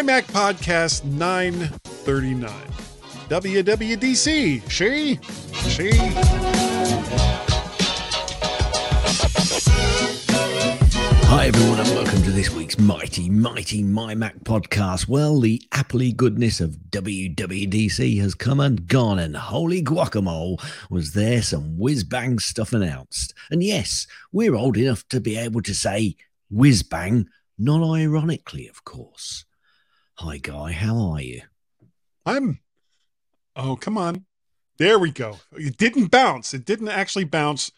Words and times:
My 0.00 0.04
Mac 0.04 0.26
Podcast 0.28 1.04
939. 1.04 2.50
WWDC. 3.28 4.70
She? 4.70 5.18
She? 5.68 5.90
Hi, 11.26 11.48
everyone, 11.48 11.80
and 11.80 11.88
welcome 11.90 12.22
to 12.22 12.30
this 12.30 12.48
week's 12.48 12.78
mighty, 12.78 13.28
mighty 13.28 13.82
My 13.82 14.14
Mac 14.14 14.38
podcast. 14.38 15.06
Well, 15.06 15.38
the 15.38 15.62
appley 15.72 16.16
goodness 16.16 16.62
of 16.62 16.78
WWDC 16.88 18.22
has 18.22 18.34
come 18.34 18.60
and 18.60 18.88
gone, 18.88 19.18
and 19.18 19.36
holy 19.36 19.82
guacamole, 19.82 20.64
was 20.88 21.12
there 21.12 21.42
some 21.42 21.76
whiz 21.76 22.04
bang 22.04 22.38
stuff 22.38 22.72
announced. 22.72 23.34
And 23.50 23.62
yes, 23.62 24.06
we're 24.32 24.54
old 24.54 24.78
enough 24.78 25.06
to 25.08 25.20
be 25.20 25.36
able 25.36 25.60
to 25.60 25.74
say 25.74 26.16
whiz 26.48 26.82
bang, 26.82 27.28
non 27.58 27.82
ironically, 27.82 28.66
of 28.66 28.82
course. 28.84 29.44
Hi, 30.20 30.36
Guy, 30.36 30.72
how 30.72 30.98
are 31.12 31.20
you? 31.22 31.40
I'm. 32.26 32.60
Oh, 33.56 33.76
come 33.76 33.96
on. 33.96 34.26
There 34.78 34.98
we 34.98 35.10
go. 35.10 35.38
It 35.52 35.76
didn't 35.78 36.10
bounce. 36.10 36.52
It 36.52 36.64
didn't 36.66 36.88
actually 36.88 37.24
bounce, 37.24 37.70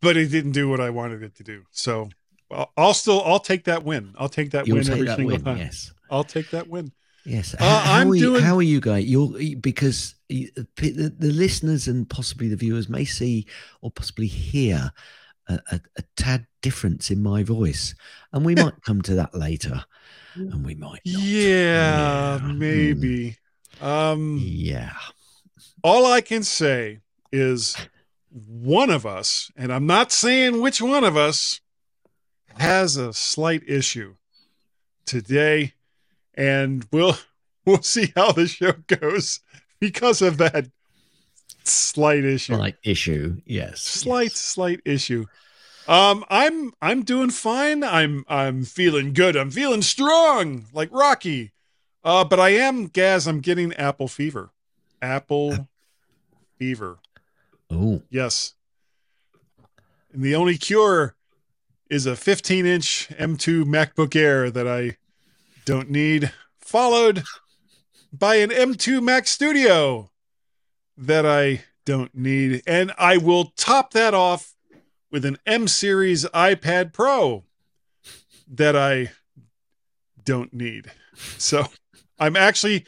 but 0.00 0.16
it 0.16 0.28
didn't 0.30 0.52
do 0.52 0.68
what 0.68 0.80
I 0.80 0.88
wanted 0.90 1.22
it 1.22 1.34
to 1.36 1.42
do. 1.44 1.64
So 1.70 2.08
I'll, 2.50 2.72
I'll 2.76 2.94
still 2.94 3.22
I'll 3.24 3.38
take 3.38 3.64
that 3.64 3.84
win. 3.84 4.14
I'll 4.18 4.28
take 4.30 4.50
that 4.52 4.66
You'll 4.66 4.76
win 4.78 4.84
take 4.84 4.92
every 4.94 5.06
that 5.08 5.16
single 5.16 5.36
win, 5.36 5.44
time. 5.44 5.58
yes. 5.58 5.92
I'll 6.10 6.24
take 6.24 6.50
that 6.50 6.68
win. 6.68 6.90
Yes. 7.26 7.54
Uh, 7.54 7.58
How, 7.64 7.78
how 7.80 7.92
I'm 8.00 8.10
are 8.10 8.14
you, 8.14 8.20
doing- 8.22 8.42
how 8.42 8.56
are 8.56 8.62
you 8.62 8.80
Guy? 8.80 8.98
You're 8.98 9.56
because 9.60 10.14
the, 10.28 10.50
the 10.76 11.32
listeners 11.32 11.86
and 11.86 12.08
possibly 12.08 12.48
the 12.48 12.56
viewers 12.56 12.88
may 12.88 13.04
see 13.04 13.46
or 13.82 13.90
possibly 13.90 14.26
hear 14.26 14.90
a, 15.48 15.60
a, 15.70 15.80
a 15.98 16.02
tad 16.16 16.46
difference 16.62 17.10
in 17.10 17.22
my 17.22 17.42
voice, 17.42 17.94
and 18.32 18.44
we 18.44 18.54
might 18.56 18.82
come 18.84 19.02
to 19.02 19.14
that 19.14 19.34
later, 19.34 19.84
and 20.34 20.64
we 20.64 20.74
might. 20.74 21.00
Not. 21.04 21.16
Yeah, 21.22 22.38
Yeah. 22.38 22.52
Maybe. 22.52 23.36
Um, 23.80 24.38
Yeah. 24.40 24.92
all 25.82 26.06
I 26.06 26.20
can 26.20 26.42
say 26.42 27.00
is 27.32 27.76
one 28.30 28.90
of 28.90 29.04
us, 29.04 29.50
and 29.56 29.72
I'm 29.72 29.86
not 29.86 30.12
saying 30.12 30.60
which 30.60 30.80
one 30.80 31.04
of 31.04 31.16
us, 31.16 31.60
has 32.58 32.96
a 32.96 33.12
slight 33.12 33.62
issue 33.66 34.14
today, 35.06 35.74
and 36.34 36.86
we'll 36.92 37.16
we'll 37.66 37.82
see 37.82 38.12
how 38.14 38.32
the 38.32 38.46
show 38.46 38.72
goes 38.86 39.40
because 39.80 40.22
of 40.22 40.38
that 40.38 40.66
slight 41.64 42.24
issue. 42.24 42.54
Slight 42.54 42.76
issue. 42.82 43.40
Yes. 43.46 43.80
slight 43.82 44.30
yes. 44.30 44.36
slight 44.40 44.80
issue 44.84 45.26
um 45.88 46.24
i'm 46.30 46.72
i'm 46.80 47.02
doing 47.02 47.30
fine. 47.30 47.82
I'm 47.82 48.24
i'm 48.28 48.64
feeling 48.64 49.12
good. 49.12 49.36
I'm 49.36 49.50
feeling 49.50 49.82
strong 49.82 50.66
like 50.72 50.88
rocky. 50.92 51.52
Uh 52.04 52.24
but 52.24 52.40
i 52.40 52.50
am 52.50 52.86
gaz 52.86 53.26
i'm 53.26 53.40
getting 53.40 53.72
apple 53.74 54.08
fever. 54.08 54.50
Apple 55.00 55.68
fever. 56.58 56.98
Oh, 57.70 58.02
yes. 58.10 58.54
And 60.12 60.22
the 60.22 60.34
only 60.34 60.58
cure 60.58 61.16
is 61.90 62.06
a 62.06 62.16
15 62.16 62.66
inch 62.66 63.08
m2 63.10 63.64
macbook 63.64 64.14
air 64.14 64.50
that 64.50 64.68
i 64.68 64.96
don't 65.64 65.90
need 65.90 66.32
followed 66.58 67.22
by 68.12 68.36
an 68.36 68.50
m2 68.50 69.02
mac 69.02 69.26
studio 69.26 70.10
that 70.96 71.26
I 71.26 71.64
don't 71.84 72.14
need. 72.14 72.62
And 72.66 72.92
I 72.98 73.16
will 73.16 73.52
top 73.56 73.92
that 73.92 74.14
off 74.14 74.51
with 75.12 75.24
an 75.24 75.36
M 75.46 75.68
series 75.68 76.24
iPad 76.26 76.92
Pro 76.92 77.44
that 78.50 78.74
I 78.74 79.12
don't 80.24 80.52
need. 80.52 80.90
So 81.38 81.66
I'm 82.18 82.34
actually 82.36 82.86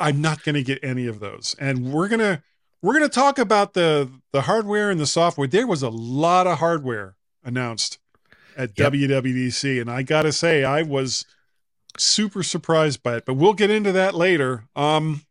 I'm 0.00 0.20
not 0.20 0.42
going 0.42 0.54
to 0.54 0.62
get 0.62 0.82
any 0.82 1.06
of 1.06 1.20
those. 1.20 1.54
And 1.58 1.92
we're 1.92 2.08
going 2.08 2.20
to 2.20 2.42
we're 2.82 2.94
going 2.94 3.08
to 3.08 3.14
talk 3.14 3.38
about 3.38 3.74
the 3.74 4.10
the 4.32 4.42
hardware 4.42 4.90
and 4.90 4.98
the 4.98 5.06
software. 5.06 5.46
There 5.46 5.66
was 5.66 5.82
a 5.82 5.90
lot 5.90 6.46
of 6.46 6.58
hardware 6.58 7.16
announced 7.44 7.98
at 8.56 8.78
Yep. 8.78 8.94
WWDC 8.94 9.80
and 9.80 9.90
I 9.90 10.02
got 10.02 10.22
to 10.22 10.32
say 10.32 10.64
I 10.64 10.82
was 10.82 11.26
super 11.98 12.42
surprised 12.42 13.02
by 13.02 13.16
it. 13.16 13.24
But 13.26 13.34
we'll 13.34 13.54
get 13.54 13.70
into 13.70 13.92
that 13.92 14.14
later. 14.14 14.64
Um 14.74 15.22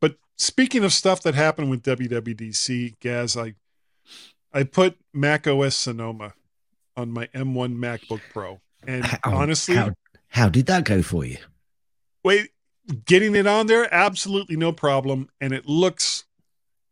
but 0.00 0.16
speaking 0.38 0.84
of 0.84 0.92
stuff 0.92 1.22
that 1.22 1.34
happened 1.34 1.70
with 1.70 1.82
WWDC, 1.82 2.98
Gaz, 3.00 3.36
I 3.36 3.54
I 4.52 4.64
put 4.64 4.98
Mac 5.12 5.46
OS 5.46 5.76
Sonoma 5.76 6.34
on 6.96 7.10
my 7.10 7.26
M1 7.28 7.76
MacBook 7.76 8.20
Pro. 8.32 8.60
And 8.86 9.04
How- 9.04 9.18
honestly, 9.36 9.76
how, 9.76 9.92
how 10.28 10.48
did 10.48 10.66
that 10.66 10.84
go 10.84 11.02
for 11.02 11.24
you? 11.24 11.38
wait, 12.24 12.50
getting 13.04 13.34
it 13.34 13.46
on 13.46 13.66
there, 13.66 13.92
absolutely 13.92 14.56
no 14.56 14.72
problem. 14.72 15.28
And 15.40 15.52
it 15.52 15.66
looks 15.66 16.24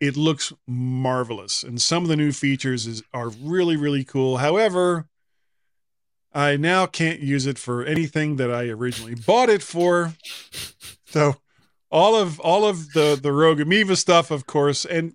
it 0.00 0.16
looks 0.16 0.52
marvelous. 0.66 1.62
And 1.62 1.80
some 1.80 2.02
of 2.04 2.08
the 2.08 2.16
new 2.16 2.32
features 2.32 2.86
is 2.86 3.02
are 3.12 3.28
really, 3.28 3.76
really 3.76 4.02
cool. 4.04 4.38
However, 4.38 5.06
I 6.32 6.56
now 6.56 6.86
can't 6.86 7.20
use 7.20 7.44
it 7.46 7.58
for 7.58 7.84
anything 7.84 8.36
that 8.36 8.50
I 8.50 8.68
originally 8.68 9.14
bought 9.14 9.48
it 9.50 9.62
for. 9.62 10.14
So 11.06 11.36
all 11.90 12.14
of 12.16 12.38
all 12.40 12.64
of 12.64 12.92
the 12.92 13.18
the 13.20 13.32
Rogue 13.32 13.60
Amoeba 13.60 13.96
stuff, 13.96 14.30
of 14.30 14.46
course, 14.46 14.84
and 14.84 15.14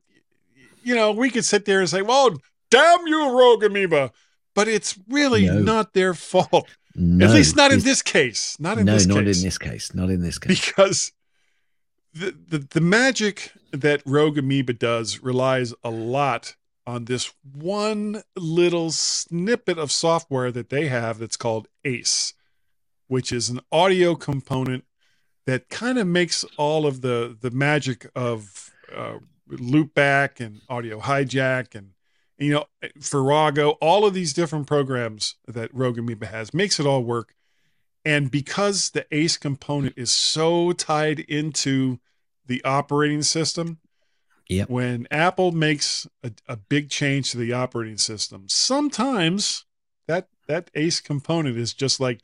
you 0.86 0.96
know, 0.96 1.12
we 1.12 1.30
could 1.30 1.44
sit 1.46 1.66
there 1.66 1.80
and 1.82 1.90
say, 1.90 2.02
"Well, 2.02 2.38
damn 2.72 3.06
you, 3.08 3.38
Rogue 3.38 3.64
Amoeba," 3.64 4.12
but 4.54 4.68
it's 4.68 4.98
really 5.10 5.48
No. 5.48 5.60
not 5.60 5.94
their 5.94 6.14
fault. 6.14 6.70
No, 6.96 7.26
At 7.26 7.32
least 7.34 7.56
not 7.58 7.74
in 7.74 7.82
this- 7.82 8.02
case. 8.02 8.58
Not 8.60 8.78
in 8.78 8.86
no, 8.86 8.94
this 8.94 9.06
not 9.06 9.24
case 9.26 9.38
in 9.40 9.44
this 9.44 9.58
case. 9.58 9.94
Not 9.94 10.10
in 10.10 10.22
this 10.22 10.38
case. 10.40 10.66
because 10.66 11.12
the, 12.14 12.34
the 12.48 12.60
the 12.60 12.82
magic 12.82 13.52
that 13.72 14.02
Rogue 14.06 14.38
Amoeba 14.38 14.74
does 14.74 15.22
relies 15.22 15.74
a 15.84 15.90
lot 15.90 16.56
on 16.88 17.06
this 17.06 17.34
one 17.52 18.24
little 18.38 18.92
snippet 18.92 19.78
of 19.78 19.92
software 19.92 20.52
that 20.52 20.70
they 20.70 20.88
have 20.88 21.18
that's 21.20 21.36
called 21.36 21.68
ACE, 21.84 22.34
which 23.08 23.32
is 23.34 23.50
an 23.50 23.60
audio 23.72 24.16
component 24.16 24.86
that 25.46 25.68
kind 25.70 25.98
of 25.98 26.08
makes 26.08 26.46
all 26.58 26.86
of 26.86 27.02
the 27.02 27.36
the 27.42 27.52
magic 27.52 28.10
of 28.16 28.72
uh, 28.96 29.18
loopback 29.50 30.40
and 30.40 30.62
audio 30.70 31.00
hijack 31.00 31.76
and 31.76 31.92
you 32.38 32.52
know 32.52 32.66
Farrago, 33.00 33.72
all 33.82 34.06
of 34.06 34.14
these 34.14 34.34
different 34.34 34.68
programs 34.68 35.36
that 35.48 35.74
Rogue 35.74 35.98
Amoeba 35.98 36.28
has 36.28 36.54
makes 36.54 36.80
it 36.80 36.86
all 36.86 37.04
work. 37.04 37.34
And 38.04 38.30
because 38.30 38.92
the 38.92 39.08
ACE 39.12 39.38
component 39.38 39.98
is 39.98 40.12
so 40.12 40.72
tied 40.74 41.22
into 41.22 42.00
the 42.46 42.64
operating 42.64 43.24
system, 43.24 43.80
Yep. 44.48 44.70
when 44.70 45.08
Apple 45.10 45.52
makes 45.54 46.08
a, 46.24 46.32
a 46.48 46.56
big 46.56 46.90
change 46.92 47.32
to 47.32 47.38
the 47.38 47.54
operating 47.54 47.98
system, 47.98 48.46
sometimes 48.48 49.66
that 50.08 50.28
that 50.48 50.70
ACE 50.76 51.00
component 51.02 51.58
is 51.58 51.74
just 51.74 52.00
like, 52.00 52.22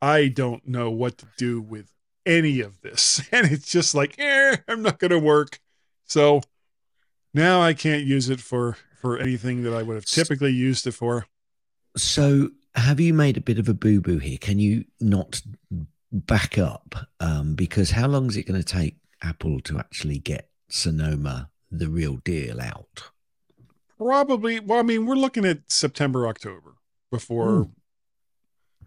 I 0.00 0.28
don't 0.28 0.68
know 0.68 0.90
what 0.90 1.18
to 1.18 1.26
do 1.36 1.60
with 1.60 1.92
any 2.24 2.60
of 2.60 2.80
this. 2.82 3.20
And 3.32 3.50
it's 3.50 3.70
just 3.70 3.94
like, 3.94 4.14
eh, 4.18 4.56
I'm 4.68 4.82
not 4.82 5.00
gonna 5.00 5.18
work. 5.18 5.58
So 6.04 6.42
now 7.34 7.60
I 7.60 7.74
can't 7.74 8.04
use 8.04 8.28
it 8.30 8.40
for 8.40 8.76
for 9.00 9.18
anything 9.18 9.62
that 9.64 9.74
I 9.74 9.82
would 9.82 9.96
have 9.96 10.06
typically 10.06 10.52
used 10.52 10.86
it 10.86 10.92
for. 10.92 11.26
So, 11.96 12.50
have 12.74 12.98
you 13.00 13.12
made 13.12 13.36
a 13.36 13.40
bit 13.42 13.58
of 13.58 13.68
a 13.68 13.74
boo 13.74 14.00
boo 14.00 14.18
here? 14.18 14.38
Can 14.38 14.58
you 14.58 14.84
not 15.00 15.42
back 16.10 16.56
up? 16.58 16.94
Um, 17.20 17.54
because 17.54 17.90
how 17.90 18.06
long 18.08 18.28
is 18.28 18.36
it 18.36 18.46
going 18.46 18.60
to 18.60 18.66
take 18.66 18.96
Apple 19.22 19.60
to 19.60 19.78
actually 19.78 20.18
get 20.18 20.48
Sonoma 20.68 21.50
the 21.70 21.88
real 21.88 22.16
deal 22.16 22.60
out? 22.60 23.10
Probably. 23.98 24.58
Well, 24.60 24.78
I 24.80 24.82
mean, 24.82 25.06
we're 25.06 25.14
looking 25.14 25.44
at 25.44 25.70
September, 25.70 26.26
October 26.26 26.74
before 27.10 27.64
Hmm. 27.64 27.70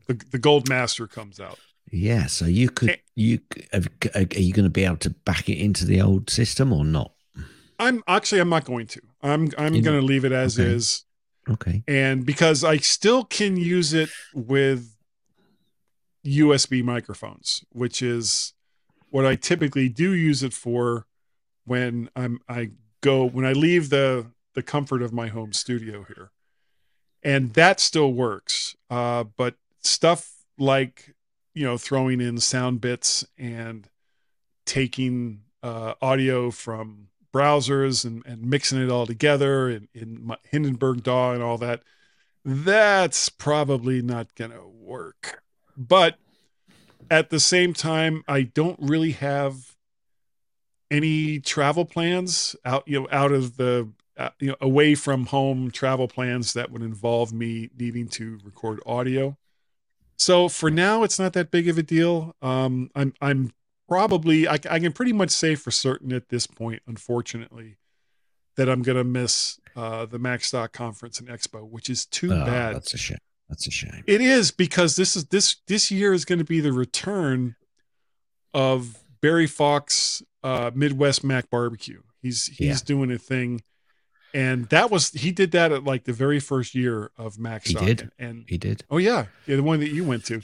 the 0.08 0.14
the 0.32 0.40
Gold 0.40 0.68
Master 0.68 1.08
comes 1.08 1.40
out. 1.40 1.60
Yeah, 1.92 2.26
so 2.26 2.46
you 2.46 2.70
could 2.70 3.00
you 3.16 3.40
are 3.74 4.22
you 4.36 4.52
going 4.54 4.66
to 4.66 4.70
be 4.70 4.84
able 4.84 4.98
to 4.98 5.10
back 5.12 5.48
it 5.48 5.58
into 5.58 5.86
the 5.86 6.02
old 6.02 6.30
system 6.30 6.74
or 6.74 6.84
not? 6.84 7.14
I'm 7.80 8.04
actually 8.08 8.42
I'm 8.42 8.50
not 8.50 8.66
going 8.66 8.88
to. 8.88 9.02
I'm 9.22 9.50
I'm 9.58 9.74
You 9.74 9.82
going 9.82 10.00
to 10.00 10.06
leave 10.06 10.26
it 10.26 10.32
as 10.32 10.60
okay. 10.60 10.70
is, 10.70 11.06
Okay, 11.50 11.84
and 11.88 12.26
because 12.26 12.64
I 12.64 12.78
still 12.78 13.24
can 13.24 13.58
use 13.58 13.94
it 13.94 14.10
with 14.34 14.98
USB 16.26 16.84
microphones, 16.84 17.64
which 17.72 18.02
is 18.02 18.54
what 19.10 19.26
I 19.26 19.36
typically 19.36 19.90
do 19.90 20.12
use 20.12 20.44
it 20.44 20.54
for 20.54 21.06
when 21.66 22.10
I'm 22.16 22.40
I 22.50 22.72
go 23.02 23.26
when 23.26 23.46
I 23.46 23.54
leave 23.54 23.90
the 23.90 24.28
the 24.54 24.64
comfort 24.64 25.02
of 25.02 25.14
my 25.14 25.28
home 25.28 25.54
studio 25.54 26.04
here, 26.04 26.32
and 27.24 27.54
that 27.54 27.80
still 27.80 28.12
works. 28.14 28.76
Uh, 28.90 29.24
but 29.24 29.56
stuff 29.82 30.34
like 30.58 31.16
you 31.54 31.64
know 31.64 31.78
throwing 31.78 32.20
in 32.20 32.40
sound 32.40 32.82
bits 32.82 33.26
and 33.38 33.88
taking 34.66 35.42
uh, 35.64 35.94
audio 36.02 36.52
from 36.52 37.08
browsers 37.38 38.04
and, 38.04 38.25
and 38.25 38.42
mixing 38.42 38.81
it 38.81 38.89
all 38.89 39.06
together 39.06 39.69
in, 39.69 39.88
in 39.94 40.36
Hindenburg 40.50 41.04
DAW 41.04 41.34
and 41.34 41.44
all 41.44 41.57
that, 41.60 41.84
that's 42.44 43.30
probably 43.30 44.01
not 44.01 44.34
going 44.36 44.51
to 44.51 44.66
work. 44.66 45.44
But 45.78 46.16
at 47.12 47.30
the 47.30 47.39
same 47.39 47.74
time, 47.74 48.24
I 48.28 48.42
don't 48.42 48.80
really 48.81 49.12
have 49.12 49.75
any 50.89 51.39
travel 51.39 51.86
plans 51.86 52.56
out, 52.66 52.84
you 52.88 53.01
know, 53.01 53.07
out 53.12 53.31
of 53.31 53.57
the, 53.57 53.90
uh, 54.18 54.30
you 54.40 54.48
know, 54.48 54.56
away 54.60 54.95
from 54.95 55.28
home 55.28 55.69
travel 55.69 56.07
plans 56.07 56.54
that 56.54 56.72
would 56.72 56.81
involve 56.81 57.33
me 57.33 57.69
needing 57.78 58.07
to 58.07 58.40
record 58.44 58.80
audio. 58.86 59.38
So 60.18 60.50
for 60.50 60.72
now, 60.72 61.04
it's 61.04 61.19
not 61.19 61.33
that 61.33 61.51
big 61.51 61.68
of 61.68 61.78
a 61.78 61.83
deal. 61.83 62.36
Um, 62.42 62.90
I'm, 62.95 63.13
I'm 63.22 63.51
probably, 63.88 64.48
I, 64.48 64.54
I 64.69 64.80
can 64.80 64.92
pretty 64.94 65.13
much 65.13 65.30
say 65.30 65.56
for 65.56 65.72
certain 65.72 66.12
at 66.13 66.30
this 66.30 66.48
point, 66.48 66.81
unfortunately, 66.88 67.78
that 68.56 68.69
I'm 68.69 68.81
going 68.81 68.98
to 68.98 69.04
miss 69.04 69.60
uh, 69.75 70.06
the 70.06 70.19
Macstock 70.19 70.72
conference 70.74 71.19
and 71.19 71.28
expo, 71.30 71.68
which 71.69 71.89
is 71.89 72.06
too 72.06 72.34
Oh, 72.34 72.45
bad. 72.45 72.75
That's 72.75 72.94
a 72.94 72.98
shame. 72.98 73.18
That's 73.50 73.68
a 73.68 73.72
shame. 73.72 74.04
It 74.07 74.19
is 74.19 74.51
because 74.51 74.95
this 74.98 75.16
is 75.16 75.25
this 75.25 75.57
this 75.68 75.89
year 75.89 76.12
is 76.13 76.25
going 76.25 76.39
to 76.39 76.45
be 76.45 76.60
the 76.60 76.74
return 76.74 77.56
of 78.54 78.98
Barry 79.22 79.48
Fox 79.48 80.22
uh, 80.44 80.72
Midwest 80.74 81.24
Mac 81.24 81.50
Barbecue. 81.50 82.01
He's 82.22 82.48
he's 82.48 82.60
Yeah. 82.81 82.86
doing 82.86 83.12
a 83.12 83.18
thing, 83.18 83.62
and 84.33 84.68
that 84.69 84.92
was 84.92 85.12
he 85.12 85.31
did 85.31 85.51
that 85.51 85.72
at 85.72 85.83
like 85.83 86.04
the 86.04 86.13
very 86.13 86.40
first 86.40 86.75
year 86.75 87.12
of 87.18 87.40
Mac 87.40 87.66
He 87.66 87.72
Stock. 87.72 87.86
did? 87.86 88.12
and 88.19 88.44
He 88.48 88.57
did. 88.57 88.83
oh 88.90 88.98
yeah, 88.98 89.28
yeah, 89.45 89.56
the 89.56 89.63
one 89.63 89.80
that 89.80 89.92
you 89.92 90.04
went 90.04 90.25
to, 90.25 90.42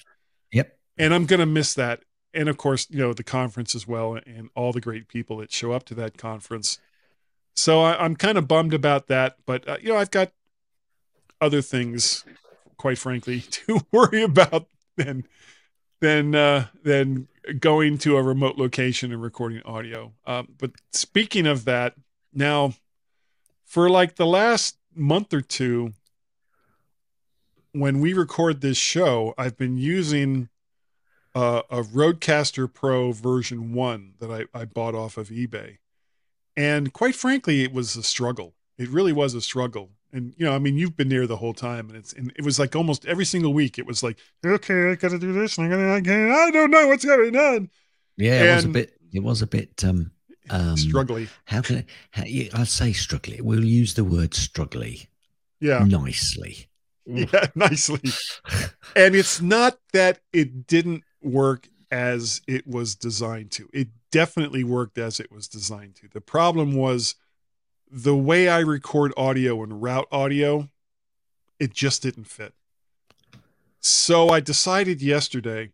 Yep. 0.52 0.78
and 0.98 1.14
I'm 1.14 1.26
gonna 1.26 1.46
miss 1.46 1.74
that. 1.74 2.04
And 2.34 2.50
of 2.50 2.58
course, 2.58 2.88
you 2.90 3.00
know 3.00 3.14
the 3.14 3.24
conference 3.24 3.76
as 3.76 3.88
well, 3.88 4.20
and 4.26 4.50
all 4.56 4.74
the 4.74 4.82
great 4.82 5.08
people 5.08 5.38
that 5.38 5.52
show 5.52 5.72
up 5.72 5.86
to 5.86 5.96
that 5.96 6.18
conference. 6.18 6.80
So 7.56 7.82
I, 7.82 8.04
I'm 8.04 8.16
kind 8.16 8.38
of 8.38 8.48
bummed 8.48 8.74
about 8.74 9.08
that, 9.08 9.38
but 9.46 9.68
uh, 9.68 9.78
you 9.82 9.90
know 9.90 9.98
I've 9.98 10.12
got 10.12 10.32
other 11.40 11.62
things, 11.62 12.26
quite 12.78 12.98
frankly, 12.98 13.42
to 13.52 13.82
worry 13.92 14.24
about 14.24 14.68
than 14.96 15.26
than 16.00 16.36
uh, 16.36 16.68
than 16.84 17.28
going 17.60 17.98
to 18.00 18.18
a 18.18 18.24
remote 18.24 18.58
location 18.58 19.12
and 19.12 19.22
recording 19.22 19.62
audio. 19.64 20.14
Um, 20.26 20.50
but 20.58 20.72
speaking 20.92 21.46
of 21.46 21.66
that, 21.66 21.96
now 22.34 22.74
for 23.66 23.90
like 23.90 24.16
the 24.16 24.26
last 24.26 24.78
month 24.96 25.34
or 25.34 25.42
two, 25.42 25.94
when 27.72 28.00
we 28.00 28.14
record 28.14 28.62
this 28.62 28.78
show, 28.78 29.34
I've 29.38 29.58
been 29.58 29.78
using 29.78 30.50
uh, 31.36 31.62
a 31.70 31.82
RodeCaster 31.82 32.72
Pro 32.72 33.12
version 33.12 33.74
one 33.74 34.14
that 34.20 34.32
I, 34.32 34.60
I 34.60 34.66
bought 34.66 34.96
off 34.96 35.18
of 35.18 35.30
eBay. 35.30 35.78
And 36.56 36.94
quite 36.94 37.16
frankly, 37.16 37.64
it 37.64 37.74
was 37.74 37.96
a 37.96 38.04
struggle. 38.04 38.54
It 38.78 38.90
really 38.90 39.14
was 39.14 39.34
a 39.34 39.42
struggle. 39.42 39.90
And 40.12 40.36
you 40.38 40.46
know, 40.46 40.54
I 40.54 40.60
mean, 40.60 40.78
you've 40.78 40.96
been 40.96 41.10
there 41.10 41.26
the 41.26 41.38
whole 41.38 41.56
time, 41.56 41.90
and 41.90 41.98
it's 41.98 42.14
and 42.14 42.32
it 42.36 42.46
was 42.46 42.60
like 42.60 42.76
almost 42.76 43.06
every 43.08 43.26
single 43.26 43.52
week. 43.52 43.80
It 43.80 43.88
was 43.88 44.04
like, 44.04 44.20
okay, 44.46 44.92
I 44.92 44.96
got 44.96 45.10
to 45.10 45.18
do 45.18 45.34
this, 45.34 45.58
and 45.58 45.66
I 45.66 45.70
got 45.72 45.78
to, 45.78 45.92
I, 45.92 46.02
can't- 46.02 46.32
I 46.32 46.52
don't 46.52 46.70
know 46.70 46.88
what's 46.88 47.04
going 47.04 47.36
on. 47.36 47.70
Yeah, 48.18 48.52
it 48.52 48.56
was 48.56 48.66
a 48.66 48.70
bit. 48.70 48.94
It 49.12 49.24
was 49.24 49.42
a 49.42 49.48
bit. 49.48 49.84
Um, 49.84 50.12
um, 50.52 50.76
Struggly, 50.76 51.30
How 51.46 51.62
can 51.62 51.78
I? 51.78 51.86
How, 52.12 52.24
yeah, 52.26 52.50
I'll 52.54 52.66
say 52.66 52.92
struggly. 52.92 53.42
We'll 53.42 53.64
use 53.64 53.96
the 53.96 54.04
word 54.04 54.32
struggly 54.32 55.08
yeah, 55.60 55.80
nicely. 55.80 56.68
yeah, 57.06 57.48
nicely. 57.56 58.02
And 58.96 59.16
it's 59.16 59.42
not 59.42 59.80
that 59.94 60.20
it 60.32 60.68
didn't 60.68 61.04
work 61.26 61.70
as 61.92 62.42
it 62.48 62.68
was 62.68 62.96
designed 62.96 63.52
to. 63.52 63.70
It 63.74 63.90
definitely 64.12 64.64
worked 64.64 64.98
as 64.98 65.20
it 65.20 65.32
was 65.32 65.48
designed 65.48 65.96
to. 65.96 66.08
The 66.08 66.22
problem 66.22 66.74
was 66.74 67.16
the 67.90 68.16
way 68.16 68.50
I 68.50 68.60
record 68.60 69.14
audio 69.16 69.62
and 69.62 69.82
route 69.82 70.08
audio, 70.12 70.70
it 71.60 71.74
just 71.74 72.02
didn't 72.02 72.26
fit. 72.26 72.54
So 73.80 74.30
I 74.30 74.40
decided 74.40 75.02
yesterday 75.02 75.72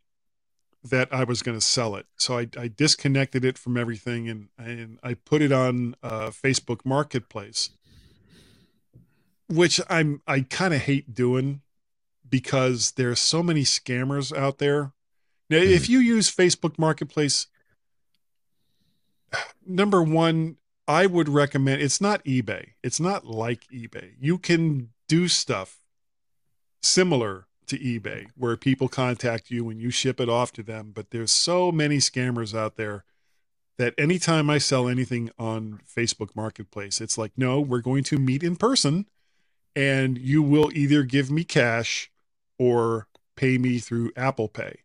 that 0.83 1.07
I 1.13 1.23
was 1.23 1.41
going 1.41 1.57
to 1.57 1.65
sell 1.65 1.95
it. 1.95 2.05
So 2.17 2.37
I, 2.37 2.47
I 2.57 2.67
disconnected 2.67 3.45
it 3.45 3.57
from 3.57 3.77
everything 3.77 4.27
and, 4.29 4.49
and 4.57 4.99
I 5.03 5.13
put 5.13 5.41
it 5.41 5.51
on 5.51 5.95
uh, 6.01 6.31
Facebook 6.31 6.85
Marketplace, 6.85 7.69
which 9.47 9.79
I'm 9.89 10.21
I 10.27 10.41
kind 10.41 10.73
of 10.73 10.81
hate 10.81 11.13
doing 11.13 11.61
because 12.29 12.91
there's 12.91 13.19
so 13.19 13.43
many 13.43 13.63
scammers 13.63 14.35
out 14.35 14.57
there. 14.57 14.93
Now, 15.49 15.57
if 15.57 15.83
mm-hmm. 15.83 15.93
you 15.93 15.99
use 15.99 16.33
Facebook 16.33 16.77
Marketplace, 16.77 17.47
number 19.65 20.01
one, 20.01 20.57
I 20.87 21.05
would 21.05 21.29
recommend 21.29 21.81
it's 21.81 22.01
not 22.01 22.23
eBay. 22.23 22.69
It's 22.83 22.99
not 22.99 23.25
like 23.25 23.65
eBay. 23.73 24.13
You 24.19 24.37
can 24.37 24.89
do 25.07 25.27
stuff 25.27 25.79
similar 26.81 27.47
to 27.67 27.77
eBay 27.77 28.27
where 28.35 28.57
people 28.57 28.87
contact 28.87 29.51
you 29.51 29.69
and 29.69 29.79
you 29.79 29.91
ship 29.91 30.19
it 30.19 30.29
off 30.29 30.51
to 30.53 30.63
them, 30.63 30.91
but 30.93 31.11
there's 31.11 31.31
so 31.31 31.71
many 31.71 31.97
scammers 31.97 32.57
out 32.57 32.75
there 32.75 33.03
that 33.77 33.93
anytime 33.97 34.49
I 34.49 34.57
sell 34.57 34.87
anything 34.87 35.29
on 35.37 35.79
Facebook 35.87 36.35
Marketplace, 36.35 36.99
it's 36.99 37.17
like, 37.17 37.31
no, 37.37 37.61
we're 37.61 37.81
going 37.81 38.03
to 38.05 38.17
meet 38.17 38.43
in 38.43 38.55
person 38.55 39.05
and 39.75 40.17
you 40.17 40.41
will 40.41 40.71
either 40.73 41.03
give 41.03 41.29
me 41.29 41.43
cash 41.43 42.11
or 42.57 43.07
pay 43.35 43.57
me 43.57 43.77
through 43.77 44.11
Apple 44.17 44.47
Pay 44.47 44.79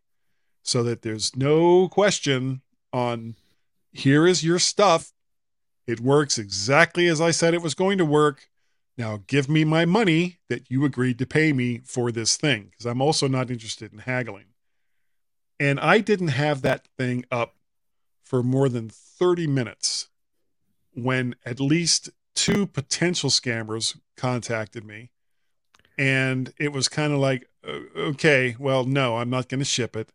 so 0.65 0.81
that 0.83 1.03
there's 1.03 1.35
no 1.35 1.87
question 1.87 2.61
on 2.91 3.35
here 3.93 4.27
is 4.27 4.43
your 4.43 4.59
stuff. 4.59 5.13
It 5.87 5.99
works 5.99 6.37
exactly 6.37 7.07
as 7.07 7.21
I 7.21 7.31
said 7.31 7.53
it 7.53 7.61
was 7.61 7.75
going 7.75 7.99
to 7.99 8.05
work. 8.05 8.49
Now 8.97 9.21
give 9.27 9.47
me 9.47 9.63
my 9.63 9.85
money 9.85 10.39
that 10.49 10.69
you 10.69 10.83
agreed 10.83 11.19
to 11.19 11.25
pay 11.25 11.53
me 11.53 11.81
for 11.85 12.11
this 12.11 12.35
thing 12.35 12.69
because 12.71 12.85
I'm 12.85 13.01
also 13.01 13.27
not 13.27 13.51
interested 13.51 13.93
in 13.93 13.99
haggling. 13.99 14.45
And 15.59 15.79
I 15.79 15.99
didn't 15.99 16.29
have 16.29 16.63
that 16.63 16.87
thing 16.97 17.25
up 17.31 17.55
for 18.23 18.41
more 18.41 18.67
than 18.67 18.89
30 18.89 19.47
minutes 19.47 20.09
when 20.93 21.35
at 21.45 21.59
least 21.59 22.09
two 22.33 22.65
potential 22.65 23.29
scammers 23.29 23.97
contacted 24.17 24.83
me. 24.83 25.11
And 25.97 26.51
it 26.57 26.73
was 26.73 26.89
kind 26.89 27.13
of 27.13 27.19
like, 27.19 27.47
okay, 27.95 28.55
well, 28.59 28.83
no, 28.83 29.17
I'm 29.17 29.29
not 29.29 29.47
going 29.47 29.59
to 29.59 29.65
ship 29.65 29.95
it. 29.95 30.09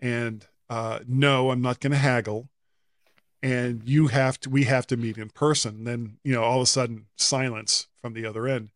And 0.00 0.46
uh, 0.68 1.00
no, 1.06 1.50
I'm 1.50 1.62
not 1.62 1.80
going 1.80 1.92
to 1.92 1.98
haggle. 1.98 2.48
And 3.42 3.82
you 3.88 4.08
have 4.08 4.38
to, 4.40 4.50
we 4.50 4.64
have 4.64 4.86
to 4.88 4.96
meet 4.96 5.16
in 5.16 5.30
person. 5.30 5.84
Then, 5.84 6.18
you 6.24 6.32
know, 6.32 6.42
all 6.42 6.58
of 6.58 6.64
a 6.64 6.66
sudden 6.66 7.06
silence 7.16 7.86
from 8.00 8.12
the 8.12 8.26
other 8.26 8.46
end. 8.46 8.70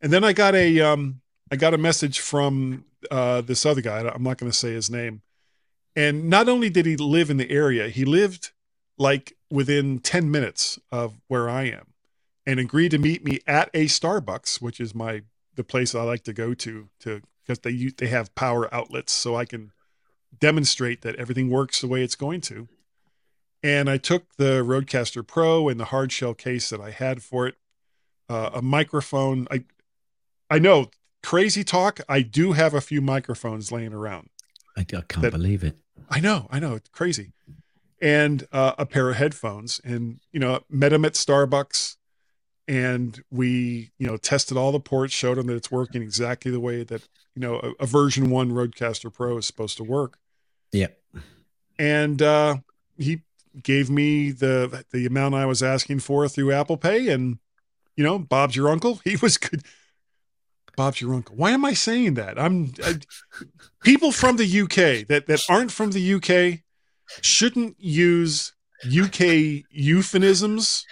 And 0.00 0.12
then 0.12 0.24
I 0.24 0.32
got 0.32 0.54
a, 0.54 0.80
um, 0.80 1.22
I 1.50 1.56
got 1.56 1.74
a 1.74 1.78
message 1.78 2.20
from 2.20 2.84
uh, 3.10 3.40
this 3.40 3.64
other 3.64 3.80
guy. 3.80 4.00
I'm 4.00 4.22
not 4.22 4.38
going 4.38 4.50
to 4.50 4.56
say 4.56 4.72
his 4.72 4.90
name. 4.90 5.22
And 5.96 6.28
not 6.28 6.48
only 6.48 6.68
did 6.68 6.86
he 6.86 6.96
live 6.96 7.30
in 7.30 7.36
the 7.36 7.50
area, 7.50 7.88
he 7.88 8.04
lived 8.04 8.50
like 8.98 9.34
within 9.50 10.00
10 10.00 10.30
minutes 10.30 10.78
of 10.90 11.20
where 11.28 11.48
I 11.48 11.64
am 11.64 11.94
and 12.46 12.60
agreed 12.60 12.90
to 12.90 12.98
meet 12.98 13.24
me 13.24 13.40
at 13.46 13.70
a 13.74 13.86
Starbucks, 13.86 14.60
which 14.60 14.80
is 14.80 14.94
my 14.94 15.22
the 15.54 15.64
place 15.64 15.94
I 15.94 16.02
like 16.02 16.24
to 16.24 16.32
go 16.32 16.52
to 16.54 16.88
to 17.00 17.22
because 17.42 17.60
they 17.60 17.74
they 17.96 18.08
have 18.08 18.34
power 18.34 18.72
outlets 18.74 19.12
so 19.12 19.36
I 19.36 19.44
can 19.44 19.72
demonstrate 20.40 21.02
that 21.02 21.16
everything 21.16 21.50
works 21.50 21.80
the 21.80 21.88
way 21.88 22.02
it's 22.02 22.14
going 22.16 22.40
to. 22.42 22.68
And 23.62 23.88
I 23.88 23.96
took 23.96 24.24
the 24.36 24.62
RodeCaster 24.62 25.26
Pro 25.26 25.68
and 25.68 25.80
the 25.80 25.86
hard 25.86 26.12
shell 26.12 26.34
case 26.34 26.68
that 26.68 26.80
I 26.80 26.90
had 26.90 27.22
for 27.22 27.46
it, 27.46 27.54
uh, 28.28 28.50
a 28.54 28.62
microphone. 28.62 29.46
I 29.50 29.64
I 30.50 30.58
know 30.58 30.90
crazy 31.22 31.64
talk. 31.64 32.00
I 32.08 32.20
do 32.20 32.52
have 32.52 32.74
a 32.74 32.80
few 32.82 33.00
microphones 33.00 33.72
laying 33.72 33.94
around. 33.94 34.28
I, 34.76 34.80
I 34.82 34.84
can't 34.84 35.08
That- 35.22 35.32
believe 35.32 35.64
it. 35.64 35.76
I 36.10 36.20
know, 36.20 36.46
I 36.50 36.58
know, 36.60 36.74
it's 36.74 36.90
crazy. 36.90 37.32
And 38.02 38.46
uh, 38.52 38.74
a 38.76 38.84
pair 38.84 39.08
of 39.08 39.16
headphones, 39.16 39.80
and 39.82 40.20
you 40.32 40.38
know, 40.40 40.60
met 40.68 40.92
him 40.92 41.04
at 41.06 41.14
Starbucks, 41.14 41.96
and 42.68 43.22
we, 43.30 43.92
you 43.98 44.06
know, 44.06 44.18
tested 44.18 44.58
all 44.58 44.72
the 44.72 44.80
ports, 44.80 45.14
showed 45.14 45.38
him 45.38 45.46
that 45.46 45.54
it's 45.56 45.70
working 45.70 46.02
exactly 46.02 46.50
the 46.50 46.60
way 46.60 46.82
that 46.84 47.08
you 47.34 47.40
know 47.40 47.54
a, 47.62 47.84
a 47.84 47.86
version 47.86 48.28
one 48.28 48.50
RodeCaster 48.52 49.10
Pro 49.12 49.38
is 49.38 49.46
supposed 49.46 49.78
to 49.78 49.84
work. 49.84 50.18
Yep. 50.74 50.98
And 51.78 52.20
uh, 52.20 52.56
he 52.98 53.22
gave 53.62 53.88
me 53.88 54.32
the 54.32 54.84
the 54.92 55.06
amount 55.06 55.36
I 55.36 55.46
was 55.46 55.62
asking 55.62 56.00
for 56.00 56.28
through 56.28 56.52
Apple 56.52 56.76
Pay, 56.76 57.08
and 57.08 57.38
you 57.96 58.04
know, 58.04 58.18
Bob's 58.18 58.56
your 58.56 58.68
uncle. 58.68 59.00
He 59.04 59.16
was 59.16 59.38
good. 59.38 59.62
Bob's 60.76 61.00
your 61.00 61.14
uncle. 61.14 61.36
Why 61.36 61.52
am 61.52 61.64
I 61.64 61.74
saying 61.74 62.14
that? 62.14 62.38
I'm 62.38 62.72
I, 62.84 62.94
people 63.84 64.10
from 64.10 64.36
the 64.36 64.60
UK 64.62 65.06
that 65.06 65.26
that 65.26 65.44
aren't 65.48 65.70
from 65.70 65.92
the 65.92 66.14
UK 66.14 66.60
shouldn't 67.22 67.76
use 67.78 68.52
UK 68.84 69.64
euphemisms 69.70 70.84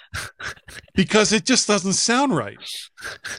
because 0.94 1.32
it 1.32 1.44
just 1.44 1.66
doesn't 1.66 1.94
sound 1.94 2.36
right. 2.36 2.58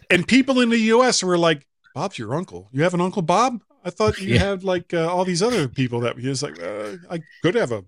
And 0.10 0.28
people 0.28 0.60
in 0.60 0.70
the 0.70 0.92
US 0.96 1.24
were 1.24 1.38
like, 1.38 1.66
"Bob's 1.96 2.20
your 2.20 2.36
uncle. 2.36 2.68
You 2.74 2.84
have 2.84 2.94
an 2.94 3.02
uncle 3.02 3.22
Bob? 3.22 3.62
I 3.84 3.90
thought 3.90 4.20
you 4.20 4.34
Yeah. 4.36 4.40
had 4.50 4.63
like 4.63 4.94
uh, 4.94 5.08
all 5.13 5.25
these 5.25 5.42
other 5.44 5.68
people 5.68 6.00
that 6.02 6.18
he 6.18 6.28
was 6.28 6.44
like, 6.44 6.62
uh, 6.62 6.98
I 7.10 7.22
could 7.42 7.56
have 7.56 7.72
a 7.72 7.84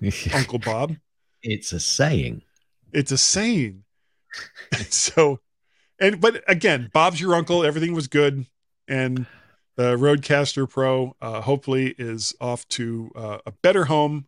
Uncle 0.34 0.58
Bob. 0.58 0.96
it's 1.42 1.72
a 1.72 1.80
saying. 1.80 2.42
It's 2.92 3.12
a 3.12 3.18
saying. 3.18 3.84
so, 4.90 5.40
and 6.00 6.20
but 6.20 6.42
again, 6.48 6.90
Bob's 6.92 7.20
your 7.20 7.34
uncle. 7.34 7.64
Everything 7.64 7.94
was 7.94 8.08
good, 8.08 8.46
and 8.86 9.26
the 9.76 9.96
RodeCaster 9.96 10.68
Pro 10.68 11.14
uh, 11.20 11.40
hopefully 11.42 11.94
is 11.98 12.34
off 12.40 12.66
to 12.68 13.10
uh, 13.14 13.38
a 13.46 13.52
better 13.62 13.86
home 13.86 14.26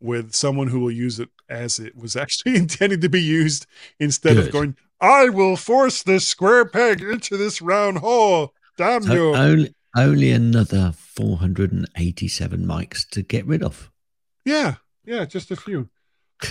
with 0.00 0.34
someone 0.34 0.68
who 0.68 0.80
will 0.80 0.90
use 0.90 1.18
it 1.20 1.28
as 1.48 1.78
it 1.78 1.96
was 1.96 2.16
actually 2.16 2.56
intended 2.56 3.00
to 3.00 3.08
be 3.08 3.22
used 3.22 3.66
instead 4.00 4.36
Good. 4.36 4.46
of 4.46 4.52
going, 4.52 4.76
I 5.00 5.28
will 5.28 5.56
force 5.56 6.02
this 6.02 6.26
square 6.26 6.64
peg 6.64 7.00
into 7.02 7.36
this 7.36 7.62
round 7.62 7.98
hole. 7.98 8.52
Damn 8.76 9.02
So 9.02 9.12
you. 9.14 9.34
only 9.34 9.74
only 9.96 10.30
another 10.30 10.92
487 10.92 12.66
mics 12.66 13.08
to 13.10 13.22
get 13.22 13.46
rid 13.46 13.62
of. 13.62 13.90
Yeah, 14.44 14.76
yeah, 15.04 15.24
just 15.24 15.50
a 15.50 15.56
few. 15.56 15.88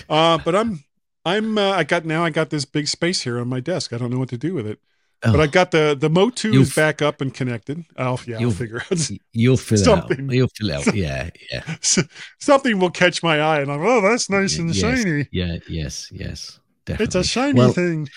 Uh, 0.09 0.37
but 0.43 0.55
I'm, 0.55 0.83
I'm, 1.25 1.57
uh, 1.57 1.71
I 1.71 1.83
got 1.83 2.05
now. 2.05 2.23
I 2.23 2.29
got 2.29 2.49
this 2.49 2.65
big 2.65 2.87
space 2.87 3.21
here 3.21 3.39
on 3.39 3.47
my 3.47 3.59
desk. 3.59 3.93
I 3.93 3.97
don't 3.97 4.09
know 4.11 4.19
what 4.19 4.29
to 4.29 4.37
do 4.37 4.53
with 4.53 4.67
it. 4.67 4.79
But 5.21 5.35
Oh, 5.39 5.41
I 5.41 5.47
got 5.47 5.71
the 5.71 5.95
the 5.97 6.09
Mo2 6.09 6.53
is 6.61 6.75
back 6.75 7.01
up 7.01 7.19
and 7.21 7.33
connected. 7.33 7.83
Oh 7.97 8.19
yeah, 8.27 8.37
I'll 8.39 8.51
figure 8.51 8.81
out 8.91 9.09
You'll 9.31 9.57
fill 9.57 9.77
Something. 9.77 10.19
it 10.19 10.23
out. 10.25 10.31
You'll 10.35 10.49
fill 10.55 10.69
it 10.69 10.87
out. 10.87 10.93
Yeah, 10.93 11.29
yeah. 11.51 11.63
something 12.39 12.77
will 12.77 12.91
catch 12.91 13.23
my 13.23 13.39
eye, 13.39 13.61
and 13.61 13.71
I'm 13.71 13.81
oh 13.81 14.01
that's 14.01 14.29
nice 14.29 14.59
and 14.59 14.75
Yes, 14.75 14.99
shiny. 15.01 15.27
Yeah, 15.31 15.57
yes, 15.67 16.09
yes. 16.11 16.59
Definitely. 16.85 17.05
It's 17.05 17.15
a 17.15 17.23
shiny 17.23 17.57
Well, 17.59 17.71
thing. 17.73 18.07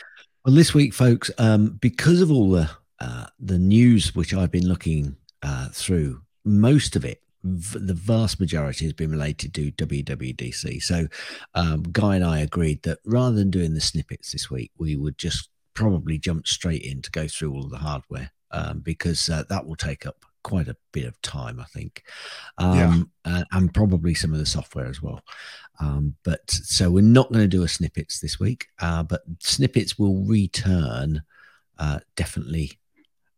Well, 0.45 0.55
this 0.55 0.75
week, 0.75 0.93
folks, 0.93 1.31
um, 1.39 1.79
because 1.81 2.21
of 2.21 2.31
all 2.31 2.51
the 2.51 2.69
uh, 3.01 3.27
the 3.39 3.59
news 3.59 4.15
which 4.15 4.35
I've 4.35 4.51
been 4.51 4.69
looking 4.69 5.17
uh, 5.43 5.69
through, 5.73 6.23
most 6.45 6.97
of 6.97 7.05
it, 7.05 7.23
v- 7.45 7.79
the 7.79 7.95
vast 7.95 8.41
majority, 8.41 8.85
has 8.85 8.93
been 8.93 9.11
related 9.11 9.55
to 9.55 9.73
WWDC. 9.73 10.83
So, 10.83 11.07
um, 11.55 11.83
Guy 11.93 12.17
and 12.17 12.25
I 12.25 12.41
agreed 12.41 12.83
that 12.83 12.99
rather 13.05 13.37
than 13.37 13.51
doing 13.51 13.75
the 13.75 13.81
snippets 13.81 14.33
this 14.33 14.51
week, 14.51 14.73
we 14.79 14.97
would 14.97 15.19
just 15.19 15.51
probably 15.75 16.19
jump 16.19 16.47
straight 16.47 16.83
in 16.83 17.03
to 17.03 17.11
go 17.11 17.29
through 17.29 17.53
all 17.53 17.65
of 17.65 17.71
the 17.71 17.79
hardware 17.79 18.33
um, 18.51 18.81
because 18.81 19.29
uh, 19.29 19.45
that 19.49 19.65
will 19.65 19.77
take 19.77 20.07
up 20.07 20.25
quite 20.43 20.69
a 20.69 20.77
bit 20.93 21.05
of 21.05 21.21
time, 21.23 21.61
I 21.61 21.65
think, 21.65 22.03
um, 22.57 23.11
uh, 23.25 23.45
and 23.53 23.73
probably 23.73 24.15
some 24.15 24.33
of 24.33 24.39
the 24.39 24.47
software 24.47 24.87
as 24.87 25.03
well. 25.03 25.21
Um, 25.81 26.17
but 26.25 26.51
so 26.51 26.91
we're 26.91 27.03
not 27.03 27.31
going 27.31 27.45
to 27.45 27.49
do 27.49 27.63
a 27.63 27.69
snippets 27.69 28.19
this 28.19 28.41
week, 28.41 28.67
uh, 28.81 29.03
but 29.03 29.23
snippets 29.41 29.99
will 29.99 30.25
return 30.25 31.23
uh, 31.79 32.01
definitely 32.17 32.79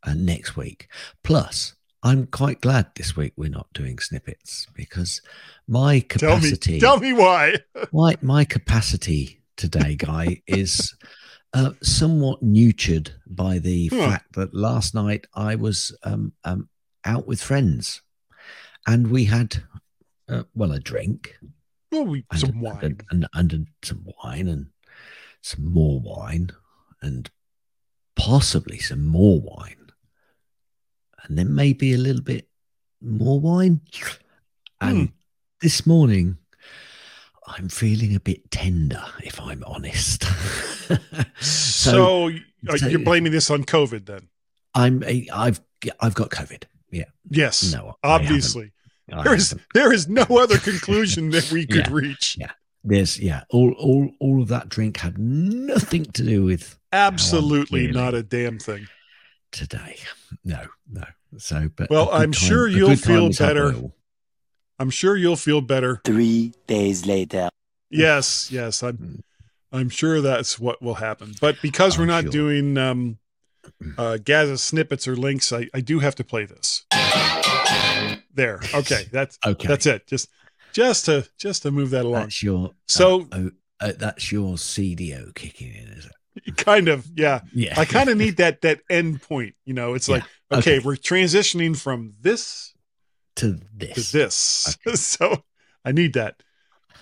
uh, 0.07 0.15
next 0.15 0.57
week. 0.57 0.89
Plus, 1.23 1.75
I'm 2.03 2.27
quite 2.27 2.61
glad 2.61 2.87
this 2.97 3.17
week 3.17 3.33
we're 3.37 3.51
not 3.51 3.73
doing 3.75 3.99
snippets 3.99 4.67
because 4.75 5.21
my 5.69 6.01
Tell 6.01 6.37
me, 6.37 6.51
capacity, 6.51 6.81
tell 6.81 6.99
me 6.99 7.13
why. 7.13 7.57
my 7.93 8.17
my 8.23 8.45
capacity 8.45 9.43
today, 9.57 9.97
guy, 9.97 10.41
is 10.47 10.95
uh, 11.53 11.73
somewhat 11.83 12.43
nurtured 12.43 13.13
by 13.27 13.59
the 13.59 13.89
Huh. 13.89 14.09
fact 14.11 14.35
that 14.35 14.55
last 14.55 14.95
night 14.95 15.27
I 15.35 15.57
was 15.57 15.95
um, 16.03 16.33
um, 16.45 16.69
out 17.05 17.27
with 17.27 17.43
friends, 17.43 18.01
and 18.87 19.09
we 19.11 19.25
had 19.27 19.63
uh, 20.29 20.45
well 20.55 20.73
a 20.73 20.81
drink, 20.81 21.37
Well, 21.93 22.07
we 22.07 22.25
and, 22.31 22.41
some 22.41 22.61
wine. 22.61 22.79
and, 23.11 23.27
and, 23.35 23.51
and 23.53 23.67
some 23.83 24.07
wine 24.25 24.49
and 24.49 24.67
some 25.43 25.67
more 25.67 26.01
wine 26.01 26.51
and 27.03 27.31
possibly 28.17 28.79
some 28.79 29.05
more 29.07 29.41
wine 29.41 29.77
and 31.25 31.37
then 31.39 31.55
maybe 31.55 31.93
a 31.93 31.99
little 31.99 32.23
bit 32.23 32.49
more 33.01 33.41
wine 33.41 33.81
and 34.81 34.97
Hmm. 34.99 35.05
this 35.61 35.87
morning 35.87 36.37
i'm 37.47 37.69
feeling 37.69 38.15
a 38.15 38.21
bit 38.21 38.51
tender 38.51 39.03
if 39.25 39.41
i'm 39.41 39.63
honest 39.65 40.25
So, 41.41 42.29
uh, 42.69 42.77
so- 42.77 42.89
you're 42.89 42.99
blaming 43.01 43.33
this 43.33 43.51
on 43.51 43.65
COVID 43.65 44.07
then? 44.07 44.29
i'm 44.75 45.03
a, 45.05 45.27
i've 45.33 45.61
i've 46.01 46.15
got 46.15 46.31
covid 46.31 46.65
yeah 46.91 47.05
Yes, 47.29 47.73
no 47.73 47.97
obviously. 48.05 48.73
there 49.09 49.35
is 49.35 49.55
there 49.75 49.93
is 49.93 50.09
no 50.09 50.23
other 50.31 50.59
conclusion 50.71 51.31
that 51.31 51.51
we 51.51 51.67
could 51.67 51.87
Yeah. 51.89 51.93
reach. 51.93 52.37
Yeah. 52.39 52.51
there's 52.85 53.19
yeah 53.19 53.43
all 53.51 53.73
all 53.73 54.11
all 54.21 54.43
of 54.43 54.49
that 54.49 54.69
drink 54.69 54.99
had 54.99 55.19
nothing 55.19 56.05
to 56.05 56.23
do 56.23 56.45
with 56.45 56.79
Absolutely 56.93 57.87
not 57.93 58.15
a 58.15 58.23
damn 58.23 58.59
thing. 58.59 58.87
Today. 59.53 59.97
No, 60.45 60.67
no. 60.91 61.05
So, 61.39 61.69
but 61.75 61.91
Well, 61.91 62.09
I'm 62.13 62.33
sure 62.33 62.69
you'll 62.69 62.97
feel 62.97 63.31
better. 63.33 63.75
I'm 64.79 64.91
sure 64.91 65.17
you'll 65.17 65.37
feel 65.37 65.61
better. 65.61 66.01
Three 66.05 66.53
days 66.67 67.07
later. 67.07 67.49
Yes, 67.91 68.51
yes. 68.53 68.83
I'm 68.83 68.97
Mm. 68.97 69.21
I'm 69.73 69.89
sure 69.89 70.21
that's 70.21 70.59
what 70.59 70.83
will 70.83 70.95
happen. 70.95 71.35
But 71.41 71.57
because 71.63 71.97
we're 71.99 72.07
not 72.07 72.25
sure. 72.25 72.33
doing 72.33 72.77
um 72.79 73.19
uh 73.99 74.19
Gaz's 74.19 74.63
snippets 74.63 75.07
or 75.07 75.15
links, 75.17 75.53
I, 75.53 75.69
I 75.75 75.81
do 75.81 75.99
have 76.01 76.15
to 76.17 76.25
play 76.25 76.45
this. 76.45 76.85
There. 78.35 78.61
Okay. 78.75 79.05
That's 79.13 79.39
Okay, 79.47 79.69
that's 79.69 79.87
it. 79.87 80.07
Just 80.07 80.29
just 80.73 81.05
to 81.07 81.29
just 81.39 81.63
to 81.63 81.71
move 81.71 81.91
that 81.91 82.05
along. 82.05 82.23
That's 82.23 82.43
your 82.43 82.71
So- 82.89 83.23
uh, 83.33 83.39
oh, 83.39 83.51
uh, 83.81 83.93
that's 83.99 84.31
your 84.31 84.55
CDO 84.57 85.35
kicking 85.35 85.69
in, 85.73 85.89
is 85.89 86.07
it? 86.07 86.13
kind 86.57 86.89
of, 86.89 87.07
yeah. 87.15 87.41
Yeah, 87.53 87.79
I 87.79 87.85
kind 87.85 88.09
of 88.09 88.17
need 88.17 88.37
that 88.39 88.63
that 88.63 88.81
end 88.91 89.23
point. 89.23 89.55
You 89.65 89.75
know, 89.75 89.95
it's 89.95 90.09
like, 90.09 90.25
okay, 90.51 90.77
okay. 90.77 90.79
we're 90.79 90.97
transitioning 90.97 91.77
from 91.77 92.15
this 92.21 92.75
to 93.37 93.59
to 93.59 93.61
this. 93.75 94.13
this. 94.13 94.77
so 95.01 95.43
I 95.85 95.93
need 95.93 96.15
that. 96.15 96.43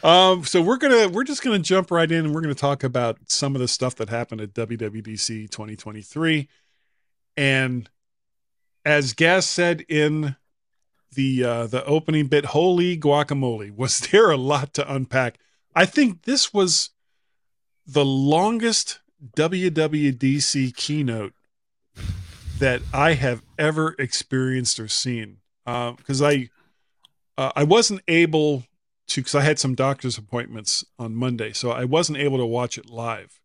Um, 0.02 0.44
so 0.44 0.62
we're 0.62 0.76
gonna 0.76 1.08
we're 1.08 1.24
just 1.24 1.42
gonna 1.42 1.58
jump 1.58 1.90
right 1.90 2.10
in 2.10 2.26
and 2.26 2.34
we're 2.34 2.40
gonna 2.40 2.54
talk 2.54 2.84
about 2.84 3.18
some 3.26 3.54
of 3.56 3.60
the 3.60 3.68
stuff 3.68 3.96
that 3.96 4.08
happened 4.08 4.40
at 4.40 4.54
WWDC 4.54 5.50
2023. 5.50 6.48
And 7.36 7.90
as 8.84 9.12
Gaz 9.12 9.48
said 9.48 9.84
in 9.88 10.36
the 11.14 11.44
uh 11.44 11.66
the 11.66 11.84
opening 11.84 12.26
bit, 12.28 12.46
holy 12.46 12.96
guacamole, 12.96 13.70
was 13.76 13.98
there 13.98 14.30
a 14.30 14.36
lot 14.36 14.72
to 14.74 14.92
unpack? 14.92 15.38
I 15.74 15.84
think 15.84 16.22
this 16.22 16.54
was 16.54 16.90
the 17.86 18.04
longest 18.04 19.00
WWDC 19.36 20.74
keynote 20.76 21.32
that 22.58 22.82
I 22.92 23.14
have 23.14 23.42
ever 23.58 23.94
experienced 23.98 24.78
or 24.80 24.88
seen. 24.88 25.38
Because 25.64 26.22
I 26.22 26.48
uh, 27.36 27.52
I 27.54 27.62
wasn't 27.64 28.00
able 28.08 28.64
to 29.08 29.20
because 29.20 29.34
I 29.34 29.42
had 29.42 29.58
some 29.58 29.74
doctor's 29.74 30.18
appointments 30.18 30.84
on 30.98 31.14
Monday, 31.14 31.52
so 31.52 31.70
I 31.70 31.84
wasn't 31.84 32.18
able 32.18 32.38
to 32.38 32.46
watch 32.46 32.78
it 32.78 32.88
live. 32.88 33.40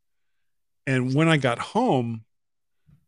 And 0.87 1.13
when 1.13 1.27
I 1.27 1.37
got 1.37 1.59
home, 1.59 2.23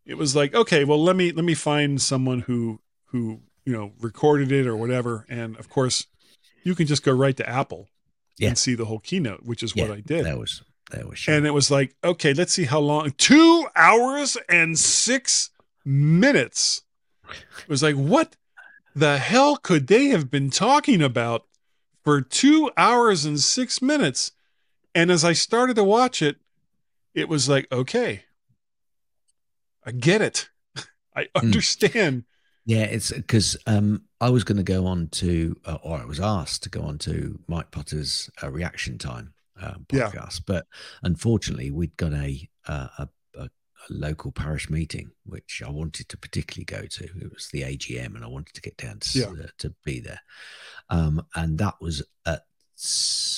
it 0.05 0.15
was 0.15 0.36
like, 0.36 0.53
okay, 0.53 0.84
well 0.84 1.01
let 1.01 1.15
me 1.15 1.31
let 1.31 1.45
me 1.45 1.53
find 1.53 2.01
someone 2.01 2.41
who 2.41 2.79
who 3.05 3.41
you 3.65 3.74
know 3.74 3.93
recorded 4.00 4.51
it 4.51 4.67
or 4.67 4.75
whatever. 4.75 5.25
And 5.29 5.57
of 5.57 5.69
course, 5.69 6.07
you 6.63 6.75
can 6.75 6.88
just 6.88 7.03
go 7.03 7.13
right 7.13 7.38
to 7.38 7.48
Apple 7.50 7.88
Yeah. 8.38 8.50
and 8.50 8.57
see 8.57 8.75
the 8.75 8.86
whole 8.86 9.00
keynote, 9.00 9.43
which 9.43 9.63
is 9.63 9.75
yeah, 9.75 9.88
what 9.88 9.98
I 9.98 10.01
did. 10.01 10.25
That 10.25 10.38
was 10.38 10.62
that 10.92 11.08
was. 11.08 11.24
And 11.27 11.46
it 11.46 11.54
was 11.54 11.72
like, 11.72 11.96
okay, 12.04 12.34
let's 12.34 12.54
see 12.54 12.65
how 12.65 12.80
long. 12.80 13.12
Two 13.18 13.68
hours 13.75 14.38
and 14.50 14.77
six 14.77 15.50
minutes. 15.84 16.84
It 17.30 17.70
was 17.70 17.82
like, 17.84 17.96
what 17.96 18.36
the 18.96 19.18
hell 19.18 19.58
could 19.58 19.88
they 19.88 20.08
have 20.08 20.30
been 20.30 20.50
talking 20.50 21.01
about 21.01 21.46
for 22.04 22.22
two 22.22 22.72
hours 22.77 23.25
and 23.25 23.39
six 23.39 23.82
minutes? 23.82 24.32
And 24.94 25.12
as 25.12 25.25
I 25.25 25.34
started 25.34 25.75
to 25.75 25.84
watch 25.84 26.22
it, 26.22 26.38
it 27.13 27.27
was 27.27 27.50
like, 27.50 27.68
okay, 27.72 28.24
I 29.84 29.92
get 29.92 30.22
it. 30.22 30.50
I 31.15 31.27
understand. 31.36 32.25
Yeah, 32.65 32.84
it's 32.84 33.12
because 33.12 33.58
um, 33.68 34.04
I 34.20 34.30
was 34.30 34.44
going 34.44 34.58
to 34.58 34.63
go 34.63 34.88
on 34.88 35.10
to, 35.10 35.56
uh, 35.65 35.77
or 35.84 35.98
I 35.98 36.06
was 36.06 36.20
asked 36.20 36.63
to 36.63 36.70
go 36.70 36.82
on 36.82 36.98
to 37.00 37.39
Mike 37.48 37.72
Potter's 37.72 38.30
uh, 38.42 38.50
reaction 38.50 38.98
time 38.98 39.35
uh, 39.62 39.76
Yeah. 39.92 40.10
podcast, 40.12 40.42
but 40.46 40.68
unfortunately, 41.04 41.72
we'd 41.72 41.96
got 41.98 42.14
a, 42.14 42.50
uh, 42.68 42.88
a, 43.00 43.10
a, 43.36 43.44
a 43.44 43.50
local 43.90 44.32
parish 44.32 44.70
meeting 44.70 45.12
which 45.26 45.62
I 45.66 45.70
wanted 45.70 46.10
to 46.10 46.18
particularly 46.18 46.66
go 46.66 46.86
to. 46.88 47.04
It 47.04 47.32
was 47.34 47.50
the 47.52 47.62
AGM, 47.64 48.16
and 48.16 48.24
I 48.24 48.28
wanted 48.28 48.54
to 48.56 48.62
get 48.62 48.78
down 48.78 49.00
to, 49.00 49.20
Yeah. 49.20 49.26
uh, 49.46 49.48
to 49.60 49.74
be 49.84 50.00
there. 50.00 50.22
Um, 50.90 51.26
and 51.36 51.58
that 51.60 51.76
was 51.82 52.04
at 52.26 52.44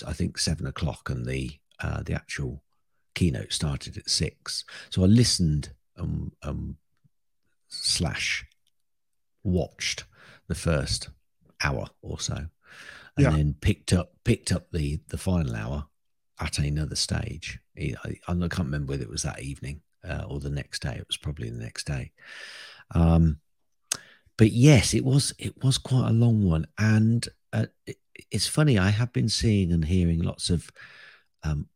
I 0.05 0.13
think 0.13 0.37
seven 0.39 0.65
o'clock, 0.65 1.09
and 1.09 1.25
the 1.25 1.51
uh, 1.79 2.01
the 2.03 2.13
actual 2.13 2.63
keynote 3.13 3.53
started 3.53 3.97
at 3.97 4.09
six. 4.09 4.65
So 4.89 5.03
I 5.03 5.05
listened 5.07 5.73
um, 5.97 6.31
um, 6.43 6.77
slash 7.67 8.45
watched 9.43 10.05
the 10.47 10.55
first 10.55 11.09
hour 11.63 11.87
or 12.01 12.19
so, 12.19 12.35
and 12.35 12.49
Yeah. 13.17 13.29
then 13.31 13.53
picked 13.61 13.93
up 13.93 14.13
picked 14.23 14.51
up 14.51 14.71
the 14.71 14.99
the 15.07 15.17
final 15.17 15.55
hour 15.55 15.87
at 16.39 16.59
another 16.59 16.95
stage. 16.95 17.59
I, 17.77 17.95
I, 18.27 18.33
can't 18.33 18.59
remember 18.59 18.91
whether 18.91 19.03
it 19.03 19.09
was 19.09 19.23
that 19.23 19.41
evening 19.41 19.81
uh, 20.07 20.23
or 20.27 20.39
the 20.39 20.49
next 20.49 20.81
day. 20.81 20.95
It 20.95 21.07
was 21.07 21.17
probably 21.17 21.49
the 21.49 21.63
next 21.63 21.85
day. 21.87 22.11
Um, 22.93 23.39
but 24.37 24.51
yes, 24.51 24.93
it 24.93 25.03
was 25.03 25.33
it 25.39 25.63
was 25.63 25.77
quite 25.77 26.09
a 26.09 26.13
long 26.13 26.47
one, 26.47 26.67
and 26.77 27.27
uh, 27.53 27.65
it, 27.85 27.97
it's 28.31 28.47
funny. 28.47 28.77
I 28.77 28.89
have 28.89 29.11
been 29.11 29.29
seeing 29.29 29.71
and 29.71 29.83
hearing 29.83 30.21
lots 30.21 30.49
of 30.49 30.69
um, 31.43 31.67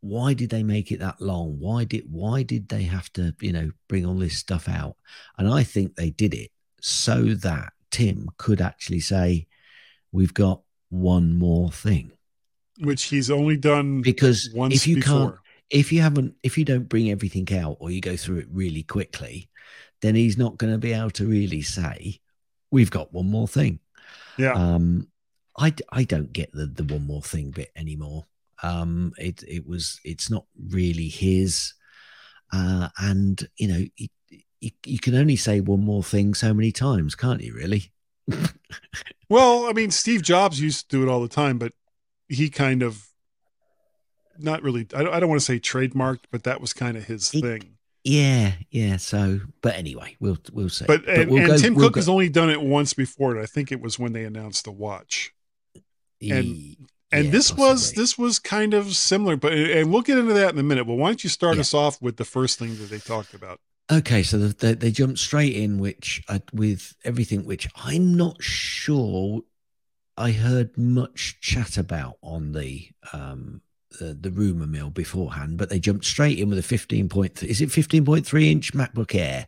why 0.00 0.34
did 0.34 0.50
they 0.50 0.62
make 0.62 0.92
it 0.92 1.00
that 1.00 1.20
long? 1.20 1.58
Why 1.58 1.84
did 1.84 2.04
why 2.10 2.42
did 2.42 2.68
they 2.68 2.82
have 2.84 3.12
to 3.14 3.34
you 3.40 3.52
know 3.52 3.70
bring 3.88 4.06
all 4.06 4.14
this 4.14 4.38
stuff 4.38 4.68
out? 4.68 4.96
And 5.38 5.48
I 5.48 5.64
think 5.64 5.96
they 5.96 6.10
did 6.10 6.34
it 6.34 6.50
so 6.80 7.34
that 7.34 7.72
Tim 7.90 8.28
could 8.38 8.60
actually 8.60 9.00
say, 9.00 9.46
"We've 10.12 10.34
got 10.34 10.62
one 10.90 11.36
more 11.36 11.72
thing," 11.72 12.12
which 12.80 13.04
he's 13.04 13.30
only 13.30 13.56
done 13.56 14.02
because 14.02 14.50
once 14.54 14.74
if 14.74 14.86
you 14.86 14.96
before. 14.96 15.30
can't, 15.30 15.34
if 15.70 15.92
you 15.92 16.00
haven't, 16.00 16.34
if 16.42 16.58
you 16.58 16.64
don't 16.64 16.88
bring 16.88 17.10
everything 17.10 17.46
out 17.56 17.76
or 17.80 17.90
you 17.90 18.00
go 18.00 18.16
through 18.16 18.38
it 18.38 18.48
really 18.50 18.82
quickly, 18.82 19.48
then 20.02 20.14
he's 20.14 20.36
not 20.36 20.58
going 20.58 20.72
to 20.72 20.78
be 20.78 20.92
able 20.92 21.10
to 21.10 21.26
really 21.26 21.62
say, 21.62 22.20
"We've 22.70 22.90
got 22.90 23.12
one 23.12 23.30
more 23.30 23.48
thing." 23.48 23.80
Yeah. 24.36 24.52
Um, 24.52 25.08
i 25.56 25.72
i 25.90 26.02
don't 26.02 26.32
get 26.32 26.52
the 26.52 26.66
the 26.66 26.82
one 26.82 27.06
more 27.06 27.22
thing 27.22 27.50
bit 27.50 27.70
anymore. 27.76 28.24
Um, 28.62 29.12
it 29.18 29.42
it 29.46 29.66
was 29.66 30.00
it's 30.04 30.30
not 30.30 30.46
really 30.68 31.08
his, 31.08 31.74
uh, 32.52 32.88
and 32.98 33.46
you 33.56 33.68
know 33.68 33.84
it, 33.96 34.10
you, 34.60 34.70
you 34.86 34.98
can 34.98 35.14
only 35.14 35.36
say 35.36 35.60
one 35.60 35.84
more 35.84 36.02
thing 36.02 36.34
so 36.34 36.52
many 36.54 36.72
times, 36.72 37.14
can't 37.14 37.42
you? 37.42 37.54
Really? 37.54 37.92
Well, 39.28 39.66
I 39.66 39.72
mean, 39.72 39.90
Steve 39.90 40.22
Jobs 40.22 40.60
used 40.60 40.90
to 40.90 40.96
do 40.96 41.02
it 41.02 41.10
all 41.10 41.22
the 41.22 41.28
time, 41.28 41.58
but 41.58 41.72
he 42.34 42.50
kind 42.50 42.82
of 42.82 43.06
not 44.38 44.62
really. 44.62 44.86
I 44.94 45.02
don't, 45.02 45.14
I 45.14 45.20
don't 45.20 45.28
want 45.28 45.40
to 45.40 45.44
say 45.44 45.58
trademarked, 45.60 46.24
but 46.30 46.42
that 46.44 46.60
was 46.60 46.72
kind 46.72 46.96
of 46.96 47.04
his 47.04 47.30
He- 47.30 47.40
thing. 47.40 47.70
Yeah, 48.06 48.52
yeah. 48.70 48.98
So, 48.98 49.40
but 49.62 49.76
anyway, 49.76 50.16
we'll 50.20 50.36
we'll 50.52 50.68
see. 50.68 50.84
But 50.86 51.08
and, 51.08 51.30
we'll 51.30 51.38
and 51.40 51.46
go- 51.52 51.56
Tim 51.56 51.74
we'll 51.74 51.86
Cook 51.86 51.94
go- 51.94 51.98
has 52.00 52.08
only 52.08 52.28
done 52.28 52.50
it 52.50 52.60
once 52.60 52.92
before, 52.92 53.32
and 53.32 53.40
I 53.40 53.46
think 53.46 53.72
it 53.72 53.80
was 53.80 53.98
when 53.98 54.12
they 54.12 54.24
announced 54.24 54.64
the 54.64 54.72
watch. 54.72 55.32
and- 56.20 56.44
Ye- 56.46 56.76
And 57.12 57.26
yeah, 57.26 57.30
this 57.30 57.54
was 57.54 57.92
this 57.92 58.18
was 58.18 58.38
kind 58.38 58.74
of 58.74 58.94
similar, 58.96 59.36
but 59.36 59.52
and 59.54 59.90
we'll 59.92 60.02
get 60.02 60.18
into 60.18 60.34
that 60.34 60.52
in 60.52 60.58
a 60.58 60.62
minute. 60.62 60.84
But 60.86 60.94
why 60.96 61.08
don't 61.08 61.24
you 61.24 61.30
start 61.30 61.54
Yeah. 61.54 61.60
us 61.62 61.72
off 61.72 62.02
with 62.02 62.16
the 62.18 62.24
first 62.26 62.58
thing 62.58 62.76
that 62.78 62.90
they 62.90 62.98
talked 62.98 63.32
about? 63.34 63.60
Okay, 63.90 64.22
so 64.22 64.36
the, 64.38 64.48
they 64.48 64.74
they 64.74 64.90
jumped 64.90 65.18
straight 65.20 65.54
in, 65.54 65.78
which 65.78 66.22
uh, 66.28 66.40
with 66.52 66.94
everything, 67.04 67.44
which 67.46 67.68
I'm 67.76 68.14
not 68.16 68.42
sure 68.42 69.42
I 70.16 70.30
heard 70.32 70.76
much 70.78 71.38
chat 71.40 71.76
about 71.76 72.16
on 72.22 72.52
the 72.52 72.88
um 73.12 73.60
the, 74.00 74.12
the 74.12 74.30
rumor 74.30 74.66
mill 74.66 74.90
beforehand, 74.90 75.56
but 75.56 75.70
they 75.70 75.78
jumped 75.78 76.04
straight 76.04 76.38
in 76.40 76.48
with 76.48 76.58
a 76.58 76.62
15 76.64 77.08
point. 77.08 77.42
Is 77.44 77.60
it 77.60 77.68
15.3 77.68 78.50
inch 78.50 78.72
MacBook 78.72 79.14
Air? 79.14 79.46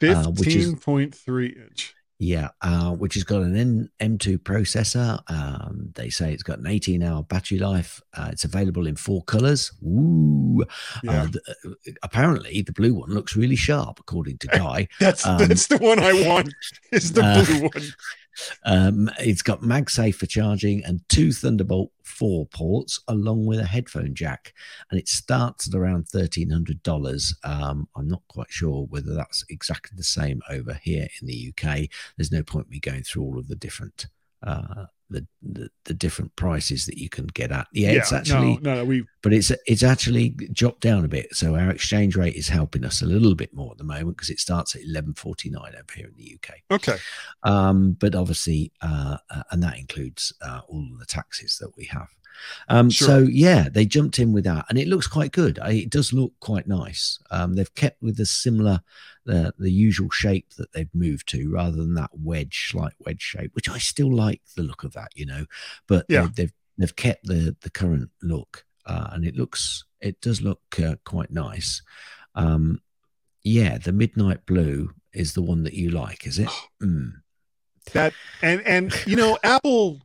Uh, 0.00 0.30
which 0.30 0.46
is- 0.48 0.54
Fifteen 0.54 0.76
point 0.76 1.14
three 1.14 1.48
inch. 1.48 1.94
Yeah, 2.20 2.48
uh, 2.62 2.90
which 2.92 3.14
has 3.14 3.22
got 3.22 3.42
an 3.42 3.56
N- 3.56 3.90
M2 4.18 4.38
processor. 4.38 5.20
Um, 5.30 5.92
they 5.94 6.10
say 6.10 6.32
it's 6.32 6.42
got 6.42 6.58
an 6.58 6.66
18 6.66 7.00
hour 7.02 7.22
battery 7.22 7.58
life. 7.60 8.02
Uh, 8.12 8.30
it's 8.32 8.42
available 8.44 8.88
in 8.88 8.96
four 8.96 9.22
colors. 9.22 9.70
Ooh. 9.84 10.64
Yeah, 11.04 11.22
Uh, 11.22 11.26
the, 11.26 11.40
uh, 11.64 11.92
apparently, 12.02 12.62
the 12.62 12.72
blue 12.72 12.94
one 12.94 13.10
looks 13.10 13.36
really 13.36 13.54
sharp, 13.54 14.00
according 14.00 14.38
to 14.38 14.46
Guy. 14.64 14.88
that's 14.98 15.24
um, 15.24 15.38
that's 15.46 15.68
the 15.68 15.78
one 15.78 16.00
I 16.00 16.12
want. 16.26 16.52
Is 16.92 17.12
the 17.12 17.22
uh, 17.24 17.44
blue 17.44 17.60
one? 17.72 17.84
Um, 18.64 19.10
it's 19.18 19.42
got 19.42 19.62
MagSafe 19.62 20.14
for 20.14 20.26
charging 20.26 20.84
and 20.84 21.00
two 21.08 21.32
Thunderbolt 21.32 21.90
4 22.18 22.46
ports, 22.46 23.00
along 23.08 23.46
with 23.46 23.60
a 23.60 23.66
headphone 23.66 24.14
jack. 24.14 24.52
And 24.90 24.98
it 24.98 25.08
starts 25.08 25.68
at 25.68 25.74
around 25.74 26.06
$1,300. 26.06 27.34
Um, 27.44 27.88
I'm 27.96 28.08
not 28.08 28.22
quite 28.28 28.50
sure 28.50 28.86
whether 28.86 29.14
that's 29.14 29.44
exactly 29.48 29.96
the 29.96 30.02
same 30.02 30.42
over 30.50 30.74
here 30.82 31.06
in 31.20 31.28
the 31.28 31.52
UK. 31.52 31.88
There's 32.16 32.32
no 32.32 32.42
point 32.42 32.70
me 32.70 32.80
going 32.80 33.04
through 33.04 33.22
all 33.22 33.38
of 33.38 33.48
the 33.48 33.56
different. 33.56 34.06
Uh, 34.42 34.86
the, 35.10 35.26
the 35.42 35.70
the 35.84 35.94
different 35.94 36.36
prices 36.36 36.84
that 36.84 36.98
you 36.98 37.08
can 37.08 37.26
get 37.28 37.50
at 37.50 37.66
yeah, 37.72 37.92
it's 37.92 38.12
actually 38.12 38.58
no, 38.58 38.74
no, 38.74 38.84
we 38.84 39.06
but 39.28 39.36
it's 39.36 39.52
it's 39.66 39.82
actually 39.82 40.30
dropped 40.30 40.80
down 40.80 41.04
a 41.04 41.08
bit. 41.08 41.34
So 41.34 41.54
our 41.54 41.68
exchange 41.70 42.16
rate 42.16 42.34
is 42.34 42.48
helping 42.48 42.82
us 42.82 43.02
a 43.02 43.06
little 43.06 43.34
bit 43.34 43.52
more 43.52 43.72
at 43.72 43.76
the 43.76 43.84
moment 43.84 44.16
because 44.16 44.30
it 44.30 44.40
starts 44.40 44.74
at 44.74 44.80
eleven 44.82 45.12
forty 45.12 45.50
nine 45.50 45.74
over 45.74 45.92
here 45.94 46.06
in 46.06 46.14
the 46.16 46.38
UK. 46.38 46.54
okay. 46.70 46.96
Um, 47.42 47.92
but 47.92 48.14
obviously, 48.14 48.72
uh, 48.80 49.18
uh, 49.28 49.42
and 49.50 49.62
that 49.62 49.76
includes 49.78 50.32
uh, 50.40 50.60
all 50.66 50.86
the 50.98 51.04
taxes 51.04 51.58
that 51.58 51.76
we 51.76 51.84
have. 51.86 52.08
Um, 52.70 52.88
Sure. 52.88 53.06
So 53.08 53.18
yeah, 53.18 53.68
they 53.68 53.84
jumped 53.84 54.18
in 54.18 54.32
with 54.32 54.44
that, 54.44 54.64
and 54.70 54.78
it 54.78 54.88
looks 54.88 55.06
quite 55.06 55.32
good. 55.32 55.58
I, 55.58 55.72
it 55.72 55.90
does 55.90 56.14
look 56.14 56.32
quite 56.40 56.66
nice. 56.66 57.18
Um, 57.30 57.52
they've 57.54 57.74
kept 57.74 58.00
with 58.02 58.16
the 58.16 58.24
similar, 58.24 58.80
the 59.26 59.52
the 59.58 59.70
usual 59.70 60.08
shape 60.08 60.54
that 60.56 60.72
they've 60.72 60.94
moved 60.94 61.28
to, 61.30 61.50
rather 61.52 61.76
than 61.76 61.92
that 61.96 62.10
wedge, 62.14 62.70
slight 62.70 62.94
wedge 63.04 63.20
shape, 63.20 63.50
which 63.54 63.68
I 63.68 63.76
still 63.76 64.10
like 64.14 64.40
the 64.56 64.62
look 64.62 64.84
of 64.84 64.94
that, 64.94 65.10
you 65.14 65.26
know. 65.26 65.44
But 65.86 66.06
Yeah. 66.08 66.28
they, 66.34 66.44
they've 66.44 66.52
they've 66.78 66.96
kept 66.96 67.26
the 67.26 67.54
the 67.60 67.70
current 67.70 68.08
look, 68.22 68.64
uh, 68.88 69.10
and 69.12 69.24
it 69.24 69.36
looks 69.36 69.84
it 70.00 70.20
does 70.20 70.40
look 70.42 70.60
uh, 70.82 70.96
quite 71.04 71.30
nice. 71.30 71.82
Um, 72.34 72.80
yeah, 73.42 73.78
the 73.78 73.92
midnight 73.92 74.46
blue 74.46 74.90
is 75.12 75.34
the 75.34 75.42
one 75.42 75.62
that 75.64 75.74
you 75.74 75.90
like, 75.90 76.26
is 76.26 76.38
it? 76.38 76.50
Mm. 76.82 77.12
That 77.92 78.12
and 78.42 78.60
and 78.62 78.94
you 79.06 79.16
know 79.16 79.38
Apple 79.44 80.00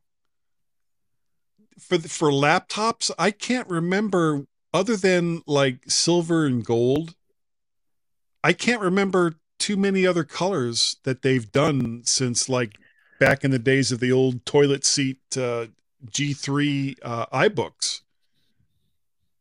for 1.80 1.98
the- 1.98 2.10
for 2.10 2.32
laptops, 2.32 3.12
I 3.20 3.32
can't 3.32 3.70
remember 3.70 4.46
other 4.74 4.96
than 4.96 5.42
like 5.46 5.84
silver 5.88 6.46
and 6.46 6.66
gold. 6.66 7.16
I 8.44 8.54
can't 8.54 8.82
remember 8.82 9.36
too 9.60 9.78
many 9.78 10.06
other 10.06 10.24
colors 10.24 10.98
that 11.04 11.22
they've 11.22 11.52
done 11.52 12.02
since 12.06 12.50
like 12.50 12.78
back 13.20 13.44
in 13.44 13.52
the 13.52 13.60
days 13.60 13.92
of 13.92 14.00
the 14.00 14.12
old 14.12 14.46
toilet 14.46 14.84
seat 14.84 15.20
uh, 15.38 15.68
G3 16.10 16.98
uh, 17.02 17.26
iBooks. 17.28 18.02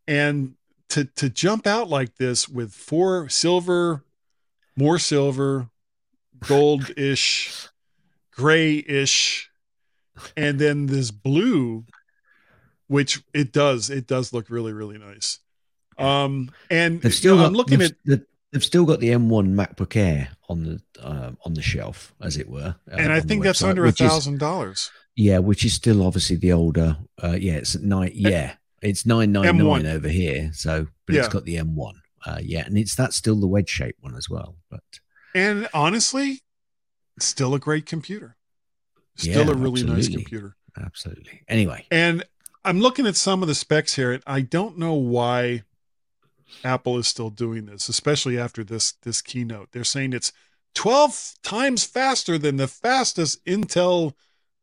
And 0.07 0.55
to 0.91 1.05
to 1.05 1.31
jump 1.31 1.67
out 1.67 1.89
like 1.89 2.17
this 2.17 2.49
with 2.49 2.73
four 2.73 3.29
silver, 3.29 4.05
more 4.77 4.99
silver, 4.99 5.69
gold-ish, 6.47 7.69
gray-ish, 8.33 9.51
and 10.37 10.59
then 10.59 10.87
this 10.87 11.11
blue, 11.11 11.85
which 12.89 13.23
it 13.33 13.53
does, 13.53 13.91
it 13.91 14.07
does 14.07 14.33
look 14.33 14.51
really, 14.51 14.73
really 14.73 14.99
nice. 14.99 15.39
Um, 15.99 16.51
and 16.71 17.01
They've 17.01 17.15
still 17.15 17.35
you 17.35 17.37
know, 17.37 17.43
got 17.45 17.49
I'm 17.49 17.55
looking 17.55 17.79
they've, 17.79 17.91
at 17.91 17.97
they've- 18.53 18.65
still 18.65 18.85
got 18.85 19.01
the 19.01 19.09
M1 19.11 19.55
MacBook 19.55 19.97
Air 19.97 20.29
on 20.49 20.65
the 20.65 20.83
uh, 21.03 21.33
on 21.45 21.55
the 21.55 21.63
shelf, 21.63 22.13
as 22.21 22.37
it 22.37 22.49
were. 22.51 22.75
uh, 22.91 22.97
and 22.97 23.11
I 23.13 23.21
think 23.21 23.43
that's 23.45 23.63
website, 23.63 23.71
under 23.71 23.87
a 23.87 23.93
thousand 23.93 24.39
dollars. 24.41 24.91
Yeah, 25.17 25.39
which 25.39 25.65
is 25.65 25.73
still 25.75 26.05
obviously 26.05 26.37
the 26.37 26.53
older. 26.53 26.99
Uh, 27.23 27.37
yeah, 27.39 27.55
it's 27.55 27.79
nine. 27.79 28.13
Yeah, 28.15 28.55
it's 28.83 29.07
nine 29.07 29.33
nine 29.33 29.45
M1. 29.47 29.83
nine 29.83 29.87
over 29.87 30.09
here. 30.09 30.51
So, 30.55 30.87
but 31.07 31.15
Yeah. 31.15 31.21
it's 31.25 31.33
got 31.33 31.45
the 31.45 31.57
M1. 31.57 31.95
Uh, 32.27 32.39
yeah, 32.43 32.65
and 32.65 32.77
it's 32.79 32.95
that's 32.95 33.17
still 33.17 33.37
the 33.41 33.47
wedge 33.49 33.69
shape 33.69 33.97
one 34.01 34.15
as 34.17 34.29
well. 34.31 34.57
But 34.71 34.83
And 35.35 35.69
honestly, 35.75 36.43
still 37.19 37.55
a 37.55 37.59
great 37.59 37.87
computer. 37.87 38.37
Still 39.17 39.47
Yeah, 39.47 39.53
a 39.53 39.57
really 39.57 39.83
nice 39.83 40.09
computer. 40.09 40.57
absolutely. 40.81 41.43
Anyway, 41.49 41.87
And 41.91 42.25
I'm 42.65 42.81
looking 42.81 43.07
at 43.07 43.17
some 43.17 43.43
of 43.43 43.49
the 43.49 43.55
specs 43.57 43.95
here, 43.97 44.13
and 44.13 44.23
I 44.27 44.41
don't 44.41 44.79
know 44.79 44.95
why 44.95 45.65
Apple 46.65 46.97
is 46.99 47.09
still 47.09 47.31
doing 47.31 47.67
this, 47.67 47.89
especially 47.89 48.39
after 48.39 48.63
this 48.63 48.93
this 49.03 49.21
keynote. 49.23 49.73
They're 49.73 49.85
saying 49.85 50.13
it's 50.13 50.33
12 50.75 51.35
times 51.43 51.85
faster 51.85 52.39
than 52.39 52.57
the 52.57 52.69
fastest 52.69 53.45
Intel 53.45 54.15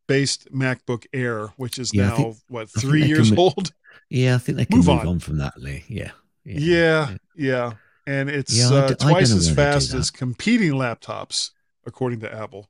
based 0.08 0.51
MacBook 0.51 1.05
Air, 1.13 1.47
which 1.58 1.77
is 1.77 1.93
Yeah, 1.93 2.08
now 2.10 2.15
think- 2.15 2.38
what 2.47 2.69
three 2.69 3.05
years 3.05 3.32
old. 3.34 3.73
Yeah, 4.10 4.36
I 4.36 4.38
think 4.38 4.58
they 4.58 4.65
can 4.65 4.78
Move 4.78 4.88
move, 4.88 5.00
on. 5.00 5.08
on. 5.08 5.19
from 5.19 5.38
that, 5.38 5.54
Lee. 5.58 5.84
Yeah, 5.88 6.12
Yeah, 6.43 7.17
yeah, 7.36 7.74
and 8.08 8.30
it's 8.30 8.58
Yeah, 8.58 8.76
uh, 8.78 8.88
d- 8.89 8.95
twice 8.95 9.32
as 9.32 9.34
where 9.34 9.41
they 9.41 9.50
do 9.50 9.56
fast 9.56 9.93
as 9.93 10.12
competing 10.12 10.72
laptops, 10.72 11.52
according 11.86 12.19
to 12.22 12.34
Apple. 12.34 12.69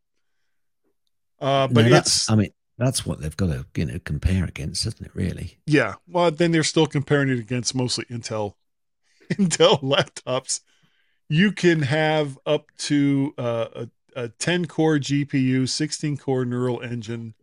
Uh, 1.39 1.67
But 1.67 1.89
that's, 1.89 2.15
it's 2.17 2.29
I 2.29 2.35
mean, 2.35 2.49
that's 2.77 3.05
what 3.05 3.21
they've 3.21 3.35
got 3.35 3.47
to 3.47 3.65
you 3.75 3.85
know 3.85 3.99
compare 3.99 4.45
against, 4.45 4.85
isn't 4.85 5.05
it? 5.05 5.11
Really? 5.15 5.59
Yeah, 5.65 5.95
well, 6.07 6.31
then 6.31 6.51
they're 6.51 6.63
still 6.63 6.87
comparing 6.87 7.29
it 7.29 7.39
against 7.39 7.73
mostly 7.75 8.05
Intel, 8.05 8.55
Intel 9.33 9.81
laptops. 9.81 10.61
You 11.29 11.51
can 11.51 11.83
have 11.83 12.39
up 12.45 12.65
to 12.79 13.33
uh, 13.37 13.67
a, 13.75 13.89
a 14.23 14.29
10 14.29 14.65
core 14.65 14.97
GPU, 14.97 15.69
16 15.69 16.17
core 16.17 16.43
neural 16.43 16.81
engine, 16.81 17.35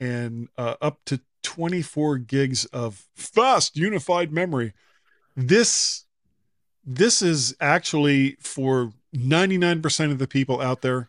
and 0.00 0.48
uh, 0.58 0.74
up 0.82 0.98
to 1.06 1.20
24 1.44 2.18
gigs 2.18 2.64
of 2.66 3.06
fast 3.14 3.76
unified 3.76 4.32
memory. 4.32 4.72
This 5.36 6.04
this 6.86 7.22
is 7.22 7.54
actually 7.60 8.36
for 8.40 8.92
99% 9.16 10.10
of 10.10 10.18
the 10.18 10.26
people 10.26 10.60
out 10.60 10.82
there. 10.82 11.08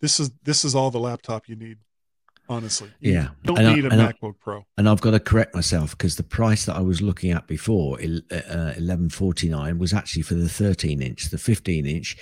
This 0.00 0.18
is 0.18 0.30
this 0.42 0.64
is 0.64 0.74
all 0.74 0.90
the 0.90 0.98
laptop 0.98 1.48
you 1.48 1.56
need. 1.56 1.78
Honestly, 2.48 2.90
You 3.00 3.12
Yeah, 3.12 3.28
don't 3.44 3.58
And 3.58 3.68
I- 3.68 3.74
need 3.74 3.84
a 3.86 3.90
and 3.90 4.02
I- 4.02 4.12
MacBook 4.12 4.34
Pro. 4.40 4.66
And 4.76 4.88
I've 4.88 5.00
got 5.00 5.12
to 5.12 5.20
correct 5.20 5.54
myself 5.54 5.92
because 5.96 6.16
the 6.16 6.24
price 6.24 6.66
that 6.66 6.76
I 6.76 6.80
was 6.80 7.00
looking 7.00 7.30
at 7.30 7.46
before, 7.46 7.98
uh, 8.00 8.74
eleven 8.76 9.08
forty 9.10 9.48
nine, 9.48 9.78
was 9.78 9.92
actually 9.94 10.22
for 10.22 10.34
the 10.34 10.48
thirteen 10.48 11.00
inch. 11.00 11.30
The 11.30 11.38
fifteen 11.38 11.86
inch 11.86 12.16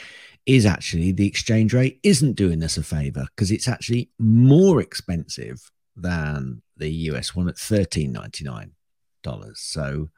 is 0.46 0.66
actually 0.66 1.12
the 1.12 1.26
exchange 1.26 1.72
rate 1.74 1.98
isn't 2.02 2.34
doing 2.34 2.62
us 2.62 2.76
a 2.76 2.82
favor 2.82 3.26
because 3.34 3.50
it's 3.50 3.66
actually 3.66 4.10
more 4.18 4.80
expensive 4.80 5.70
than 6.00 6.62
the 6.76 6.88
US 6.88 7.34
one 7.34 7.48
at 7.48 7.58
thirteen 7.58 8.12
ninety 8.12 8.44
nine. 8.44 8.72
dollars. 9.22 9.60
So, 9.60 10.08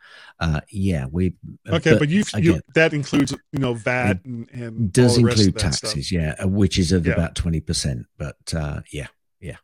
uh, 0.41 0.61
yeah, 0.71 1.07
we 1.11 1.35
okay, 1.69 1.93
but, 1.93 1.99
but 2.01 2.09
you've 2.09 2.29
again, 2.35 2.55
you, 2.55 2.61
that 2.75 2.95
includes 2.95 3.33
you 3.33 3.59
know 3.59 3.75
VAT 3.75 4.25
and, 4.25 4.49
and 4.51 4.93
does 4.93 5.19
include 5.19 5.59
taxes, 5.59 5.91
stuff. 5.91 6.13
yeah, 6.13 6.35
uh, 6.43 6.49
which 6.49 6.79
is 6.79 6.93
of 6.93 7.07
yeah. 7.07 7.15
about 7.15 7.35
twenty 7.35 7.61
percent. 7.61 8.07
But 8.19 8.55
uh, 8.55 8.83
yeah, 8.93 9.09
yeah. 9.41 9.57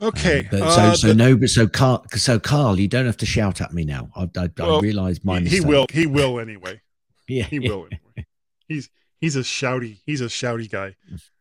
Okay, 0.00 0.40
um, 0.40 0.46
but 0.50 0.70
so 0.70 0.80
uh, 0.80 0.94
so 0.94 1.06
the, 1.08 1.14
no, 1.14 1.36
but 1.36 1.48
so 1.48 1.68
Carl, 1.68 2.04
so 2.12 2.38
Carl, 2.38 2.80
you 2.80 2.88
don't 2.88 3.06
have 3.06 3.18
to 3.18 3.26
shout 3.26 3.60
at 3.60 3.72
me 3.72 3.84
now. 3.84 4.08
I, 4.16 4.30
I, 4.36 4.50
well, 4.58 4.78
I 4.78 4.80
realize 4.80 5.24
my 5.24 5.40
he, 5.40 5.48
he 5.48 5.60
will 5.60 5.86
he 5.92 6.06
will 6.06 6.40
anyway. 6.40 6.80
yeah, 7.28 7.44
he 7.44 7.58
will 7.58 7.86
anyway. 7.86 8.26
He's 8.68 8.90
he's 9.20 9.36
a 9.36 9.40
shouty 9.40 10.00
he's 10.06 10.20
a 10.20 10.26
shouty 10.26 10.70
guy. 10.70 10.96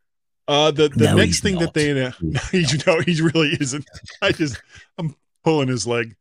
Uh, 0.48 0.72
the 0.72 0.90
the 0.90 1.06
no, 1.06 1.16
next 1.16 1.42
thing 1.42 1.56
not. 1.56 1.62
that 1.62 1.74
they 1.74 1.92
uh, 2.02 2.12
you 2.52 2.78
know 2.86 3.00
he 3.00 3.22
really 3.22 3.58
isn't. 3.60 3.86
I 4.22 4.32
just 4.32 4.62
I'm 4.98 5.16
pulling 5.44 5.70
his 5.70 5.88
leg, 5.88 6.16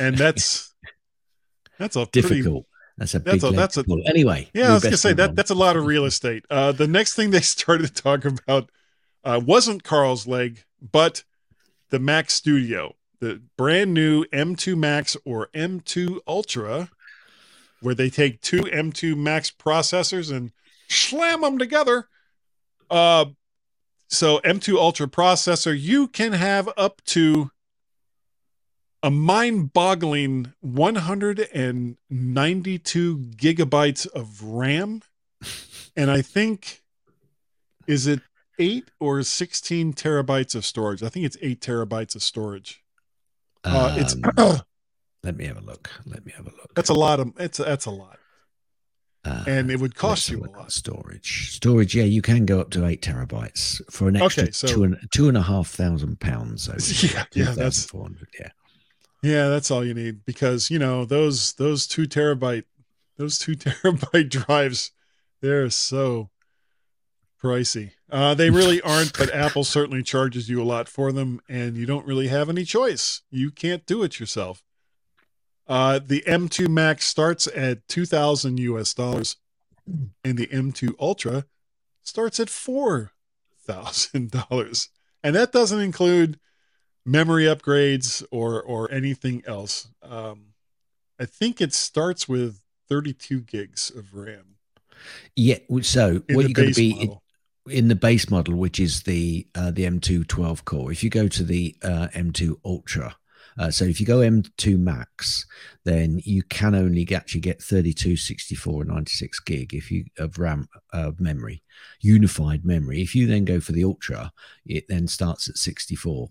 and 0.00 0.16
that's 0.16 0.74
that's 1.78 1.96
a 1.96 2.06
difficult. 2.06 2.42
Pretty, 2.42 2.66
that's 2.96 3.14
a 3.14 3.18
that's 3.18 3.44
a 3.44 3.50
that's 3.50 3.76
a 3.76 3.84
pull. 3.84 4.02
anyway. 4.06 4.48
Yeah, 4.54 4.70
I 4.70 4.74
was 4.74 4.84
gonna 4.84 4.96
say 4.96 5.12
that 5.12 5.30
on. 5.30 5.34
that's 5.34 5.50
a 5.50 5.54
lot 5.54 5.76
of 5.76 5.84
real 5.84 6.04
estate. 6.04 6.44
Uh, 6.50 6.72
the 6.72 6.88
next 6.88 7.14
thing 7.14 7.30
they 7.30 7.40
started 7.42 7.94
to 7.94 8.02
talk 8.02 8.24
about 8.24 8.70
uh, 9.24 9.40
wasn't 9.44 9.84
Carl's 9.84 10.26
leg, 10.26 10.64
but 10.80 11.24
the 11.90 11.98
Mac 11.98 12.30
Studio, 12.30 12.94
the 13.20 13.42
brand 13.56 13.92
new 13.92 14.24
M2 14.26 14.76
Max 14.76 15.16
or 15.24 15.48
M2 15.54 16.18
Ultra, 16.26 16.90
where 17.80 17.94
they 17.94 18.10
take 18.10 18.40
two 18.40 18.62
M2 18.62 19.16
Max 19.16 19.50
processors 19.50 20.34
and 20.34 20.52
slam 20.88 21.42
them 21.42 21.58
together. 21.58 22.08
Uh, 22.90 23.26
so 24.08 24.40
M2 24.40 24.76
Ultra 24.76 25.06
processor, 25.06 25.78
you 25.78 26.08
can 26.08 26.32
have 26.32 26.68
up 26.76 27.02
to 27.06 27.50
a 29.02 29.10
mind-boggling 29.10 30.52
192 30.60 33.18
gigabytes 33.18 34.06
of 34.08 34.42
RAM, 34.42 35.02
and 35.96 36.10
I 36.10 36.22
think 36.22 36.82
is 37.86 38.06
it 38.06 38.20
eight 38.58 38.90
or 38.98 39.22
16 39.22 39.92
terabytes 39.94 40.54
of 40.54 40.64
storage? 40.64 41.02
I 41.02 41.08
think 41.08 41.26
it's 41.26 41.36
eight 41.40 41.60
terabytes 41.60 42.14
of 42.14 42.22
storage. 42.22 42.82
Uh, 43.64 43.90
um, 43.92 43.98
it's 43.98 44.14
let 45.22 45.36
me 45.36 45.46
have 45.46 45.58
a 45.58 45.62
look. 45.62 45.90
Let 46.06 46.24
me 46.24 46.32
have 46.36 46.46
a 46.46 46.50
look. 46.50 46.74
That's 46.74 46.90
a 46.90 46.94
lot 46.94 47.20
of 47.20 47.32
it's 47.38 47.58
that's 47.58 47.86
a 47.86 47.90
lot. 47.90 48.18
Uh, 49.24 49.44
and 49.46 49.70
it 49.70 49.80
would 49.80 49.94
cost 49.94 50.30
you 50.30 50.44
a 50.44 50.48
lot. 50.56 50.72
Storage, 50.72 51.50
storage. 51.52 51.94
Yeah, 51.94 52.04
you 52.04 52.22
can 52.22 52.46
go 52.46 52.60
up 52.60 52.70
to 52.70 52.86
eight 52.86 53.02
terabytes 53.02 53.80
for 53.90 54.08
an 54.08 54.16
extra 54.16 54.44
okay, 54.44 54.52
so, 54.52 54.68
two 54.68 54.84
and 54.84 54.96
two 55.12 55.28
and 55.28 55.36
a 55.36 55.42
half 55.42 55.68
thousand 55.68 56.20
pounds. 56.20 56.68
yeah, 57.14 57.24
yeah, 57.34 57.50
that's 57.50 57.84
four 57.84 58.02
hundred. 58.02 58.28
Yeah, 58.38 58.50
yeah, 59.22 59.48
that's 59.48 59.70
all 59.70 59.84
you 59.84 59.94
need 59.94 60.24
because 60.24 60.70
you 60.70 60.78
know 60.78 61.04
those 61.04 61.54
those 61.54 61.86
two 61.86 62.06
terabyte 62.06 62.64
those 63.18 63.38
two 63.38 63.52
terabyte 63.56 64.30
drives, 64.30 64.92
they're 65.42 65.68
so 65.68 66.30
pricey. 67.42 67.92
Uh, 68.10 68.34
they 68.34 68.50
really 68.50 68.80
aren't, 68.80 69.16
but 69.16 69.34
Apple 69.34 69.64
certainly 69.64 70.02
charges 70.02 70.48
you 70.48 70.62
a 70.62 70.64
lot 70.64 70.88
for 70.88 71.12
them, 71.12 71.40
and 71.48 71.76
you 71.76 71.84
don't 71.84 72.06
really 72.06 72.28
have 72.28 72.48
any 72.48 72.64
choice. 72.64 73.22
You 73.30 73.50
can't 73.50 73.84
do 73.84 74.02
it 74.02 74.18
yourself. 74.18 74.62
Uh, 75.68 76.00
the 76.04 76.24
M2 76.26 76.68
Max 76.68 77.06
starts 77.06 77.46
at 77.54 77.86
2000 77.88 78.58
US 78.58 78.92
dollars 78.94 79.36
and 80.24 80.38
the 80.38 80.46
M2 80.46 80.94
Ultra 80.98 81.44
starts 82.02 82.40
at 82.40 82.48
$4,000. 82.48 84.88
And 85.24 85.34
that 85.34 85.50
doesn't 85.50 85.80
include 85.80 86.38
memory 87.04 87.46
upgrades 87.46 88.24
or 88.30 88.62
or 88.62 88.88
anything 88.92 89.42
else. 89.48 89.88
Um, 90.00 90.54
I 91.18 91.24
think 91.24 91.60
it 91.60 91.74
starts 91.74 92.28
with 92.28 92.60
32 92.88 93.40
gigs 93.40 93.90
of 93.90 94.14
RAM. 94.14 94.58
Yeah, 95.34 95.58
so 95.82 96.22
what 96.30 96.44
you're 96.44 96.50
going 96.50 96.72
to 96.72 96.74
be 96.74 96.94
model. 96.94 97.24
in 97.68 97.88
the 97.88 97.96
base 97.96 98.30
model, 98.30 98.54
which 98.54 98.78
is 98.78 99.02
the 99.02 99.48
uh, 99.56 99.72
the 99.72 99.82
M2 99.84 100.28
12 100.28 100.64
core. 100.64 100.92
If 100.92 101.02
you 101.02 101.10
go 101.10 101.26
to 101.26 101.42
the 101.42 101.74
uh, 101.82 102.06
M2 102.14 102.60
Ultra, 102.64 103.16
uh, 103.58 103.70
so 103.70 103.84
if 103.84 104.00
you 104.00 104.06
go 104.06 104.18
M2 104.18 104.78
Max, 104.78 105.46
then 105.84 106.20
you 106.24 106.42
can 106.44 106.74
only 106.74 107.06
actually 107.12 107.40
get 107.40 107.60
32, 107.60 108.16
64, 108.16 108.82
and 108.82 108.90
96 108.90 109.40
gig 109.40 109.74
if 109.74 109.90
you 109.90 110.04
of 110.18 110.38
RAM 110.38 110.68
uh, 110.92 111.12
memory, 111.18 111.62
unified 112.00 112.64
memory. 112.64 113.02
If 113.02 113.14
you 113.14 113.26
then 113.26 113.44
go 113.44 113.58
for 113.58 113.72
the 113.72 113.84
Ultra, 113.84 114.32
it 114.64 114.84
then 114.88 115.08
starts 115.08 115.48
at 115.48 115.56
64, 115.56 116.28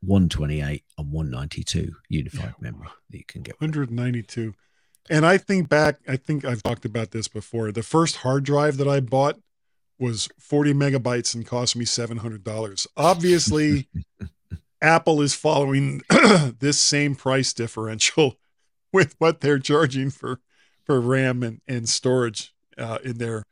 128, 0.00 0.84
and 0.98 1.12
192 1.12 1.92
unified 2.08 2.54
yeah. 2.60 2.70
memory 2.70 2.88
that 3.10 3.18
you 3.18 3.24
can 3.26 3.42
get. 3.42 3.60
192. 3.60 4.54
And 5.10 5.24
I 5.24 5.38
think 5.38 5.68
back, 5.68 6.00
I 6.08 6.16
think 6.16 6.44
I've 6.44 6.62
talked 6.62 6.84
about 6.84 7.12
this 7.12 7.28
before. 7.28 7.72
The 7.72 7.82
first 7.82 8.16
hard 8.16 8.44
drive 8.44 8.76
that 8.78 8.88
I 8.88 9.00
bought 9.00 9.38
was 9.98 10.28
40 10.38 10.74
megabytes 10.74 11.34
and 11.34 11.46
cost 11.46 11.76
me 11.76 11.84
$700. 11.84 12.86
Obviously, 12.96 13.88
Apple 14.80 15.20
is 15.20 15.34
following 15.34 16.02
this 16.58 16.78
same 16.78 17.14
price 17.14 17.52
differential 17.52 18.36
with 18.92 19.14
what 19.18 19.40
they're 19.40 19.58
charging 19.58 20.10
for 20.10 20.40
for 20.84 21.00
RAM 21.00 21.42
and, 21.42 21.60
and 21.68 21.88
storage 21.88 22.54
uh, 22.78 22.98
in 23.04 23.18
their 23.18 23.44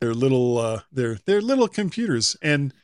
their 0.00 0.14
little 0.14 0.58
uh, 0.58 0.80
their 0.92 1.16
their 1.26 1.40
little 1.40 1.68
computers. 1.68 2.36
And 2.42 2.74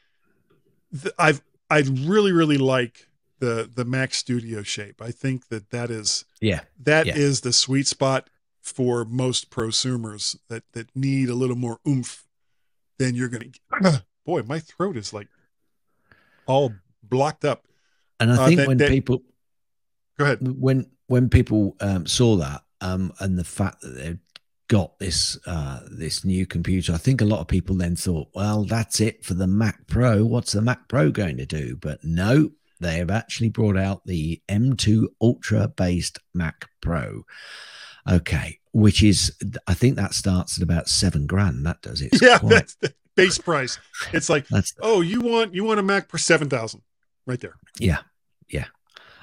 th- 0.92 1.14
I've 1.18 1.42
I 1.70 1.80
really 1.80 2.32
really 2.32 2.58
like 2.58 3.08
the 3.40 3.70
the 3.72 3.84
Mac 3.84 4.14
Studio 4.14 4.62
shape. 4.62 5.02
I 5.02 5.10
think 5.10 5.48
that 5.48 5.70
that 5.70 5.90
is 5.90 6.24
yeah 6.40 6.60
that 6.80 7.06
yeah. 7.06 7.16
is 7.16 7.40
the 7.40 7.52
sweet 7.52 7.86
spot 7.86 8.30
for 8.62 9.04
most 9.04 9.50
prosumers 9.50 10.36
that 10.48 10.64
that 10.72 10.94
need 10.96 11.28
a 11.28 11.34
little 11.34 11.56
more 11.56 11.78
oomph 11.86 12.26
than 12.98 13.14
you're 13.14 13.28
going 13.28 13.52
to. 13.52 14.04
Boy, 14.24 14.42
my 14.42 14.58
throat 14.58 14.96
is 14.96 15.12
like 15.12 15.28
all 16.46 16.72
blocked 17.08 17.44
up. 17.44 17.66
And 18.20 18.32
I 18.32 18.42
uh, 18.42 18.46
think 18.46 18.58
uh, 18.58 18.62
that, 18.62 18.68
when 18.68 18.78
that, 18.78 18.88
people 18.90 19.22
go 20.18 20.24
ahead 20.24 20.38
when 20.60 20.86
when 21.06 21.28
people 21.28 21.76
um, 21.80 22.06
saw 22.06 22.36
that 22.36 22.62
um, 22.80 23.12
and 23.20 23.38
the 23.38 23.44
fact 23.44 23.80
that 23.82 23.90
they 23.90 24.18
got 24.68 24.98
this 24.98 25.38
uh, 25.46 25.80
this 25.90 26.24
new 26.24 26.46
computer, 26.46 26.92
I 26.92 26.98
think 26.98 27.20
a 27.20 27.26
lot 27.26 27.40
of 27.40 27.48
people 27.48 27.76
then 27.76 27.96
thought, 27.96 28.28
well, 28.34 28.64
that's 28.64 29.00
it 29.00 29.24
for 29.24 29.34
the 29.34 29.46
Mac 29.46 29.86
Pro. 29.86 30.24
What's 30.24 30.52
the 30.52 30.62
Mac 30.62 30.88
Pro 30.88 31.10
going 31.10 31.36
to 31.38 31.46
do? 31.46 31.76
But 31.76 32.00
no, 32.02 32.50
they 32.80 32.96
have 32.96 33.10
actually 33.10 33.50
brought 33.50 33.76
out 33.76 34.04
the 34.06 34.42
M2 34.48 35.06
Ultra 35.20 35.68
based 35.68 36.18
Mac 36.32 36.68
Pro. 36.80 37.24
Okay, 38.10 38.58
which 38.72 39.02
is 39.02 39.34
I 39.66 39.74
think 39.74 39.96
that 39.96 40.14
starts 40.14 40.58
at 40.58 40.62
about 40.62 40.88
seven 40.88 41.26
grand. 41.26 41.64
That 41.64 41.80
does 41.82 42.02
it. 42.02 42.10
Yeah, 42.20 42.38
quite... 42.38 42.50
that's 42.50 42.74
the 42.76 42.94
base 43.14 43.38
price. 43.38 43.78
It's 44.12 44.28
like, 44.28 44.46
oh, 44.80 45.00
you 45.00 45.20
want 45.20 45.54
you 45.54 45.64
want 45.64 45.80
a 45.80 45.82
Mac 45.82 46.10
for 46.10 46.18
seven 46.18 46.48
thousand 46.48 46.82
right 47.26 47.40
there. 47.40 47.56
Yeah, 47.78 47.98
yeah. 48.48 48.66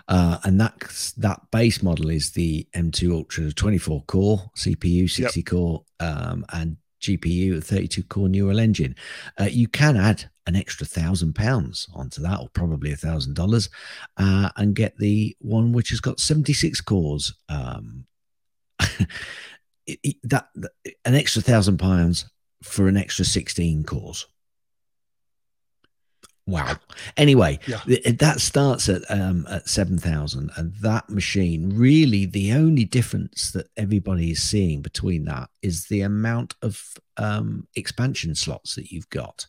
Uh, 0.07 0.39
and 0.43 0.59
that 0.59 1.13
that 1.17 1.39
base 1.51 1.81
model 1.81 2.09
is 2.09 2.31
the 2.31 2.67
M2 2.75 3.13
Ultra 3.13 3.51
24 3.51 4.03
core 4.03 4.51
CPU, 4.57 5.09
60 5.09 5.39
yep. 5.39 5.45
core, 5.45 5.83
um, 5.99 6.45
and 6.53 6.77
GPU, 7.01 7.57
a 7.57 7.61
32 7.61 8.03
core 8.03 8.29
neural 8.29 8.59
engine. 8.59 8.95
Uh, 9.39 9.45
you 9.45 9.67
can 9.67 9.97
add 9.97 10.29
an 10.47 10.55
extra 10.55 10.85
thousand 10.85 11.33
pounds 11.33 11.87
onto 11.93 12.21
that, 12.21 12.39
or 12.39 12.49
probably 12.49 12.91
a 12.91 12.97
thousand 12.97 13.35
dollars, 13.35 13.69
uh, 14.17 14.49
and 14.57 14.75
get 14.75 14.97
the 14.97 15.35
one 15.39 15.71
which 15.71 15.89
has 15.89 15.99
got 15.99 16.19
76 16.19 16.81
cores. 16.81 17.33
Um, 17.49 18.05
it, 19.85 19.99
it, 20.03 20.15
that 20.23 20.49
an 21.05 21.15
extra 21.15 21.41
thousand 21.41 21.77
pounds 21.77 22.25
for 22.63 22.87
an 22.87 22.97
extra 22.97 23.25
16 23.25 23.83
cores. 23.83 24.27
Wow. 26.47 26.75
Anyway, 27.17 27.59
yeah. 27.67 27.77
th- 27.85 28.17
that 28.17 28.41
starts 28.41 28.89
at 28.89 29.03
um, 29.09 29.45
at 29.49 29.69
seven 29.69 29.97
thousand, 29.97 30.51
and 30.57 30.73
that 30.81 31.09
machine 31.09 31.69
really 31.75 32.25
the 32.25 32.53
only 32.53 32.83
difference 32.83 33.51
that 33.51 33.67
everybody 33.77 34.31
is 34.31 34.41
seeing 34.41 34.81
between 34.81 35.25
that 35.25 35.49
is 35.61 35.85
the 35.85 36.01
amount 36.01 36.55
of 36.63 36.95
um, 37.17 37.67
expansion 37.75 38.33
slots 38.33 38.73
that 38.75 38.91
you've 38.91 39.09
got, 39.09 39.45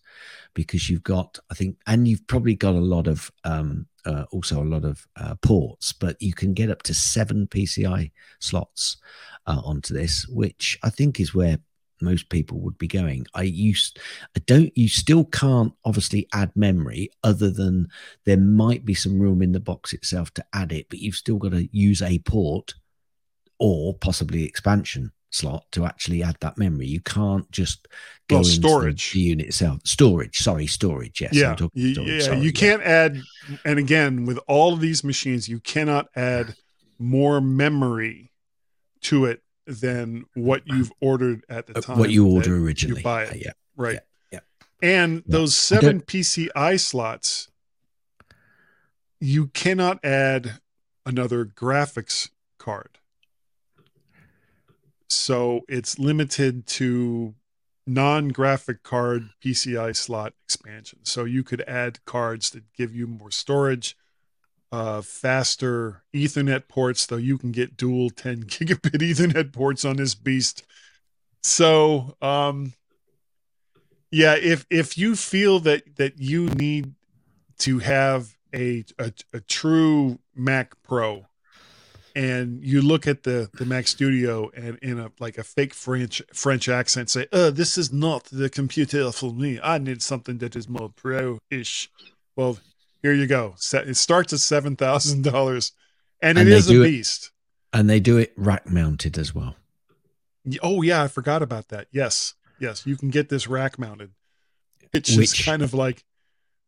because 0.54 0.90
you've 0.90 1.02
got 1.02 1.38
I 1.50 1.54
think, 1.54 1.78
and 1.86 2.06
you've 2.06 2.26
probably 2.26 2.54
got 2.54 2.74
a 2.74 2.80
lot 2.80 3.06
of 3.06 3.32
um, 3.44 3.86
uh, 4.04 4.24
also 4.30 4.62
a 4.62 4.64
lot 4.64 4.84
of 4.84 5.06
uh, 5.16 5.34
ports, 5.36 5.92
but 5.92 6.20
you 6.20 6.34
can 6.34 6.52
get 6.52 6.70
up 6.70 6.82
to 6.82 6.94
seven 6.94 7.46
PCI 7.46 8.10
slots 8.38 8.98
uh, 9.46 9.60
onto 9.64 9.94
this, 9.94 10.26
which 10.28 10.78
I 10.82 10.90
think 10.90 11.20
is 11.20 11.34
where 11.34 11.58
most 12.02 12.28
people 12.28 12.58
would 12.60 12.76
be 12.78 12.88
going. 12.88 13.26
I 13.34 13.42
used, 13.42 13.98
I 14.36 14.40
don't, 14.46 14.76
you 14.76 14.88
still 14.88 15.24
can't 15.24 15.72
obviously 15.84 16.28
add 16.32 16.50
memory 16.54 17.10
other 17.22 17.50
than 17.50 17.88
there 18.24 18.36
might 18.36 18.84
be 18.84 18.94
some 18.94 19.18
room 19.18 19.42
in 19.42 19.52
the 19.52 19.60
box 19.60 19.92
itself 19.92 20.32
to 20.34 20.44
add 20.52 20.72
it, 20.72 20.88
but 20.90 20.98
you've 20.98 21.14
still 21.14 21.38
got 21.38 21.52
to 21.52 21.68
use 21.76 22.02
a 22.02 22.18
port 22.20 22.74
or 23.58 23.94
possibly 23.94 24.44
expansion 24.44 25.12
slot 25.30 25.64
to 25.72 25.84
actually 25.84 26.22
add 26.22 26.36
that 26.40 26.58
memory. 26.58 26.86
You 26.86 27.00
can't 27.00 27.50
just 27.50 27.88
go 28.28 28.36
well, 28.36 28.44
storage 28.44 29.12
the, 29.12 29.20
the, 29.20 29.28
unit 29.28 29.46
itself. 29.46 29.80
Storage, 29.84 30.38
sorry, 30.38 30.66
storage. 30.66 31.20
Yes. 31.20 31.34
Yeah. 31.34 31.54
Storage, 31.54 31.72
yeah. 31.74 32.20
Sorry, 32.20 32.38
you 32.38 32.52
yeah. 32.54 32.60
can't 32.60 32.82
add, 32.82 33.20
and 33.64 33.78
again, 33.78 34.26
with 34.26 34.38
all 34.46 34.74
of 34.74 34.80
these 34.80 35.02
machines, 35.02 35.48
you 35.48 35.60
cannot 35.60 36.08
add 36.14 36.54
more 36.98 37.40
memory 37.40 38.30
to 39.02 39.24
it 39.24 39.41
than 39.66 40.24
what 40.34 40.62
you've 40.66 40.92
ordered 41.00 41.44
at 41.48 41.66
the 41.66 41.78
Uh, 41.78 41.80
time. 41.80 41.98
what 41.98 42.10
you 42.10 42.26
order 42.26 42.56
originally. 42.56 43.00
You 43.00 43.04
buy 43.04 43.24
it. 43.24 43.42
Yeah. 43.44 43.52
Right. 43.76 44.00
yeah. 44.30 44.40
And 44.82 45.16
Yeah. 45.18 45.22
those 45.26 45.56
seven 45.56 46.00
PCI 46.00 46.76
slots, 46.76 47.48
you 49.20 49.48
cannot 49.48 50.04
add 50.04 50.60
another 51.06 51.44
graphics 51.44 52.30
card. 52.58 52.98
So 55.08 55.62
it's 55.68 55.98
limited 55.98 56.66
to 56.68 57.34
non 57.86 58.28
graphic 58.28 58.82
card 58.82 59.30
PCI 59.40 59.92
slot 59.92 60.34
expansion. 60.44 61.00
So 61.04 61.24
you 61.24 61.44
could 61.44 61.60
add 61.62 62.04
cards 62.04 62.50
that 62.50 62.72
give 62.72 62.94
you 62.94 63.06
more 63.06 63.30
storage, 63.30 63.96
uh, 64.72 65.02
faster 65.02 66.02
Ethernet 66.14 66.66
ports, 66.66 67.06
though 67.06 67.16
you 67.16 67.36
can 67.36 67.52
get 67.52 67.76
dual 67.76 68.10
10 68.10 68.44
gigabit 68.44 69.02
Ethernet 69.02 69.52
ports 69.52 69.84
on 69.84 69.96
this 69.96 70.14
beast. 70.14 70.64
So, 71.42 72.16
um, 72.22 72.72
yeah, 74.10 74.34
if 74.34 74.66
if 74.70 74.96
you 74.96 75.16
feel 75.16 75.58
that 75.60 75.96
that 75.96 76.18
you 76.18 76.46
need 76.50 76.94
to 77.60 77.78
have 77.80 78.36
a 78.54 78.84
a, 78.98 79.12
a 79.32 79.40
true 79.40 80.18
Mac 80.34 80.74
Pro, 80.82 81.26
and 82.14 82.62
you 82.62 82.82
look 82.82 83.06
at 83.06 83.22
the 83.22 83.50
the 83.54 83.64
Mac 83.64 83.88
Studio 83.88 84.50
and 84.54 84.78
in 84.82 85.00
a 85.00 85.10
like 85.18 85.38
a 85.38 85.42
fake 85.42 85.74
French 85.74 86.22
French 86.32 86.68
accent 86.68 87.10
say, 87.10 87.26
"Uh, 87.32 87.50
this 87.50 87.78
is 87.78 87.92
not 87.92 88.24
the 88.24 88.50
computer 88.50 89.10
for 89.10 89.32
me. 89.32 89.58
I 89.62 89.78
need 89.78 90.02
something 90.02 90.38
that 90.38 90.56
is 90.56 90.68
more 90.68 90.90
pro-ish." 90.90 91.90
Well, 92.36 92.58
here 93.02 93.12
you 93.12 93.26
go. 93.26 93.54
It 93.72 93.96
starts 93.96 94.32
at 94.32 94.40
seven 94.40 94.76
thousand 94.76 95.24
dollars, 95.24 95.72
and 96.20 96.38
it 96.38 96.42
And 96.42 96.50
is 96.50 96.68
a 96.68 96.72
do 96.72 96.82
it- 96.82 96.86
beast. 96.88 97.30
And 97.74 97.88
they 97.88 98.00
do 98.00 98.18
it 98.18 98.32
rack 98.36 98.68
mounted 98.68 99.16
as 99.16 99.34
well. 99.34 99.56
Oh 100.62 100.82
yeah, 100.82 101.02
I 101.02 101.08
forgot 101.08 101.40
about 101.42 101.68
that. 101.68 101.86
Yes, 101.90 102.34
yes, 102.58 102.86
you 102.86 102.96
can 102.96 103.08
get 103.10 103.28
this 103.30 103.48
rack 103.48 103.78
mounted. 103.78 104.10
It's 104.92 105.08
just 105.08 105.18
Which- 105.18 105.44
kind 105.46 105.62
of 105.62 105.72
like 105.72 106.04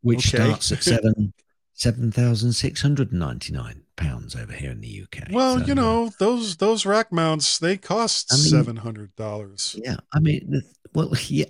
which 0.01 0.33
Okay. 0.33 0.43
starts 0.43 0.71
at 0.71 0.83
seven 0.83 1.33
seven 1.73 2.11
thousand 2.11 2.53
six 2.53 2.81
hundred 2.81 3.13
ninety 3.13 3.53
nine 3.53 3.83
pounds 3.97 4.35
over 4.35 4.51
here 4.53 4.71
in 4.71 4.81
the 4.81 5.03
UK. 5.03 5.27
well, 5.31 5.59
So, 5.59 5.65
you 5.65 5.75
know, 5.75 6.11
those 6.19 6.57
those 6.57 6.85
rack 6.87 7.11
mounts 7.11 7.59
they 7.59 7.77
cost 7.77 8.31
I 8.33 8.35
mean- 8.37 8.43
seven 8.45 8.75
hundred 8.77 9.15
dollars. 9.15 9.75
yeah. 9.83 9.97
I 10.11 10.19
mean, 10.19 10.63
well, 10.93 11.11
yeah, 11.27 11.45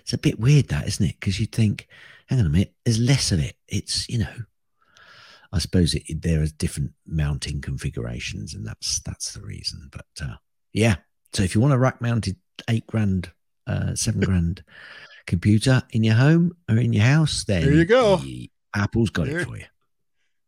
it's 0.00 0.12
a 0.12 0.18
bit 0.18 0.38
weird 0.38 0.68
that, 0.68 0.86
isn't 0.86 1.06
it? 1.06 1.16
Because 1.18 1.40
you'd 1.40 1.52
think, 1.52 1.88
hang 2.26 2.40
on 2.40 2.46
a 2.46 2.50
minute, 2.50 2.74
there's 2.84 2.98
less 2.98 3.32
of 3.32 3.40
it. 3.40 3.56
It's 3.68 4.08
you 4.08 4.18
know, 4.18 4.32
I 5.52 5.58
suppose 5.58 5.94
it, 5.94 6.02
it- 6.06 6.22
there 6.22 6.42
are 6.42 6.46
different 6.46 6.92
mounting 7.06 7.60
configurations, 7.60 8.54
and 8.54 8.66
that's 8.66 9.00
that's 9.00 9.32
the 9.32 9.40
reason. 9.42 9.88
But 9.92 10.06
uh, 10.20 10.36
yeah, 10.72 10.96
so 11.32 11.42
if 11.42 11.54
you 11.54 11.60
want 11.60 11.74
a 11.74 11.78
rack 11.78 12.00
mounted 12.00 12.36
eight 12.68 12.86
grand, 12.86 13.30
uh, 13.66 13.94
seven 13.94 14.20
grand 14.24 14.64
computer 15.26 15.82
in 15.90 16.04
your 16.04 16.14
home 16.14 16.52
or 16.70 16.78
in 16.78 16.92
your 16.92 17.04
house, 17.04 17.44
then 17.44 17.62
There 17.62 17.74
you 17.74 17.84
go. 17.84 18.16
y- 18.16 18.48
Apple's 18.74 19.10
got 19.10 19.26
There- 19.26 19.40
it 19.40 19.44
for 19.46 19.56
you. 19.56 19.64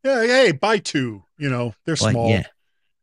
Yeah, 0.04 0.22
hey, 0.24 0.52
buy 0.52 0.78
two. 0.78 1.24
You 1.38 1.50
know, 1.50 1.74
they're 1.84 1.96
Like, 2.00 2.12
small, 2.12 2.30
yeah, 2.30 2.46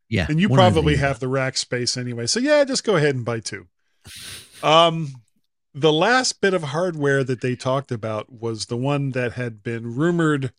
yeah, 0.10 0.28
and 0.30 0.40
you 0.40 0.48
probably 0.50 0.96
the 0.96 1.02
have 1.02 1.20
the 1.20 1.28
rack 1.28 1.58
space 1.58 1.98
anyway. 1.98 2.26
So 2.26 2.40
yeah, 2.40 2.64
just 2.64 2.84
go 2.86 2.96
ahead 2.96 3.16
and 3.16 3.26
buy 3.26 3.42
two. 3.42 3.68
Um, 4.64 5.10
the 5.76 5.92
last 5.92 6.40
bit 6.40 6.54
of 6.54 6.64
hardware 6.64 7.22
that 7.26 7.42
they 7.42 7.56
talked 7.56 7.92
about 7.92 8.32
was 8.32 8.68
the 8.68 8.78
one 8.78 9.12
that 9.12 9.34
had 9.34 9.62
been 9.62 9.94
rumored 9.94 10.54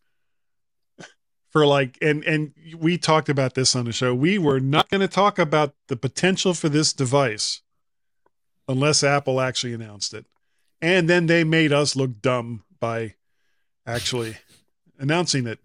for 1.49 1.65
like 1.65 1.97
and 2.01 2.23
and 2.23 2.53
we 2.77 2.99
talked 2.99 3.27
about 3.27 3.55
this 3.55 3.75
on 3.75 3.85
the 3.85 3.91
show. 3.91 4.13
We 4.13 4.37
were 4.37 4.59
not 4.59 4.89
going 4.89 5.01
to 5.01 5.07
talk 5.07 5.39
about 5.39 5.73
the 5.87 5.95
potential 5.95 6.53
for 6.53 6.69
this 6.69 6.93
device 6.93 7.61
unless 8.67 9.03
Apple 9.03 9.41
actually 9.41 9.73
announced 9.73 10.13
it. 10.13 10.27
And 10.81 11.09
then 11.09 11.25
they 11.25 11.43
made 11.43 11.73
us 11.73 11.95
look 11.95 12.21
dumb 12.21 12.63
by 12.79 13.15
actually 13.87 14.37
announcing 14.99 15.47
it. 15.47 15.59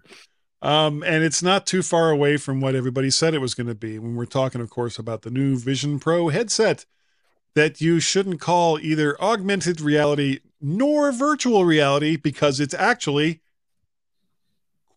Um, 0.62 1.02
and 1.02 1.22
it's 1.24 1.42
not 1.42 1.66
too 1.66 1.82
far 1.82 2.10
away 2.10 2.38
from 2.38 2.60
what 2.62 2.74
everybody 2.74 3.10
said 3.10 3.34
it 3.34 3.40
was 3.40 3.54
going 3.54 3.66
to 3.66 3.74
be 3.74 3.98
when 3.98 4.14
we're 4.14 4.24
talking, 4.24 4.60
of 4.60 4.70
course, 4.70 4.98
about 4.98 5.22
the 5.22 5.30
new 5.30 5.58
Vision 5.58 5.98
Pro 5.98 6.28
headset 6.28 6.86
that 7.54 7.80
you 7.80 8.00
shouldn't 8.00 8.40
call 8.40 8.78
either 8.78 9.20
augmented 9.20 9.80
reality 9.80 10.40
nor 10.60 11.12
virtual 11.12 11.64
reality 11.64 12.16
because 12.16 12.60
it's 12.60 12.74
actually, 12.74 13.40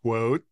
quote, 0.02 0.44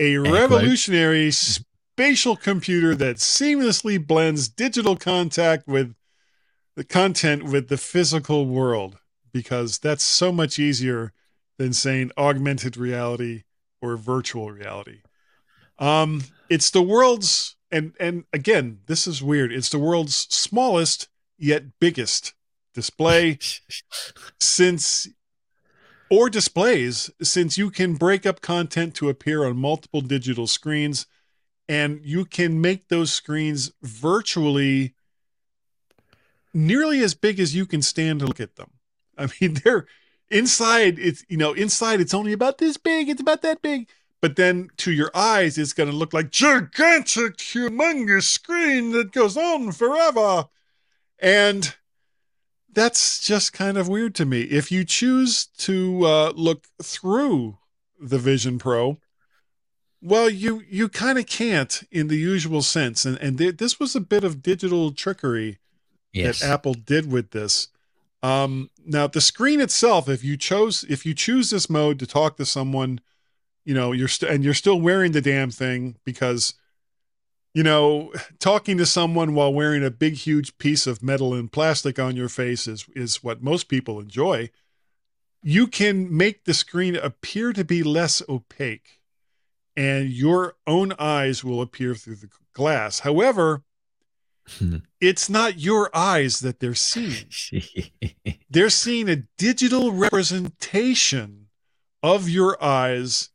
a 0.00 0.16
revolutionary 0.18 1.30
spatial 1.30 2.36
computer 2.36 2.94
that 2.94 3.16
seamlessly 3.16 4.04
blends 4.04 4.48
digital 4.48 4.96
contact 4.96 5.66
with 5.66 5.94
the 6.76 6.84
content 6.84 7.44
with 7.44 7.68
the 7.68 7.78
physical 7.78 8.46
world 8.46 8.98
because 9.32 9.78
that's 9.78 10.04
so 10.04 10.30
much 10.30 10.58
easier 10.58 11.12
than 11.58 11.72
saying 11.72 12.10
augmented 12.16 12.76
reality 12.76 13.44
or 13.80 13.96
virtual 13.96 14.50
reality. 14.50 15.00
Um, 15.78 16.24
it's 16.48 16.70
the 16.70 16.82
world's 16.82 17.55
and 17.70 17.94
and 17.98 18.24
again, 18.32 18.80
this 18.86 19.06
is 19.06 19.22
weird. 19.22 19.52
It's 19.52 19.68
the 19.68 19.78
world's 19.78 20.26
smallest 20.34 21.08
yet 21.38 21.78
biggest 21.80 22.34
display 22.74 23.38
since 24.40 25.08
or 26.08 26.30
displays 26.30 27.10
since 27.20 27.58
you 27.58 27.70
can 27.70 27.94
break 27.94 28.24
up 28.26 28.40
content 28.40 28.94
to 28.94 29.08
appear 29.08 29.44
on 29.44 29.56
multiple 29.56 30.00
digital 30.00 30.46
screens 30.46 31.06
and 31.68 32.00
you 32.04 32.24
can 32.24 32.60
make 32.60 32.88
those 32.88 33.12
screens 33.12 33.72
virtually 33.82 34.94
nearly 36.54 37.00
as 37.02 37.14
big 37.14 37.40
as 37.40 37.54
you 37.54 37.66
can 37.66 37.82
stand 37.82 38.20
to 38.20 38.26
look 38.26 38.40
at 38.40 38.56
them. 38.56 38.70
I 39.18 39.28
mean, 39.40 39.54
they're 39.64 39.86
inside 40.30 40.98
it's 40.98 41.24
you 41.28 41.36
know, 41.36 41.52
inside 41.52 42.00
it's 42.00 42.14
only 42.14 42.32
about 42.32 42.58
this 42.58 42.76
big, 42.76 43.08
it's 43.08 43.20
about 43.20 43.42
that 43.42 43.62
big. 43.62 43.88
But 44.20 44.36
then 44.36 44.70
to 44.78 44.92
your 44.92 45.10
eyes, 45.14 45.58
it's 45.58 45.72
going 45.72 45.90
to 45.90 45.96
look 45.96 46.12
like 46.12 46.30
gigantic, 46.30 47.36
humongous 47.36 48.24
screen 48.24 48.92
that 48.92 49.12
goes 49.12 49.36
on 49.36 49.72
forever. 49.72 50.48
And 51.18 51.74
that's 52.72 53.24
just 53.24 53.52
kind 53.52 53.76
of 53.76 53.88
weird 53.88 54.14
to 54.16 54.24
me. 54.24 54.42
If 54.42 54.72
you 54.72 54.84
choose 54.84 55.46
to 55.58 56.04
uh, 56.04 56.32
look 56.34 56.66
through 56.82 57.58
the 58.00 58.18
Vision 58.18 58.58
Pro, 58.58 58.98
well, 60.02 60.28
you 60.28 60.62
you 60.68 60.88
kind 60.88 61.18
of 61.18 61.26
can't 61.26 61.82
in 61.90 62.08
the 62.08 62.16
usual 62.16 62.62
sense, 62.62 63.04
and 63.04 63.16
and 63.18 63.38
th- 63.38 63.56
this 63.56 63.80
was 63.80 63.96
a 63.96 64.00
bit 64.00 64.24
of 64.24 64.42
digital 64.42 64.92
trickery 64.92 65.58
yes. 66.12 66.40
that 66.40 66.50
Apple 66.50 66.74
did 66.74 67.10
with 67.10 67.30
this. 67.30 67.68
Um, 68.22 68.70
now, 68.84 69.06
the 69.06 69.20
screen 69.20 69.60
itself, 69.60 70.08
if 70.08 70.22
you 70.22 70.36
chose, 70.36 70.84
if 70.88 71.06
you 71.06 71.14
choose 71.14 71.50
this 71.50 71.70
mode 71.70 71.98
to 72.00 72.06
talk 72.06 72.36
to 72.36 72.46
someone, 72.46 73.00
you 73.66 73.74
know, 73.74 73.92
you're 73.92 74.08
st- 74.08 74.32
and 74.32 74.42
you're 74.42 74.54
still 74.54 74.80
wearing 74.80 75.12
the 75.12 75.20
damn 75.20 75.50
thing 75.50 75.96
because, 76.04 76.54
you 77.52 77.62
know, 77.62 78.12
talking 78.38 78.78
to 78.78 78.86
someone 78.86 79.34
while 79.34 79.52
wearing 79.52 79.84
a 79.84 79.90
big, 79.90 80.14
huge 80.14 80.56
piece 80.56 80.86
of 80.86 81.02
metal 81.02 81.34
and 81.34 81.52
plastic 81.52 81.98
on 81.98 82.16
your 82.16 82.30
face 82.30 82.66
is 82.66 82.86
is 82.94 83.22
what 83.22 83.42
most 83.42 83.68
people 83.68 84.00
enjoy. 84.00 84.50
You 85.42 85.66
can 85.66 86.16
make 86.16 86.44
the 86.44 86.54
screen 86.54 86.96
appear 86.96 87.52
to 87.52 87.64
be 87.64 87.82
less 87.82 88.22
opaque, 88.28 89.00
and 89.76 90.08
your 90.08 90.54
own 90.66 90.94
eyes 90.98 91.44
will 91.44 91.60
appear 91.60 91.94
through 91.94 92.16
the 92.16 92.30
glass. 92.54 93.00
However, 93.00 93.64
it's 95.00 95.28
not 95.28 95.58
your 95.58 95.90
eyes 95.94 96.40
that 96.40 96.60
they're 96.60 96.74
seeing. 96.74 97.26
They're 98.48 98.70
seeing 98.70 99.08
a 99.08 99.24
digital 99.36 99.92
representation 99.92 101.48
of 102.02 102.28
your 102.28 102.62
eyes. 102.62 103.30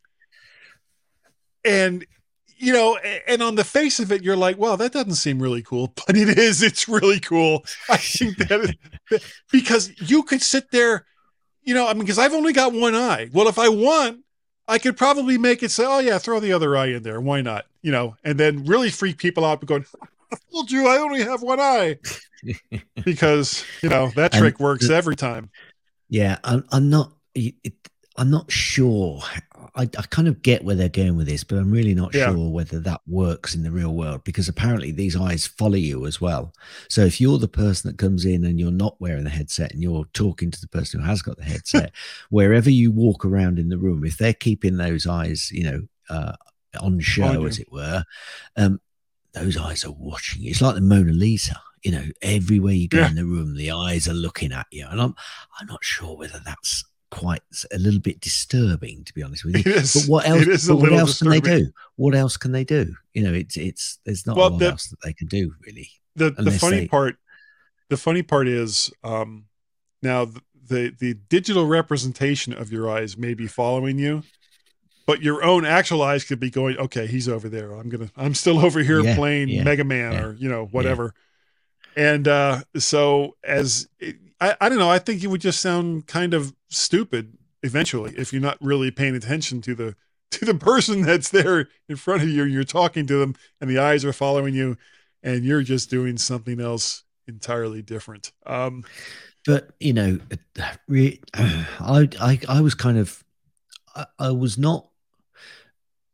And, 1.63 2.05
you 2.57 2.73
know, 2.73 2.97
and 3.27 3.41
on 3.41 3.55
the 3.55 3.63
face 3.63 3.99
of 3.99 4.11
it, 4.11 4.23
you're 4.23 4.35
like, 4.37 4.57
well, 4.57 4.77
that 4.77 4.91
doesn't 4.93 5.15
seem 5.15 5.41
really 5.41 5.61
cool, 5.63 5.93
but 6.07 6.15
it 6.17 6.37
is. 6.37 6.61
It's 6.61 6.87
really 6.87 7.19
cool. 7.19 7.65
I 7.89 7.97
think 7.97 8.37
that 8.37 8.75
is, 9.11 9.23
because 9.51 9.91
you 10.09 10.23
could 10.23 10.41
sit 10.41 10.71
there, 10.71 11.05
you 11.63 11.73
know, 11.73 11.87
I 11.87 11.93
mean, 11.93 12.01
because 12.01 12.19
I've 12.19 12.33
only 12.33 12.53
got 12.53 12.73
one 12.73 12.95
eye. 12.95 13.29
Well, 13.33 13.47
if 13.47 13.59
I 13.59 13.69
want, 13.69 14.19
I 14.67 14.77
could 14.77 14.95
probably 14.97 15.37
make 15.37 15.63
it 15.63 15.71
say, 15.71 15.85
oh, 15.85 15.99
yeah, 15.99 16.17
throw 16.17 16.39
the 16.39 16.53
other 16.53 16.75
eye 16.77 16.87
in 16.87 17.03
there. 17.03 17.19
Why 17.19 17.41
not? 17.41 17.65
You 17.81 17.91
know, 17.91 18.15
and 18.23 18.39
then 18.39 18.63
really 18.65 18.89
freak 18.89 19.17
people 19.17 19.43
out 19.43 19.59
by 19.61 19.65
going, 19.65 19.85
I 20.31 20.37
told 20.51 20.71
you 20.71 20.87
I 20.87 20.97
only 20.97 21.21
have 21.23 21.41
one 21.41 21.59
eye 21.59 21.97
because 23.03 23.65
you 23.81 23.89
know 23.89 24.11
that 24.15 24.33
And 24.33 24.41
trick 24.41 24.59
works 24.59 24.87
the- 24.87 24.95
every 24.95 25.15
time. 25.15 25.49
Yeah, 26.09 26.37
I'm, 26.43 26.65
I'm 26.71 26.89
not. 26.89 27.13
It, 27.35 27.55
I'm 28.17 28.29
not 28.29 28.51
sure. 28.51 29.21
I, 29.75 29.83
I 29.83 30.01
kind 30.09 30.27
of 30.27 30.41
get 30.41 30.63
where 30.65 30.75
they're 30.75 30.89
going 30.89 31.15
with 31.15 31.27
this, 31.27 31.43
but 31.45 31.57
I'm 31.57 31.71
really 31.71 31.93
not 31.95 32.13
Yeah. 32.13 32.31
sure 32.33 32.49
whether 32.49 32.79
that 32.81 33.01
works 33.07 33.55
in 33.55 33.63
the 33.63 33.71
real 33.71 33.93
world 33.95 34.23
because 34.25 34.49
apparently 34.49 34.91
these 34.91 35.15
eyes 35.15 35.47
follow 35.47 35.75
you 35.77 36.05
as 36.05 36.19
well. 36.19 36.53
So 36.89 37.05
if 37.05 37.21
you're 37.21 37.37
the 37.37 37.47
person 37.47 37.89
that 37.89 37.97
comes 37.97 38.25
in 38.25 38.43
and 38.43 38.59
you're 38.59 38.71
not 38.71 38.99
wearing 38.99 39.23
the 39.23 39.29
headset 39.29 39.71
and 39.71 39.81
you're 39.81 40.05
talking 40.13 40.51
to 40.51 40.59
the 40.59 40.67
person 40.67 40.99
who 40.99 41.05
has 41.05 41.21
got 41.21 41.37
the 41.37 41.43
headset, 41.43 41.91
wherever 42.29 42.69
you 42.69 42.91
walk 42.91 43.23
around 43.23 43.59
in 43.59 43.69
the 43.69 43.77
room, 43.77 44.03
if 44.03 44.17
they're 44.17 44.33
keeping 44.33 44.77
those 44.77 45.07
eyes, 45.07 45.49
you 45.51 45.63
know, 45.63 45.81
uh, 46.09 46.33
on 46.79 46.99
show, 46.99 47.45
as 47.45 47.59
it 47.59 47.71
were, 47.71 48.03
um, 48.57 48.81
those 49.33 49.55
eyes 49.57 49.85
are 49.85 49.91
watching. 49.91 50.41
you. 50.41 50.49
It's 50.51 50.61
like 50.61 50.75
the 50.75 50.81
Mona 50.81 51.13
Lisa. 51.13 51.59
You 51.83 51.91
know, 51.93 52.03
everywhere 52.21 52.73
you 52.73 52.87
go 52.87 52.99
Yeah. 52.99 53.09
in 53.09 53.15
the 53.15 53.25
room, 53.25 53.55
the 53.55 53.71
eyes 53.71 54.07
are 54.07 54.13
looking 54.13 54.51
at 54.51 54.67
you, 54.71 54.85
and 54.87 55.01
I'm 55.01 55.15
I'm 55.59 55.65
not 55.67 55.83
sure 55.83 56.15
whether 56.15 56.39
that's 56.45 56.83
quite 57.11 57.41
a 57.71 57.77
little 57.77 57.99
bit 57.99 58.19
disturbing, 58.21 59.03
to 59.03 59.13
be 59.13 59.21
honest 59.21 59.45
with 59.45 59.55
you. 59.57 59.61
It 59.61 59.67
is. 59.67 59.93
But 59.93 60.11
what 60.11 60.27
else? 60.27 60.47
It 60.47 60.67
but 60.67 60.75
what 60.77 60.93
else 60.93 61.19
can 61.19 61.29
they 61.29 61.41
do? 61.41 61.71
What 61.97 62.15
else 62.15 62.37
can 62.37 62.51
they 62.51 62.63
do? 62.63 62.95
You 63.13 63.23
know, 63.23 63.33
it's 63.33 63.57
it's 63.57 63.99
there's 64.05 64.25
not 64.25 64.37
Well, 64.37 64.47
a 64.47 64.49
lot 64.49 64.59
the- 64.59 64.69
else 64.71 64.87
that 64.87 64.97
they 65.03 65.13
can 65.13 65.27
do 65.27 65.53
really. 65.65 65.89
the 66.15 66.31
the 66.31 66.51
funny 66.51 66.79
they- 66.81 66.87
part 66.87 67.17
the 67.89 67.97
funny 67.97 68.23
part 68.23 68.47
is 68.47 68.91
um 69.03 69.45
now 70.01 70.25
th- 70.25 70.37
the 70.67 70.95
the 70.99 71.13
digital 71.29 71.67
representation 71.67 72.53
of 72.53 72.71
your 72.71 72.89
eyes 72.89 73.17
may 73.17 73.33
be 73.33 73.47
following 73.47 73.99
you 73.99 74.23
but 75.05 75.21
your 75.21 75.43
own 75.43 75.65
actual 75.65 76.01
eyes 76.01 76.23
could 76.23 76.39
be 76.39 76.49
going 76.49 76.77
okay 76.77 77.05
he's 77.07 77.27
over 77.27 77.49
there 77.49 77.73
i'm 77.73 77.89
gonna 77.89 78.09
i'm 78.15 78.33
still 78.33 78.59
over 78.59 78.79
here 78.81 79.01
Yeah, 79.01 79.15
playing 79.15 79.49
yeah, 79.49 79.63
mega 79.63 79.83
man 79.83 80.13
yeah. 80.13 80.23
or 80.23 80.33
you 80.35 80.47
know 80.49 80.65
whatever 80.67 81.13
and 81.97 82.25
uh 82.29 82.61
so 82.77 83.35
as 83.43 83.89
I, 84.41 84.55
I 84.59 84.69
don't 84.69 84.79
know. 84.79 84.89
I 84.89 84.99
think 84.99 85.23
it 85.23 85.27
would 85.27 85.41
just 85.41 85.61
sound 85.61 86.07
kind 86.07 86.33
of 86.33 86.53
stupid 86.69 87.37
eventually 87.63 88.13
if 88.17 88.33
you're 88.33 88.41
not 88.41 88.57
really 88.59 88.89
paying 88.91 89.15
attention 89.15 89.61
to 89.61 89.75
the 89.75 89.95
to 90.31 90.45
the 90.45 90.55
person 90.55 91.01
that's 91.01 91.29
there 91.29 91.67
in 91.87 91.95
front 91.97 92.23
of 92.23 92.29
you. 92.29 92.43
You're 92.43 92.63
talking 92.63 93.05
to 93.07 93.19
them 93.19 93.35
and 93.59 93.69
the 93.69 93.77
eyes 93.77 94.03
are 94.05 94.13
following 94.13 94.55
you 94.55 94.77
and 95.21 95.43
you're 95.43 95.61
just 95.61 95.89
doing 95.89 96.17
something 96.17 96.59
else 96.59 97.03
entirely 97.27 97.81
different. 97.81 98.31
Um 98.45 98.83
but 99.45 99.71
you 99.79 99.93
know, 99.93 100.19
re- 100.87 101.21
I, 101.33 102.09
I, 102.19 102.39
I 102.47 102.61
was 102.61 102.75
kind 102.75 102.97
of, 102.97 103.23
I, 103.95 104.05
I 104.19 104.31
was 104.31 104.57
not, 104.57 104.87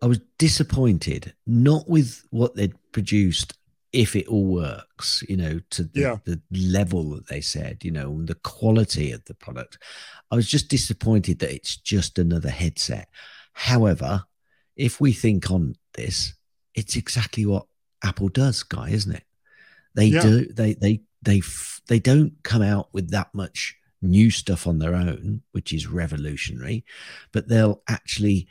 I 0.01 0.07
was 0.07 0.19
disappointed, 0.37 1.33
not 1.45 1.89
with 1.89 2.25
what 2.29 2.55
they'd 2.55 2.75
produced, 2.91 3.53
if 3.93 4.15
it 4.15 4.27
all 4.27 4.45
works, 4.45 5.23
you 5.29 5.37
know, 5.37 5.59
to 5.71 5.83
the, 5.83 5.99
Yeah. 6.01 6.17
the 6.25 6.41
level 6.51 7.11
that 7.11 7.27
they 7.27 7.41
said, 7.41 7.83
you 7.83 7.91
know, 7.91 8.11
and 8.11 8.27
the 8.27 8.35
quality 8.35 9.11
of 9.11 9.23
the 9.25 9.33
product. 9.33 9.77
I 10.29 10.35
was 10.35 10.47
just 10.47 10.67
disappointed 10.67 11.39
that 11.39 11.53
it's 11.53 11.77
just 11.77 12.19
another 12.19 12.49
headset. 12.49 13.07
However, 13.53 14.25
if 14.75 14.99
we 14.99 15.13
think 15.13 15.49
on 15.49 15.75
this, 15.95 16.33
it's 16.75 16.95
exactly 16.95 17.45
what 17.45 17.65
Apple 18.03 18.29
does, 18.29 18.61
guy, 18.63 18.89
isn't 18.89 19.15
it? 19.15 19.23
They 19.95 20.07
Yeah. 20.07 20.21
do. 20.21 20.45
They 20.53 20.73
they 20.75 21.01
they 21.23 21.41
they 21.87 21.99
don't 21.99 22.33
come 22.43 22.61
out 22.61 22.93
with 22.93 23.09
that 23.11 23.33
much 23.33 23.75
new 24.01 24.29
stuff 24.29 24.67
on 24.67 24.77
their 24.77 24.93
own, 24.93 25.41
which 25.53 25.73
is 25.73 25.87
revolutionary, 25.87 26.85
but 27.31 27.47
they'll 27.47 27.81
actually 27.87 28.47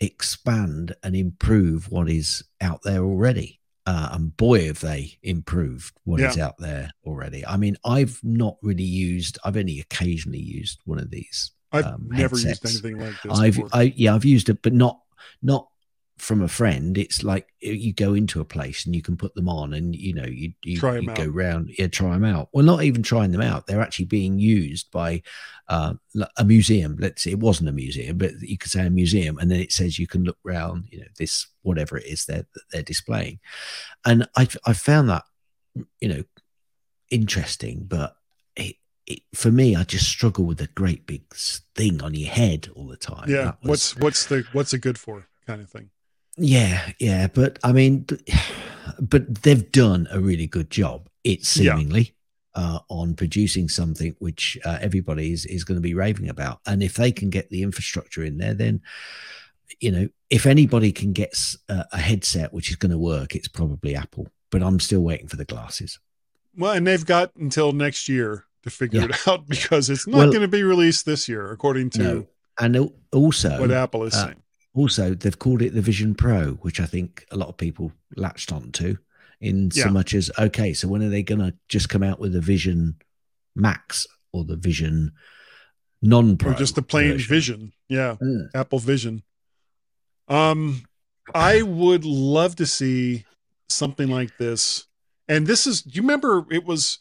expand 0.00 0.94
and 1.02 1.14
improve 1.16 1.90
what 1.90 2.10
is 2.10 2.42
out 2.60 2.82
there 2.82 3.02
already. 3.02 3.59
Uh, 3.86 4.10
and 4.12 4.36
boy, 4.36 4.66
have 4.66 4.80
they 4.80 5.16
improved 5.22 5.94
what 6.04 6.20
is 6.20 6.38
out 6.38 6.56
there 6.58 6.90
already. 7.04 7.44
I 7.46 7.56
mean, 7.56 7.76
I've 7.84 8.20
not 8.22 8.56
really 8.62 8.84
used. 8.84 9.38
I've 9.44 9.56
only 9.56 9.80
occasionally 9.80 10.38
used 10.40 10.78
one 10.84 10.98
of 10.98 11.10
these. 11.10 11.52
i've 11.72 11.86
Um, 11.86 12.08
never 12.10 12.36
headsets. 12.36 12.74
used 12.74 12.84
anything 12.84 13.00
like 13.00 13.14
this 13.22 13.38
I've 13.38 13.54
before. 13.54 13.70
I 13.72 13.92
yeah 13.96 14.14
I've 14.14 14.24
used 14.26 14.48
it, 14.50 14.60
but 14.62 14.74
not 14.74 15.00
not 15.42 15.69
from 16.20 16.42
a 16.42 16.48
friend. 16.48 16.96
It's 16.98 17.22
like 17.22 17.48
you 17.60 17.92
go 17.92 18.14
into 18.14 18.40
a 18.40 18.44
place 18.44 18.86
and 18.86 18.94
you 18.94 19.02
can 19.02 19.16
put 19.16 19.34
them 19.34 19.48
on, 19.48 19.72
and 19.74 19.94
you 19.96 20.14
know 20.14 20.26
you 20.26 20.52
you, 20.62 20.78
you 21.00 21.08
go 21.16 21.26
round, 21.26 21.70
yeah, 21.78 21.88
try 21.88 22.12
them 22.12 22.24
out. 22.24 22.48
Well, 22.52 22.64
not 22.64 22.82
even 22.84 23.02
trying 23.02 23.32
them 23.32 23.40
out; 23.40 23.66
they're 23.66 23.80
actually 23.80 24.04
being 24.06 24.38
used 24.38 24.90
by 24.90 25.22
uh, 25.68 25.94
a 26.36 26.44
museum. 26.44 26.96
Let's 26.98 27.22
say 27.22 27.30
it 27.32 27.38
wasn't 27.40 27.68
a 27.70 27.72
museum, 27.72 28.18
but 28.18 28.32
you 28.40 28.58
could 28.58 28.70
say 28.70 28.86
a 28.86 28.90
museum, 28.90 29.38
and 29.38 29.50
then 29.50 29.60
it 29.60 29.72
says 29.72 29.98
you 29.98 30.06
can 30.06 30.24
look 30.24 30.38
round. 30.44 30.84
You 30.90 31.00
know 31.00 31.06
this 31.18 31.46
whatever 31.62 31.96
it 31.96 32.06
is 32.06 32.26
they're 32.26 32.46
that 32.54 32.62
they're 32.70 32.82
displaying, 32.82 33.40
and 34.04 34.28
I 34.36 34.46
I 34.66 34.72
found 34.74 35.08
that 35.08 35.24
you 36.00 36.08
know 36.08 36.22
interesting, 37.10 37.84
but 37.88 38.16
it. 38.56 38.76
It, 39.06 39.22
for 39.34 39.50
me, 39.50 39.74
I 39.74 39.82
just 39.82 40.06
struggle 40.06 40.44
with 40.44 40.60
a 40.60 40.68
great 40.68 41.04
big 41.04 41.22
thing 41.74 42.00
on 42.00 42.14
your 42.14 42.30
head 42.30 42.68
all 42.76 42.86
the 42.86 42.96
time. 42.96 43.28
yeah 43.28 43.52
was- 43.62 43.96
what's 43.96 43.96
what's 43.96 44.26
the 44.26 44.44
what's 44.52 44.72
it 44.72 44.78
good 44.82 44.98
for 44.98 45.26
kind 45.48 45.60
of 45.60 45.68
thing 45.68 45.90
yeah, 46.40 46.92
yeah, 46.98 47.26
but 47.32 47.58
I 47.62 47.72
mean, 47.72 48.06
but 49.00 49.42
they've 49.42 49.70
done 49.72 50.08
a 50.10 50.20
really 50.20 50.46
good 50.46 50.70
job. 50.70 51.08
It 51.24 51.40
Yeah. 51.40 51.76
seemingly 51.76 52.14
uh, 52.54 52.80
on 52.88 53.14
producing 53.14 53.68
something 53.68 54.16
which 54.18 54.58
uh, 54.64 54.78
everybody 54.80 55.32
is, 55.32 55.44
is 55.46 55.64
going 55.64 55.76
to 55.76 55.82
be 55.82 55.94
raving 55.94 56.28
about, 56.28 56.60
and 56.66 56.82
if 56.82 56.94
they 56.94 57.12
can 57.12 57.30
get 57.30 57.50
the 57.50 57.62
infrastructure 57.62 58.24
in 58.24 58.38
there, 58.38 58.54
then 58.54 58.80
you 59.80 59.90
know, 59.92 60.08
if 60.30 60.46
anybody 60.46 60.90
can 60.92 61.12
get 61.12 61.32
a 61.68 61.96
headset 61.98 62.52
which 62.52 62.70
is 62.70 62.76
going 62.76 62.90
to 62.90 62.98
work, 62.98 63.34
it's 63.36 63.48
probably 63.48 63.94
Apple. 63.94 64.26
But 64.50 64.62
I'm 64.64 64.80
still 64.80 65.00
waiting 65.00 65.28
for 65.28 65.36
the 65.36 65.44
glasses. 65.44 66.00
well 66.56 66.72
and 66.72 66.84
they've 66.86 67.06
got 67.06 67.30
until 67.36 67.70
next 67.72 68.08
year 68.08 68.44
to 68.64 68.70
figure 68.70 69.00
Yeah. 69.00 69.06
it 69.06 69.28
out 69.28 69.46
because 69.48 69.88
it's 69.88 70.06
not 70.08 70.18
Well- 70.18 70.28
going 70.30 70.42
to 70.42 70.48
be 70.48 70.64
released 70.64 71.06
this 71.06 71.28
year 71.28 71.50
according 71.52 71.90
to 71.90 72.02
No, 72.02 72.26
and 72.58 72.90
also 73.12 73.60
what 73.60 73.70
apple 73.70 74.02
is 74.04 74.14
uh, 74.14 74.26
saying 74.26 74.42
also 74.74 75.14
they've 75.14 75.38
called 75.38 75.62
it 75.62 75.74
the 75.74 75.80
Vision 75.82 76.14
Pro, 76.14 76.52
which 76.62 76.80
I 76.80 76.86
think 76.86 77.24
a 77.30 77.36
lot 77.36 77.48
of 77.48 77.56
people 77.56 77.92
latched 78.16 78.52
onto. 78.52 78.96
In 79.40 79.70
Yeah. 79.72 79.84
so 79.84 79.90
much 79.90 80.12
as 80.14 80.30
okay, 80.38 80.74
so 80.74 80.86
when 80.88 81.02
are 81.02 81.08
they 81.08 81.22
going 81.22 81.40
to 81.40 81.54
just 81.68 81.88
come 81.88 82.02
out 82.02 82.20
with 82.20 82.32
the 82.34 82.40
Vision 82.42 82.96
Max 83.56 84.06
or 84.32 84.44
the 84.44 84.56
Vision 84.56 85.12
non-pro 86.02 86.52
or 86.52 86.54
just 86.54 86.74
the 86.74 86.82
plain 86.82 87.12
version? 87.12 87.28
vision 87.28 87.72
yeah 87.90 88.16
Uh, 88.22 88.44
apple 88.54 88.78
vision 88.78 89.22
um 90.28 90.82
i 91.34 91.60
would 91.60 92.04
love 92.06 92.56
to 92.56 92.64
see 92.64 93.24
something 93.68 94.08
like 94.08 94.36
this 94.38 94.86
and 95.28 95.46
this 95.46 95.66
is 95.66 95.82
do 95.82 95.94
you 95.96 96.02
remember 96.02 96.46
it 96.50 96.64
was 96.64 97.00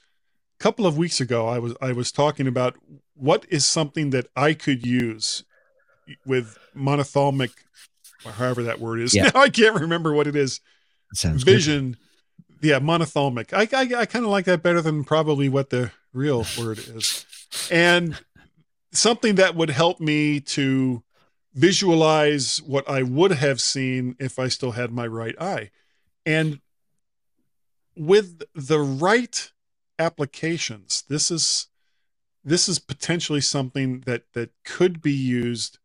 a 0.60 0.64
couple 0.64 0.86
of 0.86 0.98
weeks 0.98 1.22
ago 1.22 1.48
i 1.48 1.58
was 1.58 1.74
i 1.82 1.94
was 1.94 2.12
talking 2.12 2.46
about 2.46 2.76
what 3.14 3.46
is 3.50 3.66
something 3.66 4.10
that 4.10 4.28
i 4.36 4.54
could 4.54 4.86
use 4.86 5.46
with 6.26 6.58
monothalmic 6.76 7.52
or 8.26 8.32
however 8.32 8.64
that 8.64 8.80
word 8.80 9.00
is. 9.00 9.16
Yeah. 9.16 9.32
now 9.34 9.42
i 9.42 9.50
can't 9.50 9.80
remember 9.80 10.14
what 10.14 10.28
it 10.28 10.36
is. 10.36 10.62
Sounds 11.14 11.44
good. 11.44 11.54
vision. 11.56 11.98
Yeah 12.62 12.80
monothalmic. 12.80 13.54
I 13.54 13.68
i, 13.78 14.02
I 14.02 14.06
kind 14.06 14.26
of 14.26 14.32
like 14.32 14.46
that 14.46 14.64
better 14.64 14.82
than 14.82 15.04
probably 15.04 15.50
what 15.50 15.70
the 15.70 15.92
real 16.14 16.46
word 16.60 16.80
is. 16.80 17.26
And 17.72 18.18
something 18.92 19.36
that 19.36 19.56
would 19.56 19.70
help 19.70 20.00
me 20.00 20.40
to 20.40 21.04
visualize 21.54 22.62
what 22.62 22.88
i 22.90 23.02
would 23.02 23.32
have 23.32 23.60
seen 23.60 24.16
if 24.20 24.38
i 24.38 24.48
still 24.48 24.72
had 24.72 24.92
my 24.92 25.06
right 25.08 25.36
eye. 25.42 25.72
And 26.26 26.60
with 27.96 28.44
the 28.56 28.80
right 28.80 29.52
applications 29.98 31.04
this 31.10 31.30
is 31.30 31.68
this 32.44 32.70
is 32.70 32.80
potentially 32.80 33.42
something 33.42 34.02
that 34.02 34.24
that 34.34 34.52
could 34.64 35.02
be 35.02 35.12
used 35.12 35.78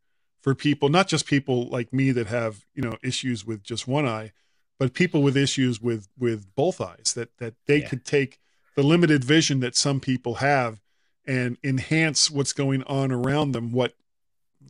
for 0.45 0.53
people 0.53 0.89
not 0.89 1.07
just 1.07 1.25
people 1.25 1.67
like 1.69 1.91
me 1.91 2.11
that 2.11 2.27
have 2.27 2.65
you 2.75 2.81
know 2.83 2.95
issues 3.01 3.43
with 3.47 3.63
just 3.63 3.87
one 3.87 4.05
eye 4.05 4.31
but 4.77 4.93
people 4.93 5.23
with 5.23 5.35
issues 5.35 5.81
with 5.81 6.07
with 6.19 6.53
both 6.53 6.79
eyes 6.79 7.13
that 7.15 7.35
that 7.39 7.55
they 7.65 7.79
Yeah. 7.79 7.89
could 7.89 8.05
take 8.05 8.37
the 8.75 8.83
limited 8.83 9.23
vision 9.23 9.59
that 9.61 9.75
some 9.75 9.99
people 9.99 10.35
have 10.35 10.81
and 11.25 11.57
enhance 11.63 12.29
what's 12.29 12.53
going 12.53 12.83
on 12.83 13.11
around 13.11 13.53
them 13.53 13.71
what 13.71 13.95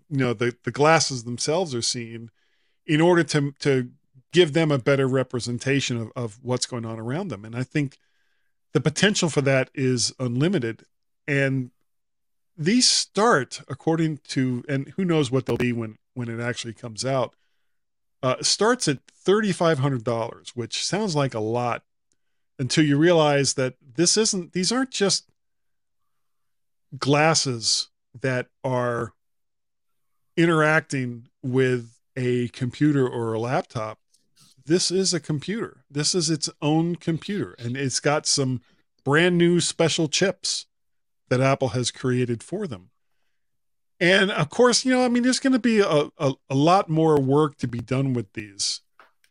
you 0.09 0.17
know 0.17 0.33
the 0.33 0.55
the 0.63 0.71
glasses 0.71 1.25
themselves 1.25 1.75
are 1.75 1.81
seeing 1.81 2.29
in 2.85 3.01
order 3.01 3.23
to 3.25 3.51
to 3.59 3.89
give 4.31 4.53
them 4.53 4.71
a 4.71 4.77
better 4.77 5.09
representation 5.09 5.97
of, 5.97 6.09
of 6.15 6.39
what's 6.41 6.65
going 6.65 6.85
on 6.85 6.97
around 7.01 7.27
them 7.27 7.43
and 7.43 7.53
i 7.53 7.63
think 7.63 7.97
the 8.71 8.79
potential 8.79 9.27
for 9.27 9.41
that 9.41 9.69
is 9.75 10.13
unlimited 10.19 10.85
and 11.27 11.71
these 12.57 12.89
start 12.89 13.61
according 13.67 14.19
to 14.29 14.63
and 14.67 14.93
who 14.95 15.05
knows 15.05 15.31
what 15.31 15.45
they'll 15.45 15.57
be 15.57 15.73
when 15.73 15.97
when 16.13 16.29
it 16.29 16.39
actually 16.39 16.73
comes 16.73 17.05
out 17.05 17.35
uh, 18.23 18.35
starts 18.41 18.87
at 18.87 18.99
$3500 19.25 20.49
which 20.55 20.85
sounds 20.85 21.15
like 21.15 21.33
a 21.33 21.39
lot 21.39 21.83
until 22.57 22.85
you 22.85 22.97
realize 22.97 23.55
that 23.55 23.75
this 23.95 24.17
isn't 24.17 24.53
these 24.53 24.71
aren't 24.71 24.91
just 24.91 25.29
glasses 26.97 27.89
that 28.21 28.47
are 28.63 29.13
interacting 30.37 31.27
with 31.43 31.99
a 32.15 32.47
computer 32.49 33.07
or 33.07 33.33
a 33.33 33.39
laptop. 33.39 33.99
This 34.65 34.89
is 34.89 35.13
a 35.13 35.19
computer. 35.19 35.83
This 35.89 36.15
is 36.15 36.29
its 36.29 36.49
own 36.61 36.95
computer 36.95 37.55
and 37.59 37.77
it's 37.77 37.99
got 37.99 38.25
some 38.25 38.61
brand 39.03 39.37
new 39.37 39.59
special 39.59 40.07
chips 40.07 40.65
that 41.29 41.41
apple 41.41 41.69
has 41.69 41.91
created 41.91 42.43
for 42.43 42.67
them. 42.67 42.89
And 43.99 44.29
of 44.31 44.49
course 44.49 44.83
you 44.83 44.91
know 44.91 45.05
i 45.05 45.07
mean 45.07 45.23
there's 45.23 45.39
going 45.39 45.53
to 45.53 45.59
be 45.59 45.79
a, 45.79 46.09
a, 46.17 46.33
a 46.49 46.55
lot 46.55 46.89
more 46.89 47.19
work 47.19 47.57
to 47.57 47.67
be 47.67 47.79
done 47.79 48.13
with 48.13 48.33
these 48.33 48.81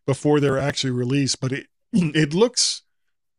before 0.07 0.41
they're 0.41 0.59
actually 0.59 0.91
released 0.91 1.39
but 1.39 1.53
it 1.53 1.67
it 1.93 2.33
looks 2.33 2.83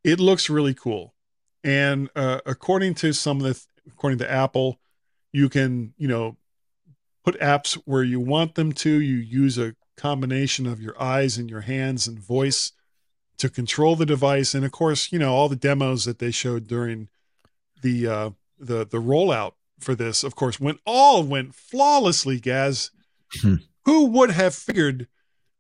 it 0.05 0.19
looks 0.19 0.51
really 0.51 0.75
cool. 0.75 1.15
And 1.63 2.09
uh, 2.15 2.39
according 2.45 2.93
to 2.95 3.11
some 3.11 3.41
of 3.41 3.43
the 3.43 3.59
according 3.87 4.19
to 4.19 4.31
apple 4.31 4.79
you 5.33 5.49
can 5.49 5.93
you 5.97 6.07
know 6.07 6.37
put 7.23 7.39
apps 7.39 7.73
where 7.85 8.03
you 8.03 8.19
want 8.19 8.53
them 8.53 8.71
to. 8.71 8.89
You 8.89 9.15
use 9.15 9.57
a 9.57 9.75
combination 9.97 10.67
of 10.67 10.79
your 10.79 11.01
eyes 11.01 11.37
and 11.37 11.49
your 11.49 11.61
hands 11.61 12.07
and 12.07 12.19
voice 12.19 12.71
to 13.39 13.49
control 13.49 13.95
the 13.95 14.05
device. 14.05 14.53
And 14.53 14.63
of 14.63 14.71
course, 14.71 15.11
you 15.11 15.17
know, 15.17 15.33
all 15.33 15.49
the 15.49 15.55
demos 15.55 16.05
that 16.05 16.19
they 16.19 16.31
showed 16.31 16.67
during 16.67 17.09
the 17.81 18.07
uh 18.07 18.29
the 18.59 18.85
the 18.85 19.01
rollout 19.01 19.53
for 19.79 19.95
this, 19.95 20.23
of 20.23 20.35
course, 20.35 20.59
went 20.59 20.79
all 20.85 21.23
went 21.23 21.55
flawlessly, 21.55 22.39
Gaz. 22.39 22.91
Hmm. 23.41 23.55
Who 23.85 24.05
would 24.07 24.31
have 24.31 24.55
figured 24.55 25.07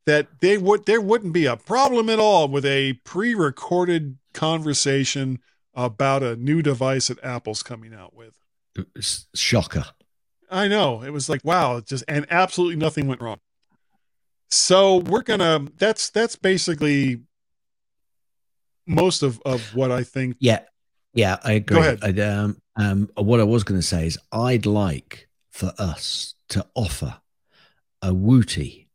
that 0.05 0.39
they 0.39 0.57
would 0.57 0.85
there 0.85 1.01
wouldn't 1.01 1.33
be 1.33 1.45
a 1.45 1.57
problem 1.57 2.09
at 2.09 2.19
all 2.19 2.47
with 2.47 2.65
a 2.65 2.93
pre-recorded 3.03 4.17
conversation 4.33 5.39
about 5.73 6.23
a 6.23 6.35
new 6.35 6.61
device 6.61 7.07
that 7.07 7.23
Apple's 7.23 7.63
coming 7.63 7.93
out 7.93 8.15
with. 8.15 8.39
Shocker. 9.35 9.85
I 10.49 10.67
know. 10.67 11.03
It 11.03 11.11
was 11.11 11.29
like, 11.29 11.41
wow, 11.43 11.81
just 11.81 12.03
and 12.07 12.25
absolutely 12.29 12.75
nothing 12.77 13.07
went 13.07 13.21
wrong. 13.21 13.39
So 14.49 14.97
we're 14.97 15.23
gonna 15.23 15.67
that's 15.77 16.09
that's 16.09 16.35
basically 16.35 17.21
most 18.85 19.23
of, 19.23 19.41
of 19.45 19.75
what 19.75 19.91
I 19.91 20.03
think. 20.03 20.37
Yeah, 20.39 20.61
yeah, 21.13 21.37
I 21.43 21.53
agree. 21.53 21.77
Go 21.77 21.81
ahead. 21.81 22.19
I, 22.19 22.23
um, 22.23 22.61
um, 22.75 23.09
what 23.15 23.39
I 23.39 23.43
was 23.43 23.63
going 23.63 23.79
to 23.79 23.85
say 23.85 24.07
is, 24.07 24.17
I'd 24.31 24.65
like 24.65 25.27
for 25.51 25.73
us 25.77 26.35
to 26.49 26.65
offer 26.75 27.19
a 28.01 28.13
wooty 28.13 28.89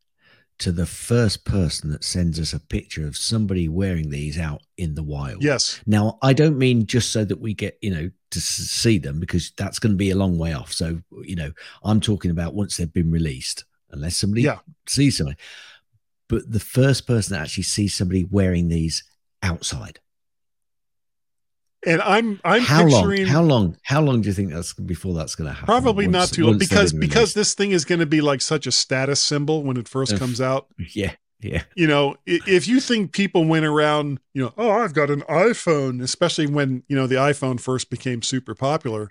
to 0.59 0.71
the 0.73 0.85
first 0.87 1.47
person 1.47 1.91
that 1.91 2.05
sends 2.05 2.39
us 2.39 2.53
a 2.53 2.61
picture 2.61 3.07
of 3.07 3.17
somebody 3.17 3.67
wearing 3.67 4.11
these 4.11 4.39
out 4.39 4.61
in 4.77 4.95
the 4.95 5.03
wild. 5.03 5.43
Yes. 5.43 5.81
Now, 5.87 6.19
I 6.21 6.35
don't 6.35 6.59
mean 6.59 6.85
just 6.85 7.11
so 7.13 7.25
that 7.25 7.41
we 7.41 7.55
get, 7.55 7.79
you 7.81 7.91
know, 7.91 8.11
to 8.33 8.41
see 8.41 8.99
them 8.99 9.19
because 9.19 9.53
that's 9.57 9.79
going 9.79 9.93
to 9.93 9.97
be 9.97 10.11
a 10.11 10.17
long 10.17 10.37
way 10.37 10.53
off. 10.53 10.71
So, 10.73 11.01
you 11.23 11.35
know, 11.35 11.51
I'm 11.83 12.01
talking 12.01 12.31
about 12.31 12.55
once 12.55 12.77
they've 12.77 12.93
been 12.93 13.11
released, 13.11 13.65
unless 13.91 14.19
somebody 14.19 14.43
Yeah. 14.43 14.59
sees 14.87 15.17
somebody. 15.17 15.39
But 16.29 16.51
the 16.53 16.61
first 16.61 17.07
person 17.07 17.33
that 17.35 17.43
actually 17.43 17.65
sees 17.65 17.95
somebody 17.95 18.25
wearing 18.25 18.69
these 18.69 19.03
outside. 19.43 19.99
And 21.87 22.03
I'm 22.03 22.41
I'm 22.45 22.63
how 22.63 22.85
picturing 22.85 23.25
long? 23.25 23.33
How 23.33 23.43
long? 23.43 23.77
How 23.83 24.01
long 24.03 24.21
do 24.21 24.29
you 24.29 24.35
think 24.35 24.53
that's 24.53 24.75
before 24.75 25.15
that's 25.15 25.35
going 25.35 25.49
to 25.49 25.55
happen? 25.55 25.67
probably 25.67 26.07
not 26.07 26.29
too 26.29 26.47
long 26.47 26.59
because 26.59 26.93
because 26.93 27.33
this 27.33 27.55
thing 27.55 27.71
is 27.71 27.85
going 27.85 28.01
to 28.01 28.07
be 28.07 28.21
like 28.21 28.43
such 28.43 28.67
a 28.67 28.73
status 28.73 29.21
symbol 29.21 29.63
when 29.63 29.77
it 29.77 29.89
first 29.89 30.19
comes 30.19 30.41
out. 30.41 30.67
yeah, 30.95 31.15
yeah, 31.41 31.63
you 31.75 31.87
know, 31.87 32.17
if 32.27 32.69
you 32.69 32.81
think 32.81 33.13
people 33.13 33.47
went 33.47 33.65
around, 33.65 34.21
you 34.35 34.43
know, 34.43 34.53
oh, 34.59 34.71
I've 34.71 34.93
got 34.93 35.11
an 35.11 35.23
iPhone, 35.23 36.03
especially 36.03 36.47
when, 36.47 36.83
you 36.87 36.97
know, 36.97 37.07
the 37.07 37.15
iPhone 37.15 37.59
first 37.59 37.89
became 37.89 38.21
super 38.21 38.55
popular. 38.55 39.09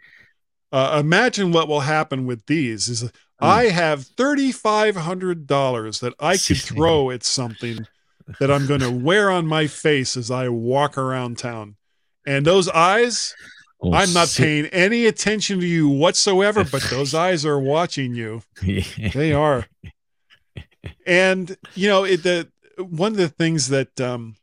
Uh, 0.71 1.01
imagine 1.03 1.51
what 1.51 1.67
will 1.67 1.79
happen 1.79 2.27
with 2.27 2.45
these 2.45 2.87
is 2.87 3.11
I 3.39 3.65
have 3.65 4.01
$3,500 4.01 5.99
that 6.01 6.13
I 6.19 6.37
could 6.47 6.57
throw 6.57 7.09
at 7.09 7.23
something 7.23 7.87
that 8.39 8.51
I'm 8.51 8.67
going 8.67 8.81
to 8.81 8.91
wear 8.91 9.31
on 9.31 9.47
my 9.47 9.65
face 9.65 10.15
as 10.15 10.29
I 10.29 10.49
walk 10.49 10.99
around 10.99 11.39
town. 11.39 11.77
And 12.25 12.45
those 12.45 12.67
eyes, 12.69 13.33
Or 13.79 13.95
I'm 13.95 14.13
not 14.13 14.27
sit- 14.27 14.43
paying 14.43 14.65
any 14.67 15.05
attention 15.05 15.59
to 15.61 15.65
you 15.65 15.87
whatsoever, 15.89 16.63
but 16.63 16.81
those 16.89 17.13
eyes 17.13 17.45
are 17.45 17.59
watching 17.59 18.13
you. 18.13 18.41
Yeah. 18.61 18.83
They 19.13 19.33
are. 19.33 19.65
and 21.05 21.55
you 21.75 21.87
know, 21.89 22.03
it, 22.03 22.23
the 22.23 22.49
one 22.77 23.11
of 23.11 23.17
the 23.17 23.29
things 23.29 23.69
that 23.69 23.99
um, 23.99 24.35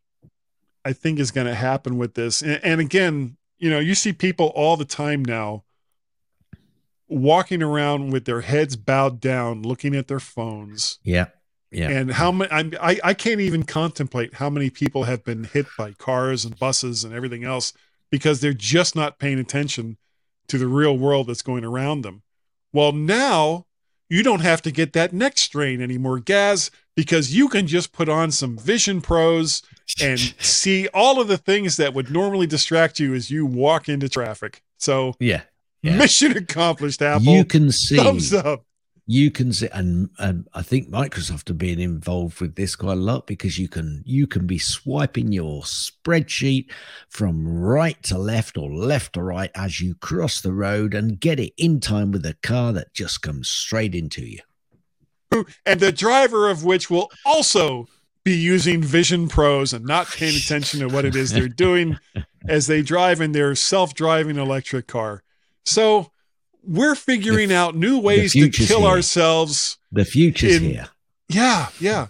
I 0.85 0.93
think 0.93 1.19
is 1.19 1.31
going 1.31 1.47
to 1.47 1.55
happen 1.55 1.97
with 1.99 2.15
this, 2.15 2.43
and, 2.43 2.61
and 2.63 2.81
again, 2.81 3.37
you 3.59 3.71
know, 3.71 3.79
you 3.79 3.95
see 3.95 4.13
people 4.13 4.49
all 4.55 4.77
the 4.77 4.85
time 4.85 5.25
now 5.25 5.65
walking 7.09 7.63
around 7.63 8.11
with 8.11 8.25
their 8.25 8.41
heads 8.43 8.77
bowed 8.77 9.21
down, 9.21 9.63
looking 9.63 9.95
at 9.95 10.09
their 10.09 10.21
phones, 10.21 10.99
yeah, 11.05 11.27
yeah. 11.71 11.91
and 11.91 12.13
how 12.13 12.31
many? 12.33 12.51
I'm, 12.51 12.73
I 12.81 12.99
I 13.03 13.15
can't 13.15 13.41
even 13.41 13.63
contemplate 13.65 14.35
how 14.35 14.51
many 14.51 14.71
people 14.71 15.05
have 15.05 15.25
been 15.25 15.45
hit 15.45 15.67
by 15.77 15.93
cars 15.93 16.45
and 16.45 16.59
buses 16.59 17.05
and 17.05 17.13
everything 17.15 17.45
else 17.45 17.73
because 18.11 18.41
they're 18.41 18.53
just 18.53 18.95
not 18.95 19.19
paying 19.19 19.39
attention 19.39 19.97
to 20.49 20.59
the 20.59 20.69
real 20.69 20.97
world 20.97 21.27
that's 21.27 21.43
going 21.43 21.65
around 21.65 22.03
them. 22.03 22.23
Well, 22.73 22.93
now 22.93 23.67
you 24.09 24.23
don't 24.23 24.41
have 24.43 24.63
to 24.63 24.71
get 24.71 24.93
that 24.93 25.13
neck 25.13 25.39
strain 25.39 25.81
anymore, 25.81 26.21
Gaz, 26.21 26.71
because 26.95 27.35
you 27.35 27.49
can 27.49 27.67
just 27.67 27.93
put 27.93 28.09
on 28.09 28.31
some 28.31 28.57
Vision 28.57 29.01
Pros 29.01 29.63
and 30.01 30.21
see 30.39 30.87
all 30.95 31.21
of 31.21 31.27
the 31.27 31.39
things 31.39 31.77
that 31.79 31.95
would 31.95 32.11
normally 32.11 32.47
distract 32.47 33.01
you 33.01 33.15
as 33.15 33.31
you 33.31 33.45
walk 33.45 33.89
into 33.89 34.09
traffic. 34.09 34.63
So, 34.79 35.15
yeah, 35.19 35.43
Yeah. 35.83 35.97
mission 35.97 36.37
accomplished, 36.37 37.03
Apple. 37.03 37.33
you 37.35 37.45
can 37.45 37.73
see 37.73 37.97
Thumbs 37.97 38.33
up. 38.33 38.65
You 39.07 39.31
can 39.31 39.53
see 39.53 39.69
and, 39.73 40.11
and 40.19 40.49
i 40.55 40.63
think 40.63 40.91
microsoft 40.91 41.49
are 41.49 41.55
being 41.55 41.79
involved 41.79 42.41
with 42.41 42.57
this 42.57 42.75
quite 42.75 42.93
a 42.93 43.01
lot 43.01 43.27
because 43.27 43.59
you 43.59 43.69
can 43.69 44.03
you 44.05 44.27
can 44.27 44.47
be 44.47 44.59
swiping 44.59 45.33
your 45.33 45.63
spreadsheet 45.63 46.71
from 47.09 47.47
right 47.47 48.03
to 48.03 48.19
left 48.19 48.59
or 48.59 48.69
left 48.71 49.13
to 49.13 49.23
right 49.23 49.51
as 49.55 49.81
you 49.81 49.95
cross 49.95 50.41
the 50.41 50.53
road 50.53 50.93
and 50.93 51.21
get 51.21 51.39
it 51.39 51.53
in 51.57 51.79
time 51.79 52.11
with 52.11 52.27
a 52.27 52.35
car 52.43 52.73
that 52.73 52.93
just 52.93 53.23
comes 53.23 53.49
straight 53.49 53.95
into 53.95 54.23
you 54.23 54.41
and 55.65 55.81
the 55.81 55.93
driver 55.93 56.49
of 56.49 56.65
which 56.65 56.91
will 56.91 57.11
also 57.25 57.87
be 58.25 58.37
using 58.37 58.83
Vision 58.83 59.29
Pros 59.29 59.73
and 59.73 59.85
not 59.85 60.09
paying 60.09 60.37
attention 60.45 60.81
to 60.81 60.89
what 60.89 61.05
it 61.05 61.15
is 61.15 61.31
they're 61.31 61.49
doing 61.49 61.99
as 62.49 62.67
they 62.67 62.83
drive 62.83 63.21
in 63.21 63.33
their 63.33 63.55
self-driving 63.55 64.37
electric 64.37 64.89
car. 64.89 65.23
So 65.65 66.11
we're 66.67 66.95
figuring 66.95 67.53
out 67.53 67.75
new 67.75 67.99
ways 67.99 68.33
to 68.33 68.49
kill 68.51 68.81
here. 68.81 68.89
ourselves. 68.89 69.79
the 69.93 70.05
future's 70.05 70.57
In- 70.57 70.63
here 70.71 70.89
Yeah, 71.29 71.69
yeah. 71.81 72.09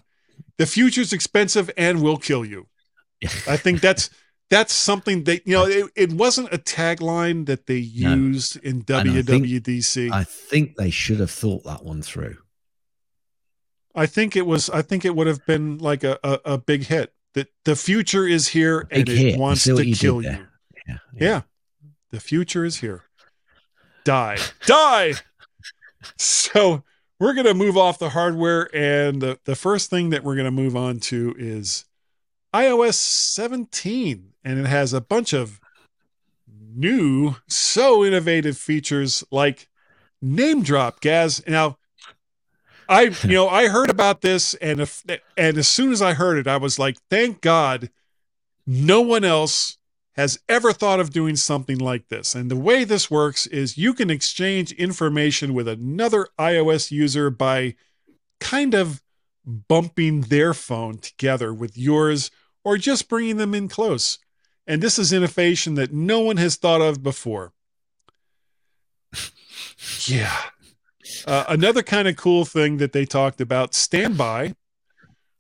The 0.59 0.66
future's 0.66 1.12
expensive 1.12 1.70
and 1.76 2.02
will 2.02 2.16
kill 2.16 2.44
you. 2.44 2.66
I 3.48 3.57
think 3.57 3.80
that's 3.80 4.11
that's 4.48 4.72
something 4.72 5.24
that 5.24 5.46
you 5.46 5.54
know 5.54 5.66
it, 5.66 5.90
it 5.96 6.12
wasn't 6.12 6.52
a 6.52 6.59
tagline 6.59 7.46
that 7.46 7.66
they 7.66 7.80
No. 7.96 8.14
used 8.14 8.57
in 8.64 8.84
I 8.88 9.02
think- 9.22 9.44
WWDC. 9.46 10.12
i 10.12 10.22
think 10.24 10.76
they 10.76 10.90
should 10.90 11.20
have 11.20 11.30
thought 11.30 11.64
that 11.64 11.84
one 11.84 12.02
through 12.02 12.36
I 13.94 14.04
think 14.07 14.36
it 14.36 14.44
was. 14.46 14.68
I 14.68 14.82
think 14.82 15.07
it 15.07 15.16
would 15.16 15.26
have 15.26 15.44
been 15.46 15.78
like 15.78 16.04
a, 16.04 16.18
a, 16.22 16.40
a 16.44 16.59
big 16.59 16.84
hit. 16.84 17.14
That 17.32 17.48
the 17.64 17.74
future 17.76 18.26
is 18.26 18.48
here 18.48 18.86
and 18.90 19.09
it 19.09 19.16
hit. 19.16 19.38
Wants 19.38 19.64
to 19.64 19.82
you 19.82 19.94
kill 19.96 20.22
you. 20.22 20.28
there. 20.30 20.48
yeah 20.86 20.98
Yeah. 21.18 21.42
the 22.11 22.20
future 22.20 22.64
is 22.64 22.76
here. 22.80 23.04
Die, 24.07 24.38
die. 24.66 25.14
So 26.16 26.84
we're 27.18 27.34
gonna 27.34 27.54
move 27.54 27.76
off 27.76 27.98
the 27.98 28.11
hardware, 28.11 28.70
and 28.72 29.20
the 29.20 29.40
the 29.46 29.57
first 29.57 29.90
thing 29.90 30.11
that 30.11 30.22
we're 30.22 30.36
gonna 30.36 30.52
move 30.52 30.76
on 30.76 31.00
to 31.00 31.34
is 31.36 31.86
iOS 32.54 32.94
17, 32.94 34.32
and 34.44 34.61
it 34.61 34.66
has 34.66 34.92
a 34.92 35.00
bunch 35.00 35.32
of 35.32 35.59
new, 36.46 37.34
so 37.48 38.04
innovative 38.04 38.57
features 38.57 39.24
like 39.32 39.66
name 40.22 40.62
drop. 40.62 41.00
Gaz, 41.00 41.42
now 41.48 41.76
I 42.88 43.12
you 43.24 43.30
know 43.30 43.48
I 43.48 43.66
heard 43.66 43.90
about 43.90 44.20
this 44.20 44.54
and 44.54 44.82
if 44.82 45.02
and 45.36 45.59
as 45.59 45.66
soon 45.66 45.90
as 45.90 46.00
I 46.00 46.14
heard 46.14 46.38
it 46.38 46.46
I 46.46 46.59
was 46.59 46.78
like 46.78 46.96
thank 47.11 47.40
God 47.40 47.90
no 48.68 49.00
one 49.00 49.24
else 49.24 49.78
has 50.17 50.39
ever 50.49 50.73
thought 50.73 50.99
of 50.99 51.11
doing 51.11 51.37
something 51.37 51.79
like 51.79 52.09
this. 52.09 52.35
And 52.35 52.51
the 52.51 52.57
way 52.57 52.85
this 52.85 53.11
works 53.11 53.47
is 53.47 53.77
you 53.77 53.93
can 53.93 54.11
exchange 54.11 54.73
information 54.73 55.53
with 55.53 55.69
another 55.69 56.29
iOS 56.39 56.91
user 56.91 57.29
by 57.29 57.75
kind 58.41 58.75
of 58.75 59.03
bumping 59.45 60.23
their 60.23 60.55
phone 60.55 60.99
together 60.99 61.53
with 61.53 61.77
yours 61.77 62.31
or 62.64 62.79
just 62.79 63.09
bringing 63.09 63.37
them 63.37 63.55
in 63.55 63.69
close. 63.69 64.19
And 64.67 64.83
this 64.83 64.99
is 64.99 65.12
innovation 65.12 65.75
that 65.75 65.93
no 65.93 66.21
one 66.21 66.39
has 66.39 66.57
thought 66.57 66.81
of 66.81 67.03
before. 67.03 67.53
Yeah. 70.07 70.37
Uh, 71.27 71.45
another 71.49 71.83
kind 71.83 72.09
of 72.09 72.17
cool 72.17 72.45
thing 72.45 72.79
that 72.79 72.93
they 72.93 73.05
talked 73.05 73.41
about 73.41 73.75
standby, 73.75 74.55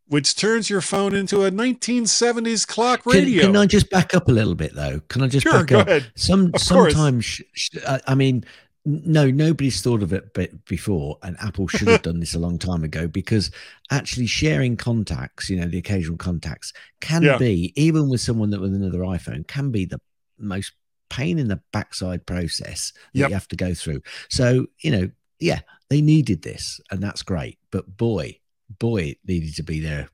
which 0.08 0.36
turns 0.36 0.70
your 0.70 0.80
phone 0.80 1.14
into 1.14 1.44
a 1.44 1.50
1970s 1.50 2.66
clock 2.66 3.04
radio. 3.06 3.42
can 3.46 3.56
I 3.56 3.66
just 3.66 3.90
back 3.90 4.14
up 4.14 4.28
a 4.28 4.32
little 4.32 4.54
bit 4.54 4.74
though? 4.74 5.00
Can 5.08 5.22
I 5.22 5.28
just 5.28 5.42
sure, 5.44 5.52
back 5.52 5.66
go 5.66 5.80
up? 5.80 5.88
ahead. 5.88 6.10
Some 6.16 6.50
Of 6.54 6.60
sometimes, 6.60 7.24
sh- 7.24 7.42
sh- 7.54 7.70
I 7.86 8.00
I 8.08 8.14
mean, 8.14 8.44
no, 8.84 9.28
nobody's 9.30 9.82
thought 9.82 10.02
of 10.02 10.12
it 10.12 10.32
before, 10.66 11.18
and 11.22 11.36
Apple 11.40 11.66
should 11.66 11.88
have 11.88 12.02
done 12.10 12.20
this 12.20 12.34
a 12.34 12.38
long 12.38 12.56
time 12.58 12.84
ago 12.84 13.08
because 13.08 13.50
actually 13.90 14.26
sharing 14.26 14.76
contacts, 14.76 15.50
you 15.50 15.56
know, 15.56 15.66
the 15.66 15.78
occasional 15.78 16.16
contacts, 16.16 16.72
can 17.00 17.22
Yeah. 17.24 17.36
be 17.38 17.72
even 17.74 18.08
with 18.08 18.20
someone 18.20 18.50
that 18.50 18.60
with 18.60 18.74
another 18.74 18.98
iPhone, 19.00 19.46
can 19.48 19.70
be 19.72 19.84
the 19.86 20.00
most 20.38 20.72
pain 21.10 21.38
in 21.38 21.48
the 21.48 21.60
backside 21.72 22.26
process 22.26 22.92
that 23.14 23.20
Yep. 23.20 23.28
you 23.30 23.34
have 23.34 23.48
to 23.48 23.56
go 23.56 23.74
through. 23.74 24.02
So 24.28 24.66
you 24.80 24.90
know, 24.92 25.10
yeah, 25.40 25.60
they 25.90 26.00
needed 26.00 26.42
this, 26.42 26.80
and 26.92 27.02
that's 27.02 27.22
great. 27.22 27.58
But 27.72 27.96
boy, 27.96 28.38
boy, 28.68 29.02
it 29.02 29.18
needed 29.26 29.54
to 29.56 29.62
be 29.62 29.80
there. 29.80 30.08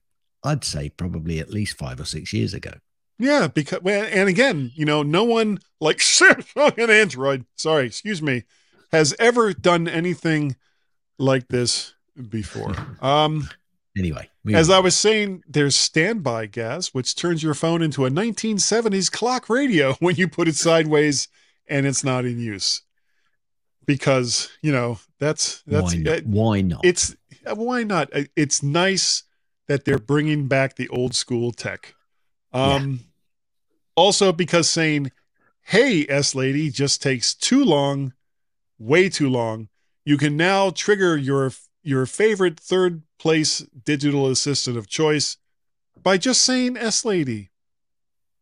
I'd 0.44 0.64
say 0.64 0.88
probably 0.88 1.38
at 1.38 1.50
least 1.50 1.78
five 1.78 2.00
or 2.00 2.04
six 2.04 2.32
years 2.32 2.54
ago. 2.54 2.72
Yeah, 3.18 3.48
because 3.48 3.82
well, 3.82 4.08
and 4.10 4.28
again, 4.28 4.72
you 4.74 4.84
know, 4.84 5.02
no 5.02 5.24
one 5.24 5.58
like 5.80 5.98
Samsung 5.98 6.76
and 6.78 6.90
Android, 6.90 7.44
sorry, 7.56 7.86
excuse 7.86 8.20
me, 8.20 8.44
has 8.90 9.14
ever 9.18 9.52
done 9.52 9.86
anything 9.88 10.56
like 11.18 11.48
this 11.48 11.94
before. 12.28 12.74
Um, 13.02 13.48
Anyway, 13.96 14.30
as 14.54 14.70
I 14.70 14.78
was 14.78 14.96
saying, 14.96 15.42
there's 15.46 15.76
standby 15.76 16.46
Gaz, 16.46 16.94
which 16.94 17.14
turns 17.14 17.42
your 17.42 17.52
phone 17.52 17.82
into 17.82 18.06
a 18.06 18.10
1970s 18.10 19.12
clock 19.12 19.50
radio 19.50 19.92
when 20.00 20.16
you 20.16 20.28
put 20.28 20.48
it 20.48 20.54
sideways 20.54 21.28
and 21.66 21.86
it's 21.86 22.02
not 22.02 22.24
in 22.24 22.38
use. 22.38 22.82
Because 23.84 24.48
you 24.62 24.72
know 24.72 24.98
that's 25.18 25.62
that's 25.66 25.94
why 25.94 26.00
not? 26.00 26.18
Uh, 26.18 26.20
why 26.24 26.60
not? 26.62 26.80
It's 26.84 27.14
why 27.44 27.82
not? 27.82 28.10
It's 28.36 28.62
nice 28.62 29.24
that 29.68 29.84
they're 29.84 29.98
bringing 29.98 30.48
back 30.48 30.76
the 30.76 30.88
old 30.88 31.14
school 31.14 31.52
tech. 31.52 31.94
Um, 32.52 32.90
yeah. 32.90 32.96
Also, 33.96 34.32
because 34.32 34.68
saying 34.68 35.12
"Hey, 35.62 36.06
S 36.08 36.34
lady" 36.34 36.70
just 36.70 37.02
takes 37.02 37.34
too 37.34 37.64
long, 37.64 38.12
way 38.78 39.08
too 39.08 39.28
long. 39.28 39.68
You 40.04 40.16
can 40.16 40.36
now 40.36 40.70
trigger 40.70 41.16
your 41.16 41.52
your 41.82 42.06
favorite 42.06 42.58
third 42.58 43.02
place 43.18 43.58
digital 43.84 44.28
assistant 44.28 44.76
of 44.76 44.88
choice 44.88 45.36
by 46.02 46.18
just 46.18 46.42
saying 46.42 46.76
S 46.76 47.04
Lady. 47.04 47.50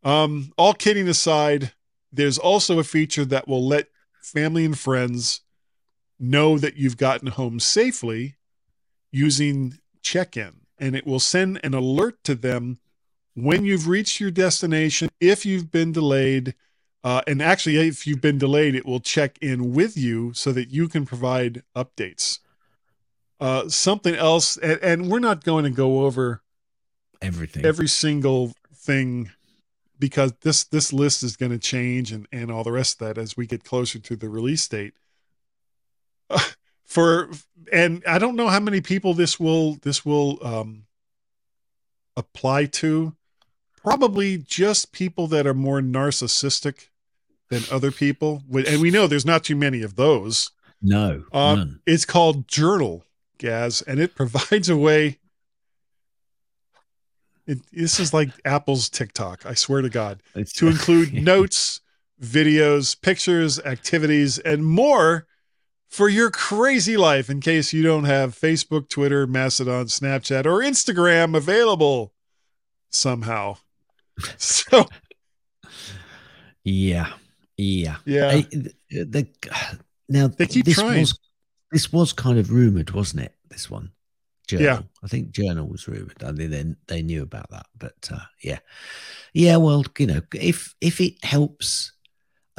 Um, 0.03 0.53
all 0.57 0.73
kidding 0.73 1.09
aside, 1.09 1.73
there's 2.13 2.39
also 2.39 2.79
a 2.79 2.85
feature 2.85 3.25
that 3.27 3.47
will 3.47 3.67
let 3.67 3.89
family 4.23 4.65
and 4.65 4.79
friends 4.79 5.43
know 6.19 6.59
that 6.59 6.77
you've 6.77 6.97
gotten 6.97 7.29
home 7.29 7.61
safely 7.61 8.37
using 9.13 9.79
check 10.03 10.37
in, 10.37 10.61
and 10.79 10.97
it 10.97 11.07
will 11.07 11.21
send 11.21 11.61
an 11.63 11.75
alert 11.75 12.23
to 12.25 12.35
them 12.35 12.79
when 13.35 13.65
you've 13.65 13.89
reached 13.89 14.21
your 14.21 14.31
destination, 14.31 15.09
if 15.21 15.47
you've 15.47 15.71
been 15.71 15.93
delayed. 15.93 16.55
Uh, 17.03 17.23
and 17.27 17.41
actually, 17.41 17.77
if 17.77 18.07
you've 18.07 18.21
been 18.21 18.39
delayed, 18.39 18.75
it 18.75 18.85
will 18.85 19.01
check 19.01 19.39
in 19.41 19.73
with 19.73 19.97
you 19.97 20.33
so 20.35 20.53
that 20.53 20.71
you 20.71 20.89
can 20.89 21.07
provide 21.07 21.63
updates. 21.75 22.41
Uh, 23.41 23.69
something 23.69 24.15
else, 24.15 24.59
and, 24.59 24.79
and, 24.83 25.11
we're 25.11 25.19
not 25.19 25.45
going 25.45 25.65
to 25.65 25.71
go 25.71 26.05
over 26.05 26.43
everything, 27.23 27.65
every 27.65 27.89
single 27.89 28.53
thing, 28.75 29.31
because 29.99 30.35
this 30.43 30.65
this 30.65 30.93
list 30.93 31.23
is 31.23 31.39
going 31.39 31.51
to 31.51 31.59
change, 31.59 32.13
and 32.13 32.27
and 32.33 32.51
all 32.51 32.63
the 32.63 32.71
rest 32.71 33.01
of 33.01 33.07
that 33.07 33.19
as 33.19 33.39
we 33.39 33.47
get 33.47 33.65
closer 33.65 33.99
to 33.99 34.15
the 34.15 34.29
release 34.29 34.69
date. 34.69 34.93
Uh, 36.29 36.39
for 36.91 37.31
and 37.73 38.03
I 38.05 38.19
don't 38.19 38.35
know 38.35 38.49
how 38.49 38.59
many 38.59 38.81
people 38.81 39.15
this 39.15 39.39
will 39.39 39.77
this 39.77 40.05
will 40.05 40.45
um, 40.45 40.87
apply 42.17 42.67
to. 42.67 43.15
Probably 43.77 44.37
just 44.37 44.93
people 44.93 45.29
that 45.29 45.47
are 45.47 45.55
more 45.55 45.81
narcissistic 45.81 46.89
than 47.49 47.63
other 47.71 47.93
people, 47.93 48.43
and 48.53 48.83
we 48.83 48.91
know 48.91 49.07
there's 49.07 49.25
not 49.25 49.45
too 49.45 49.57
many 49.57 49.83
of 49.83 49.95
those. 49.95 50.51
No, 50.83 51.25
um, 51.33 51.81
it's 51.87 52.05
called 52.05 52.49
Journal 52.49 53.05
Gaz, 53.39 53.83
and 53.83 54.01
it 54.01 54.15
provides 54.17 54.69
a 54.69 54.77
way. 54.77 55.19
It, 57.47 57.59
this 57.73 58.01
is 58.01 58.13
like 58.13 58.31
Apple's 58.45 58.89
TikTok. 58.89 59.47
I 59.47 59.55
swear 59.55 59.81
to 59.81 59.89
God, 59.89 60.23
it's, 60.35 60.53
to 60.55 60.67
include 60.67 61.15
notes, 61.25 61.81
videos, 62.21 63.01
pictures, 63.01 63.61
activities, 63.61 64.39
and 64.41 64.67
more 64.67 65.29
for 65.91 66.09
your 66.09 66.31
crazy 66.31 66.97
life. 66.97 67.29
In 67.29 67.41
case 67.41 67.73
you 67.73 67.83
don't 67.83 68.05
have 68.05 68.39
Facebook, 68.39 68.89
Twitter, 68.89 69.27
Mastodon, 69.27 69.87
Snapchat, 69.87 70.47
or 70.47 70.61
Instagram 70.61 71.37
available 71.37 72.15
somehow. 72.89 73.57
So, 74.37 74.85
yeah, 76.63 77.15
yeah, 77.57 77.97
yeah. 78.05 78.29
I, 78.29 78.43
the, 78.51 78.75
the, 78.91 79.29
now 80.11 80.29
they 80.29 80.47
keep 80.47 80.67
trying. 80.67 81.01
Was, 81.01 81.19
this 81.73 81.91
was 81.91 82.13
kind 82.13 82.39
of 82.39 82.51
rumored, 82.51 82.91
wasn't 82.91 83.23
it? 83.23 83.35
This 83.49 83.71
one, 83.71 83.93
Journal. 84.47 84.67
Yeah, 84.67 84.81
I 85.03 85.07
think 85.07 85.31
Journal 85.31 85.67
was 85.67 85.89
rumored. 85.89 86.23
I 86.23 86.33
mean, 86.33 86.51
they 86.51 86.75
they 86.87 87.01
knew 87.01 87.23
about 87.23 87.49
that, 87.49 87.65
but 87.79 88.11
uh, 88.13 88.27
yeah, 88.43 88.59
yeah. 89.33 89.57
Well, 89.57 89.85
you 89.99 90.07
know, 90.07 90.21
if 90.35 90.75
if 90.83 91.01
it 91.01 91.25
helps, 91.25 91.93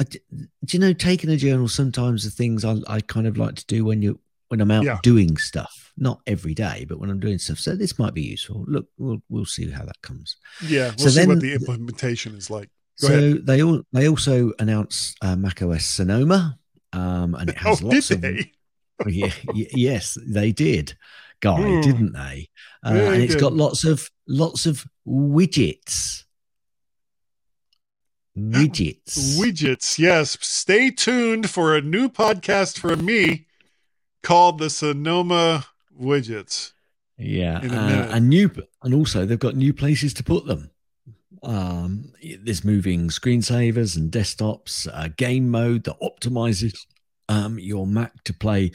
I, 0.02 0.18
do 0.34 0.48
you 0.70 0.78
know, 0.78 0.92
taking 0.92 1.30
a 1.30 1.36
journal 1.36 1.68
sometimes 1.68 2.24
the 2.24 2.30
things 2.30 2.64
I, 2.64 2.76
I 2.88 3.00
kind 3.00 3.26
of 3.26 3.38
like 3.38 3.54
to 3.56 3.66
do 3.66 3.84
when 3.84 4.02
you 4.02 4.18
when 4.48 4.60
I'm 4.60 4.70
out 4.70 4.84
yeah. 4.84 4.98
doing 5.02 5.38
stuff, 5.38 5.92
not 5.96 6.20
every 6.26 6.52
day, 6.52 6.84
but 6.86 6.98
when 6.98 7.08
I'm 7.08 7.20
doing 7.20 7.38
stuff. 7.38 7.58
So 7.58 7.74
this 7.74 7.98
might 7.98 8.12
be 8.12 8.20
useful. 8.22 8.64
Look, 8.68 8.86
we'll 8.98 9.22
we'll 9.30 9.46
see 9.46 9.70
how 9.70 9.84
that 9.84 10.00
comes. 10.02 10.36
Yeah, 10.62 10.88
we'll 10.98 10.98
so 10.98 11.08
see 11.08 11.20
then, 11.20 11.28
what 11.28 11.40
the 11.40 11.54
implementation 11.54 12.34
is 12.34 12.50
like. 12.50 12.68
Go 13.00 13.08
so 13.08 13.14
ahead. 13.14 13.46
they 13.46 13.62
all 13.62 13.82
they 13.92 14.08
also 14.08 14.52
announced 14.58 15.16
uh, 15.22 15.36
macOS 15.36 15.86
Sonoma, 15.86 16.58
um, 16.92 17.34
and 17.34 17.48
it 17.48 17.56
has 17.58 17.82
oh, 17.82 17.86
lots 17.88 18.10
of. 18.10 18.20
They? 18.20 18.52
yeah, 19.06 19.32
yes, 19.54 20.18
they 20.26 20.52
did, 20.52 20.94
guy, 21.40 21.58
mm. 21.58 21.82
didn't 21.82 22.12
they? 22.12 22.48
Uh, 22.84 22.92
yeah, 22.94 23.12
and 23.12 23.22
it's 23.22 23.34
did. 23.34 23.40
got 23.40 23.54
lots 23.54 23.84
of 23.84 24.10
lots 24.28 24.66
of 24.66 24.84
widgets. 25.06 26.24
Widgets. 28.36 29.38
Widgets, 29.38 29.98
yes. 29.98 30.38
Stay 30.40 30.90
tuned 30.90 31.50
for 31.50 31.76
a 31.76 31.82
new 31.82 32.08
podcast 32.08 32.78
from 32.78 33.04
me 33.04 33.46
called 34.22 34.58
the 34.58 34.70
Sonoma 34.70 35.66
Widgets. 36.00 36.72
Yeah, 37.18 37.58
uh, 37.58 38.16
and 38.16 38.28
new, 38.28 38.50
and 38.82 38.94
also 38.94 39.26
they've 39.26 39.38
got 39.38 39.54
new 39.54 39.72
places 39.72 40.14
to 40.14 40.24
put 40.24 40.46
them. 40.46 40.70
Um, 41.42 42.12
there's 42.40 42.64
moving 42.64 43.08
screensavers 43.08 43.96
and 43.96 44.10
desktops, 44.10 44.88
uh, 44.92 45.08
game 45.16 45.48
mode 45.48 45.84
that 45.84 46.00
optimizes 46.00 46.86
um, 47.32 47.58
your 47.58 47.86
Mac 47.86 48.22
to 48.24 48.34
play 48.34 48.72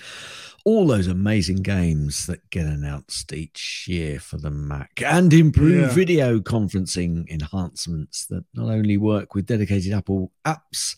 all 0.65 0.87
those 0.87 1.07
amazing 1.07 1.57
games 1.57 2.25
that 2.25 2.49
get 2.49 2.65
announced 2.65 3.31
each 3.31 3.85
year 3.87 4.19
for 4.19 4.37
the 4.37 4.49
Mac 4.49 5.01
and 5.05 5.31
improve 5.31 5.81
yeah. 5.81 5.89
video 5.89 6.39
conferencing 6.39 7.29
enhancements 7.29 8.25
that 8.25 8.43
not 8.53 8.69
only 8.69 8.97
work 8.97 9.35
with 9.35 9.45
dedicated 9.45 9.93
Apple 9.93 10.31
apps, 10.45 10.95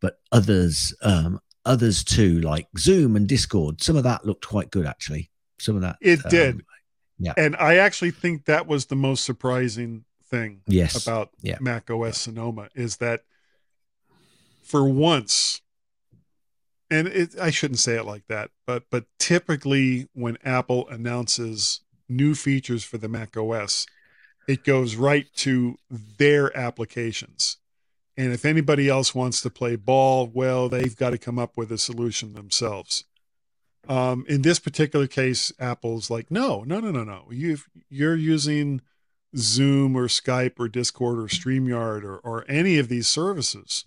but 0.00 0.18
others, 0.32 0.94
um, 1.02 1.38
others 1.64 2.02
too, 2.02 2.40
like 2.40 2.66
Zoom 2.78 3.14
and 3.14 3.28
Discord. 3.28 3.82
Some 3.82 3.96
of 3.96 4.04
that 4.04 4.26
looked 4.26 4.46
quite 4.46 4.70
good, 4.70 4.86
actually. 4.86 5.30
Some 5.60 5.76
of 5.76 5.82
that. 5.82 5.96
It 6.00 6.24
um, 6.24 6.30
did. 6.30 6.62
Yeah. 7.18 7.34
And 7.36 7.54
I 7.56 7.76
actually 7.76 8.10
think 8.10 8.46
that 8.46 8.66
was 8.66 8.86
the 8.86 8.96
most 8.96 9.24
surprising 9.24 10.04
thing 10.28 10.62
yes. 10.66 11.06
about 11.06 11.30
yeah. 11.42 11.58
Mac 11.60 11.90
OS 11.90 12.18
Sonoma 12.18 12.68
is 12.74 12.96
that 12.96 13.20
for 14.62 14.88
once 14.88 15.60
and 16.92 17.08
it, 17.08 17.38
I 17.40 17.50
shouldn't 17.50 17.80
say 17.80 17.96
it 17.96 18.04
like 18.04 18.26
that, 18.28 18.50
but 18.66 18.84
but 18.90 19.06
typically 19.18 20.08
when 20.12 20.36
Apple 20.44 20.86
announces 20.88 21.80
new 22.08 22.34
features 22.34 22.84
for 22.84 22.98
the 22.98 23.08
Mac 23.08 23.34
OS, 23.36 23.86
it 24.46 24.62
goes 24.62 24.94
right 24.94 25.26
to 25.36 25.76
their 25.90 26.54
applications. 26.56 27.56
And 28.16 28.34
if 28.34 28.44
anybody 28.44 28.90
else 28.90 29.14
wants 29.14 29.40
to 29.40 29.48
play 29.50 29.76
ball, 29.76 30.30
well, 30.32 30.68
they've 30.68 30.94
got 30.94 31.10
to 31.10 31.18
come 31.18 31.38
up 31.38 31.56
with 31.56 31.72
a 31.72 31.78
solution 31.78 32.34
themselves. 32.34 33.04
Um, 33.88 34.26
in 34.28 34.42
this 34.42 34.58
particular 34.58 35.06
case, 35.06 35.50
Apple's 35.58 36.10
like, 36.10 36.30
no, 36.30 36.62
no, 36.62 36.78
no, 36.78 36.90
no, 36.90 37.04
no. 37.04 37.24
You 37.30 37.56
you're 37.88 38.16
using 38.16 38.82
Zoom 39.34 39.96
or 39.96 40.08
Skype 40.08 40.60
or 40.60 40.68
Discord 40.68 41.18
or 41.18 41.22
StreamYard 41.22 42.04
or 42.04 42.18
or 42.18 42.44
any 42.48 42.78
of 42.78 42.90
these 42.90 43.08
services. 43.08 43.86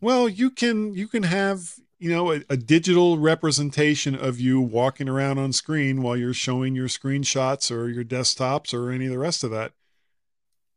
Well, 0.00 0.28
you 0.28 0.50
can 0.50 0.94
you 0.94 1.08
can 1.08 1.24
have 1.24 1.74
you 2.02 2.10
know, 2.10 2.32
a, 2.32 2.40
a, 2.50 2.56
digital 2.56 3.16
representation 3.16 4.16
of 4.16 4.40
you 4.40 4.60
walking 4.60 5.08
around 5.08 5.38
on 5.38 5.52
screen 5.52 6.02
while 6.02 6.16
you're 6.16 6.34
showing 6.34 6.74
your 6.74 6.88
screenshots 6.88 7.70
or 7.70 7.88
your 7.88 8.02
desktops 8.02 8.74
or 8.74 8.90
any 8.90 9.04
of 9.04 9.12
the 9.12 9.20
rest 9.20 9.44
of 9.44 9.52
that. 9.52 9.70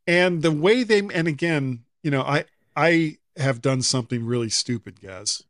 And 0.05 0.43
the 0.43 0.51
way 0.51 0.83
they, 0.83 0.99
and 0.99 1.27
again, 1.27 1.83
you 2.03 2.11
know, 2.11 2.21
I, 2.21 2.45
I 2.75 3.17
have 3.37 3.59
done 3.59 3.81
something 3.81 4.23
really 4.23 4.49
stupid, 4.49 5.01
guys. 5.01 5.41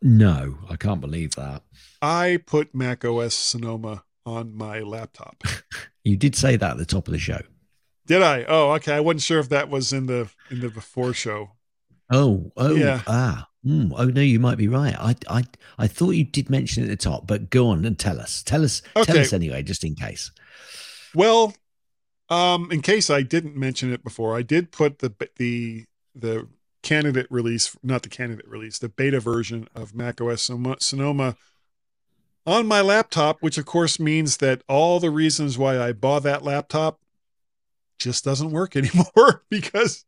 No, 0.00 0.58
I 0.70 0.76
can't 0.76 1.00
believe 1.00 1.34
that. 1.34 1.62
I 2.00 2.38
put 2.46 2.72
Mac 2.72 3.04
OS 3.04 3.34
Sonoma 3.34 4.04
on 4.24 4.54
my 4.54 4.80
laptop. 4.80 5.42
you 6.04 6.16
did 6.16 6.36
say 6.36 6.54
that 6.54 6.70
at 6.70 6.76
the 6.76 6.86
top 6.86 7.08
of 7.08 7.12
the 7.12 7.18
show. 7.18 7.40
Did 8.06 8.22
I? 8.22 8.44
Oh, 8.44 8.70
okay. 8.74 8.94
I 8.94 9.00
wasn't 9.00 9.22
sure 9.22 9.40
if 9.40 9.48
that 9.48 9.68
was 9.68 9.92
in 9.92 10.06
the 10.06 10.30
in 10.48 10.60
the 10.60 10.68
before 10.68 11.12
show. 11.12 11.50
Oh, 12.08 12.52
oh, 12.56 12.76
yeah. 12.76 13.02
ah. 13.08 13.48
Mm, 13.64 13.92
oh 13.96 14.06
no, 14.06 14.20
you 14.20 14.40
might 14.40 14.58
be 14.58 14.68
right. 14.68 14.96
I, 14.98 15.14
I, 15.28 15.44
I 15.78 15.86
thought 15.86 16.10
you 16.10 16.24
did 16.24 16.50
mention 16.50 16.82
it 16.82 16.86
at 16.86 16.98
the 16.98 17.04
top, 17.10 17.26
but 17.26 17.50
go 17.50 17.68
on 17.68 17.84
and 17.84 17.98
tell 17.98 18.18
us. 18.18 18.42
Tell 18.42 18.64
us. 18.64 18.82
Okay. 18.96 19.12
Tell 19.12 19.20
us 19.20 19.32
anyway, 19.32 19.62
just 19.62 19.84
in 19.84 19.94
case. 19.94 20.32
Well, 21.14 21.54
um, 22.28 22.72
in 22.72 22.82
case 22.82 23.08
I 23.08 23.22
didn't 23.22 23.56
mention 23.56 23.92
it 23.92 24.02
before, 24.02 24.36
I 24.36 24.42
did 24.42 24.72
put 24.72 24.98
the 24.98 25.14
the 25.36 25.84
the 26.14 26.48
candidate 26.82 27.28
release, 27.30 27.76
not 27.82 28.02
the 28.02 28.08
candidate 28.08 28.48
release, 28.48 28.78
the 28.78 28.88
beta 28.88 29.20
version 29.20 29.68
of 29.74 29.94
macOS 29.94 30.50
Sonoma 30.80 31.36
on 32.44 32.66
my 32.66 32.80
laptop, 32.80 33.40
which 33.40 33.58
of 33.58 33.66
course 33.66 34.00
means 34.00 34.38
that 34.38 34.62
all 34.68 34.98
the 34.98 35.10
reasons 35.10 35.56
why 35.56 35.78
I 35.80 35.92
bought 35.92 36.24
that 36.24 36.42
laptop 36.42 37.00
just 37.98 38.24
doesn't 38.24 38.50
work 38.50 38.76
anymore 38.76 39.44
because 39.48 40.04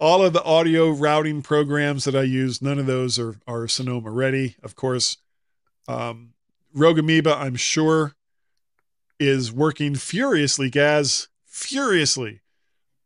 all 0.00 0.24
of 0.24 0.32
the 0.32 0.42
audio 0.42 0.90
routing 0.90 1.42
programs 1.42 2.04
that 2.04 2.16
I 2.16 2.22
use, 2.22 2.62
none 2.62 2.78
of 2.78 2.86
those 2.86 3.18
are, 3.18 3.36
are 3.46 3.68
Sonoma 3.68 4.10
ready. 4.10 4.56
Of 4.62 4.74
course, 4.74 5.18
um, 5.86 6.32
Rogue 6.74 6.98
Amoeba, 6.98 7.34
I'm 7.36 7.56
sure, 7.56 8.14
is 9.18 9.52
working 9.52 9.94
furiously, 9.94 10.70
Gaz, 10.70 11.28
furiously 11.44 12.40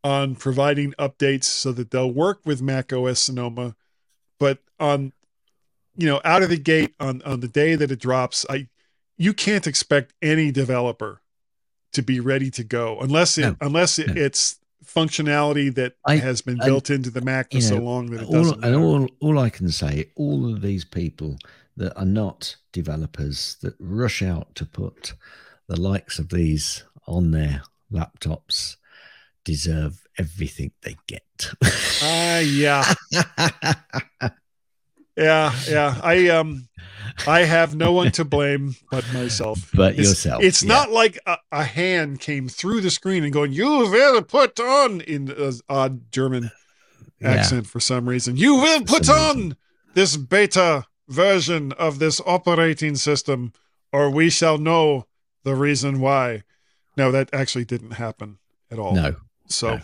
on 0.03 0.35
providing 0.35 0.93
updates 0.93 1.45
so 1.45 1.71
that 1.73 1.91
they'll 1.91 2.11
work 2.11 2.39
with 2.45 2.61
Mac 2.61 2.93
OS 2.93 3.19
Sonoma. 3.19 3.75
But 4.39 4.59
on, 4.79 5.11
you 5.97 6.07
know, 6.07 6.21
out 6.23 6.43
of 6.43 6.49
the 6.49 6.57
gate 6.57 6.93
on, 6.99 7.21
on 7.23 7.39
the 7.41 7.47
day 7.47 7.75
that 7.75 7.91
it 7.91 7.99
drops, 7.99 8.45
I, 8.49 8.67
you 9.17 9.33
can't 9.33 9.67
expect 9.67 10.13
any 10.21 10.51
developer 10.51 11.21
to 11.93 12.01
be 12.01 12.19
ready 12.19 12.51
to 12.51 12.63
go 12.63 12.99
unless 12.99 13.37
it, 13.37 13.41
No. 13.41 13.55
unless 13.61 13.97
it, 13.99 14.07
No. 14.13 14.21
it's 14.21 14.59
functionality 14.85 15.73
that 15.75 15.93
I- 16.05 16.17
has 16.17 16.41
been 16.41 16.61
I- 16.61 16.65
built 16.65 16.89
into 16.89 17.09
the 17.09 17.21
Mac 17.21 17.51
for 17.51 17.61
so 17.61 17.77
know, 17.77 17.83
long 17.83 18.11
that 18.11 18.21
it 18.21 18.25
all, 18.27 18.31
doesn't. 18.33 18.63
and 18.63 18.75
all, 18.75 19.07
all 19.19 19.39
I 19.39 19.49
can 19.49 19.69
say, 19.69 20.09
all 20.15 20.51
of 20.53 20.61
these 20.61 20.85
people 20.85 21.37
that 21.77 21.97
are 21.97 22.05
not 22.05 22.55
developers 22.71 23.57
that 23.61 23.75
rush 23.79 24.21
out 24.21 24.55
to 24.55 24.65
put 24.65 25.13
the 25.67 25.79
likes 25.79 26.19
of 26.19 26.29
these 26.29 26.83
on 27.07 27.31
their 27.31 27.63
laptops 27.91 28.77
deserve 29.43 30.07
everything 30.17 30.71
they 30.81 30.95
get. 31.07 31.49
Ah, 32.01 32.39
yeah. 32.39 32.93
Yeah, 35.17 35.53
yeah. 35.69 35.99
I 36.03 36.27
um 36.29 36.67
I 37.27 37.41
have 37.41 37.75
no 37.75 37.91
one 37.93 38.11
to 38.13 38.25
blame 38.25 38.75
but 38.91 39.05
myself. 39.13 39.69
but 39.73 39.93
It's, 39.97 40.09
yourself. 40.09 40.43
it's 40.43 40.61
yeah. 40.63 40.67
not 40.69 40.91
like 40.91 41.17
a, 41.25 41.37
a 41.51 41.63
hand 41.63 42.19
came 42.19 42.49
through 42.49 42.81
the 42.81 42.89
screen 42.89 43.23
and 43.23 43.31
going, 43.31 43.53
"You 43.53 43.65
will 43.89 44.21
put 44.23 44.59
on" 44.59 45.01
in 45.01 45.31
an 45.31 45.53
odd 45.69 46.11
German 46.11 46.51
Yeah. 47.21 47.29
accent 47.31 47.67
for 47.67 47.79
some 47.79 48.09
reason. 48.09 48.35
You 48.37 48.55
will 48.55 48.81
put 48.83 49.07
on 49.09 49.35
reason. 49.37 49.57
this 49.93 50.17
beta 50.17 50.85
version 51.07 51.71
of 51.73 51.99
this 51.99 52.19
operating 52.25 52.95
system, 52.95 53.53
or 53.93 54.09
we 54.09 54.29
shall 54.29 54.57
know 54.57 55.07
the 55.43 55.55
reason 55.55 56.01
why. 56.01 56.43
No, 56.97 57.11
that 57.11 57.29
actually 57.33 57.65
didn't 57.65 57.91
happen 57.91 58.37
at 58.71 58.79
all. 58.79 58.95
No. 58.95 59.15
So, 59.47 59.75
no. 59.77 59.81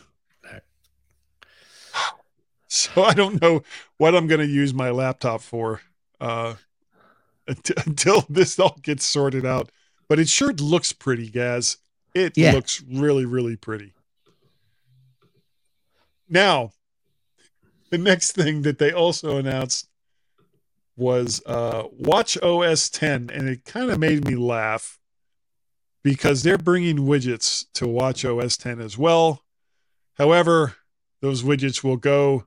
so 2.74 3.04
I 3.04 3.14
don't 3.14 3.42
know 3.42 3.64
what 3.98 4.16
I'm 4.16 4.28
going 4.28 4.40
to 4.40 4.48
use 4.48 4.74
my 4.74 4.92
laptop 4.92 5.42
for 5.42 5.82
uh, 6.22 6.56
until, 7.46 8.26
this 8.30 8.58
all 8.58 8.78
gets 8.82 9.06
sorted 9.06 9.46
out. 9.46 9.70
But 10.08 10.20
it 10.20 10.30
sure 10.30 10.54
looks 10.54 10.94
pretty, 10.94 11.30
Gaz. 11.30 11.76
It 12.16 12.38
Yeah. 12.38 12.54
looks 12.54 12.82
really, 12.90 13.26
really 13.26 13.58
pretty. 13.58 13.92
Now, 16.30 16.72
the 17.90 17.98
next 17.98 18.32
thing 18.32 18.62
that 18.62 18.78
they 18.80 18.94
also 18.94 19.36
announced 19.36 19.90
was 20.96 21.42
uh, 21.46 21.84
Watch 21.92 22.38
OS 22.42 22.90
10, 22.90 23.30
and 23.34 23.50
it 23.50 23.66
kind 23.66 23.92
of 23.92 24.00
made 24.00 24.26
me 24.26 24.36
laugh 24.36 24.98
because 26.04 26.44
they're 26.44 26.58
bringing 26.58 27.00
widgets 27.00 27.66
to 27.74 27.86
Watch 27.86 28.24
OS 28.24 28.56
10 28.56 28.80
as 28.80 28.98
well. 28.98 29.44
However, 30.14 30.78
those 31.22 31.44
widgets 31.44 31.84
will 31.84 31.98
go 31.98 32.46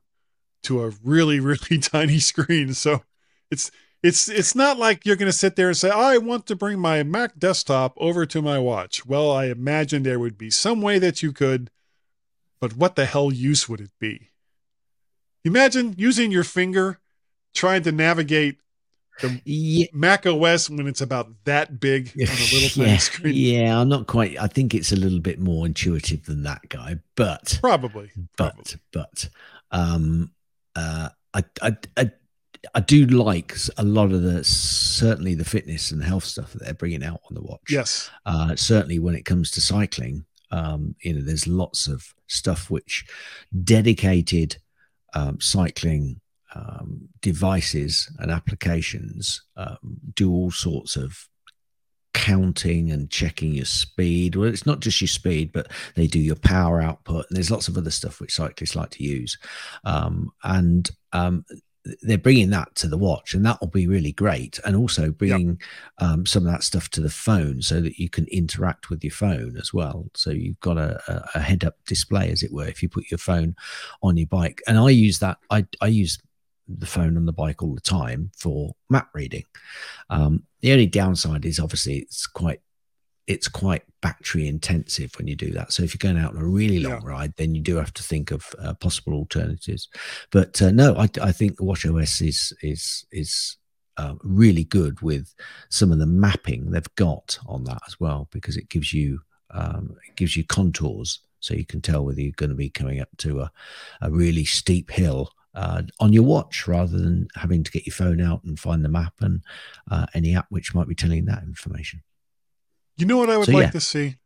to 0.65 0.83
a 0.85 0.93
really, 1.03 1.41
really 1.51 1.79
tiny 1.79 2.19
screen. 2.19 2.75
So 2.75 3.03
it's 3.51 3.71
it's 4.03 4.29
it's 4.29 4.55
not 4.55 4.79
like 4.79 5.07
you're 5.07 5.17
going 5.17 5.31
to 5.31 5.37
sit 5.37 5.57
there 5.57 5.69
and 5.69 5.77
say, 5.77 5.91
"I 5.91 6.19
want 6.19 6.47
to 6.47 6.57
bring 6.57 6.79
my 6.79 7.03
Mac 7.03 7.39
desktop 7.39 7.95
over 7.97 8.27
to 8.27 8.43
my 8.43 8.59
watch." 8.59 9.07
Well, 9.07 9.31
I 9.31 9.47
imagine 9.47 10.03
there 10.03 10.19
would 10.19 10.37
be 10.39 10.51
some 10.51 10.83
way 10.83 10.99
that 10.99 11.23
you 11.23 11.33
could, 11.33 11.71
but 12.61 12.77
what 12.77 12.97
the 12.97 13.07
hell 13.07 13.33
use 13.33 13.69
would 13.69 13.81
it 13.81 13.93
be? 13.99 14.31
Imagine 15.45 15.95
using 15.99 16.31
your 16.31 16.45
finger 16.45 17.01
trying 17.55 17.83
to 17.85 17.93
navigate 17.93 18.59
Yeah. 19.45 19.87
Mac 19.93 20.27
OS 20.27 20.69
when 20.69 20.87
it's 20.89 21.01
about 21.01 21.29
that 21.45 21.79
big 21.79 22.09
on 22.17 22.23
a 22.27 22.55
little 22.55 22.69
tiny 22.75 22.91
yeah, 22.93 22.97
screen. 22.99 23.35
yeah, 23.37 23.81
I'm 23.81 23.89
not 23.89 24.07
quite. 24.07 24.37
I 24.41 24.49
think 24.49 24.75
it's 24.75 24.91
a 24.93 24.97
little 24.97 25.21
bit 25.21 25.39
more 25.39 25.67
intuitive 25.67 26.25
than 26.25 26.43
that 26.43 26.69
guy, 26.69 26.97
but 27.15 27.59
Probably. 27.61 28.11
but 28.37 28.77
but 28.93 29.29
um 29.71 30.33
uh 30.77 31.09
I, 31.33 31.45
I 31.63 31.77
i 31.97 32.11
i 32.75 32.81
do 32.81 33.07
like 33.07 33.55
a 33.77 33.85
lot 33.85 34.13
of 34.13 34.23
the 34.23 34.43
certainly 34.45 35.35
the 35.35 35.45
fitness 35.45 35.91
and 35.91 36.03
health 36.03 36.25
stuff 36.25 36.53
that 36.53 36.63
they're 36.65 36.75
bringing 36.75 37.05
out 37.05 37.21
on 37.29 37.35
the 37.35 37.43
watch 37.43 37.69
Yes. 37.71 38.11
uh 38.27 38.57
certainly 38.57 38.99
when 38.99 39.15
it 39.15 39.25
comes 39.25 39.51
to 39.53 39.61
cycling 39.61 40.25
um 40.51 40.95
you 41.03 41.13
know 41.15 41.21
there's 41.23 41.47
lots 41.47 41.87
of 41.89 42.15
stuff 42.27 42.71
which 42.71 43.05
dedicated 43.65 44.57
um 45.15 45.41
cycling 45.41 46.21
um, 46.57 47.09
devices 47.21 48.09
and 48.21 48.31
applications 48.31 49.43
um, 49.57 49.77
do 50.15 50.31
all 50.33 50.53
sorts 50.53 50.95
of 50.95 51.29
counting 52.25 52.91
and 52.91 53.11
checking 53.11 53.53
your 53.53 53.67
speed. 53.67 54.35
Well, 54.35 54.49
it's 54.49 54.65
not 54.65 54.81
just 54.81 55.01
your 55.01 55.09
speed, 55.09 55.53
but 55.53 55.67
they 55.95 56.07
do 56.07 56.19
your 56.19 56.37
power 56.37 56.81
output, 56.81 57.27
and 57.29 57.37
there's 57.37 57.51
lots 57.51 57.69
of 57.69 57.77
other 57.77 57.91
stuff 57.91 58.19
which 58.19 58.35
cyclists 58.35 58.75
like 58.75 58.91
to 58.91 59.05
use. 59.05 59.37
Um, 59.85 60.33
and 60.43 60.91
um, 61.13 61.45
they're 62.01 62.17
bringing 62.17 62.49
that 62.49 62.75
to 62.77 62.89
the 62.89 62.97
watch, 62.97 63.35
and 63.35 63.45
that 63.45 63.61
will 63.61 63.69
be 63.69 63.87
really 63.87 64.13
great. 64.13 64.59
And 64.65 64.75
also 64.75 65.11
bringing 65.11 65.61
um, 65.99 66.25
some 66.25 66.47
of 66.47 66.53
that 66.53 66.63
stuff 66.63 66.89
to 66.91 67.03
the 67.03 67.11
phone 67.11 67.61
so 67.61 67.83
that 67.83 67.99
you 67.99 68.09
can 68.09 68.27
interact 68.29 68.89
with 68.89 69.05
your 69.05 69.11
phone 69.11 69.59
as 69.59 69.75
well. 69.75 70.07
So 70.15 70.31
you've 70.31 70.61
got 70.61 70.79
a, 70.79 70.99
a, 71.07 71.39
a 71.39 71.41
head-up 71.41 71.77
display, 71.87 72.31
as 72.31 72.43
it 72.43 72.55
were, 72.55 72.67
if 72.67 72.83
you 72.83 72.89
put 72.89 73.11
your 73.11 73.19
phone 73.19 73.55
on 74.03 74.17
your 74.17 74.29
bike. 74.29 74.63
And 74.67 74.79
I 74.79 74.89
use 74.89 75.19
that. 75.19 75.37
I 75.51 75.67
I 75.83 75.89
use 75.89 76.19
the 76.69 76.87
phone 76.87 77.17
on 77.17 77.27
the 77.27 77.33
bike 77.33 77.63
all 77.63 77.75
the 77.75 77.81
time 77.81 78.31
for 78.37 78.75
map 78.91 79.09
reading. 79.15 79.45
Um, 80.11 80.45
the 80.61 80.73
only 80.73 80.87
downside 80.87 81.45
is 81.45 81.59
obviously 81.61 81.99
it's 81.99 82.27
quite 82.27 82.61
it's 83.27 83.49
quite 83.49 83.83
battery 84.03 84.47
intensive 84.49 85.11
when 85.17 85.27
you 85.27 85.35
do 85.35 85.51
that. 85.51 85.73
So 85.73 85.83
if 85.83 85.95
you're 85.95 86.13
going 86.13 86.23
out 86.23 86.35
on 86.37 86.43
a 86.43 86.47
really 86.47 86.79
long 86.81 87.01
Yeah. 87.03 87.09
ride, 87.09 87.33
then 87.37 87.55
you 87.55 87.63
do 87.63 87.77
have 87.77 87.95
to 87.95 88.03
think 88.03 88.31
of 88.31 88.55
uh, 88.59 88.75
possible 88.75 89.15
alternatives. 89.15 89.89
But 90.31 90.61
uh, 90.61 90.71
no, 90.73 90.95
I, 90.97 91.09
I 91.23 91.33
think 91.33 91.57
the 91.57 91.65
Watch 91.65 91.87
OS 91.87 92.21
is 92.21 92.53
is 92.63 93.07
is 93.13 93.57
uh, 93.97 94.15
really 94.23 94.65
good 94.65 95.01
with 95.01 95.35
some 95.71 95.91
of 95.93 95.99
the 96.01 96.07
mapping 96.07 96.71
they've 96.71 96.95
got 96.97 97.39
on 97.47 97.65
that 97.65 97.81
as 97.87 97.99
well 97.99 98.29
because 98.31 98.57
it 98.57 98.69
gives 98.69 98.93
you 98.93 99.21
um, 99.53 99.97
it 100.09 100.17
gives 100.17 100.37
you 100.37 100.45
contours 100.45 101.21
so 101.41 101.55
you 101.55 101.65
can 101.65 101.81
tell 101.81 102.05
whether 102.05 102.21
you're 102.21 102.33
going 102.37 102.51
to 102.51 102.57
be 102.57 102.71
coming 102.71 103.01
up 103.01 103.09
to 103.19 103.41
a, 103.41 103.53
a 104.03 104.11
really 104.11 104.45
steep 104.45 104.91
hill 104.91 105.31
uh, 105.55 105.83
on 106.01 106.13
your 106.13 106.25
watch 106.25 106.67
rather 106.67 106.99
than 106.99 107.29
having 107.37 107.63
to 107.65 107.71
get 107.71 107.87
your 107.87 107.95
phone 107.95 108.21
out 108.21 108.43
and 108.45 108.59
find 108.59 108.85
the 108.85 108.89
map 108.89 109.15
and 109.21 109.43
uh, 109.91 110.07
any 110.15 110.35
app 110.35 110.47
which 110.49 110.75
might 110.75 110.89
be 110.89 110.95
telling 110.95 111.25
that 111.27 111.43
information. 111.45 112.03
You 112.97 113.07
know 113.07 113.19
what 113.19 113.31
I 113.31 113.37
would 113.37 113.47
So, 113.47 113.53
like 113.53 113.65
yeah. 113.67 113.71
to 113.71 113.81
see? 113.81 114.17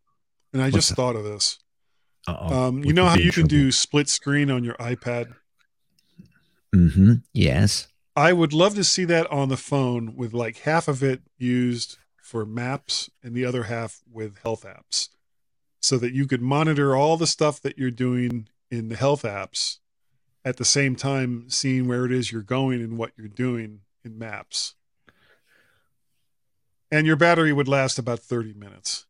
And 0.52 0.62
I 0.62 0.66
What's 0.66 0.76
just 0.76 0.88
that? 0.90 0.96
thought 0.96 1.16
of 1.16 1.24
this. 1.24 1.58
Um, 2.26 2.84
you 2.84 2.92
know 2.92 3.06
how 3.06 3.14
you 3.16 3.24
can 3.32 3.42
trouble. 3.44 3.48
do 3.48 3.72
split 3.72 4.08
screen 4.08 4.50
on 4.50 4.62
your 4.64 4.74
iPad? 4.74 5.32
hmm 6.74 7.14
Yes. 7.32 7.88
I 8.16 8.32
would 8.32 8.52
love 8.52 8.74
to 8.74 8.84
see 8.84 9.04
that 9.04 9.30
on 9.30 9.48
the 9.48 9.56
phone 9.56 10.16
with 10.16 10.34
like 10.34 10.58
half 10.58 10.88
of 10.88 11.02
it 11.02 11.22
used 11.38 11.98
for 12.20 12.44
maps 12.44 13.08
and 13.22 13.34
the 13.34 13.44
other 13.44 13.64
half 13.64 14.00
with 14.10 14.38
health 14.42 14.64
apps 14.64 15.08
so 15.80 15.96
that 15.98 16.12
you 16.12 16.26
could 16.26 16.42
monitor 16.42 16.96
all 16.96 17.16
the 17.16 17.26
stuff 17.28 17.60
that 17.62 17.78
you're 17.78 17.90
doing 17.92 18.48
in 18.70 18.88
the 18.88 18.96
health 18.96 19.22
apps 19.22 19.78
at 20.48 20.56
the 20.56 20.64
same 20.64 20.96
time 20.96 21.44
seeing 21.50 21.86
where 21.86 22.06
it 22.06 22.12
is 22.12 22.32
you're 22.32 22.40
going 22.40 22.80
and 22.80 22.96
what 22.96 23.12
you're 23.18 23.28
doing 23.28 23.80
in 24.02 24.18
maps. 24.18 24.74
And 26.90 27.06
your 27.06 27.16
battery 27.16 27.52
would 27.52 27.68
last 27.68 27.98
about 27.98 28.20
30 28.20 28.54
minutes. 28.54 29.04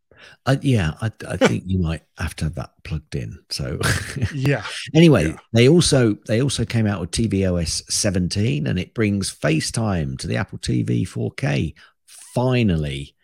Uh, 0.46 0.56
yeah, 0.62 0.94
I, 1.00 1.12
I 1.28 1.36
think 1.36 1.62
you 1.66 1.78
might 1.78 2.02
have 2.18 2.34
to 2.36 2.46
have 2.46 2.56
that 2.56 2.72
plugged 2.82 3.14
in. 3.14 3.38
So 3.50 3.78
Yeah. 4.34 4.64
anyway, 4.92 5.28
Yeah. 5.28 5.36
they 5.52 5.68
also 5.68 6.16
they 6.26 6.42
also 6.42 6.64
came 6.64 6.88
out 6.88 7.00
with 7.00 7.12
tvOS 7.12 7.88
17, 7.88 8.66
and 8.66 8.80
it 8.80 8.94
brings 8.94 9.32
FaceTime 9.32 10.18
to 10.18 10.26
the 10.26 10.36
Apple 10.36 10.58
TV 10.58 11.06
4K. 11.06 11.74
Finally, 12.34 13.14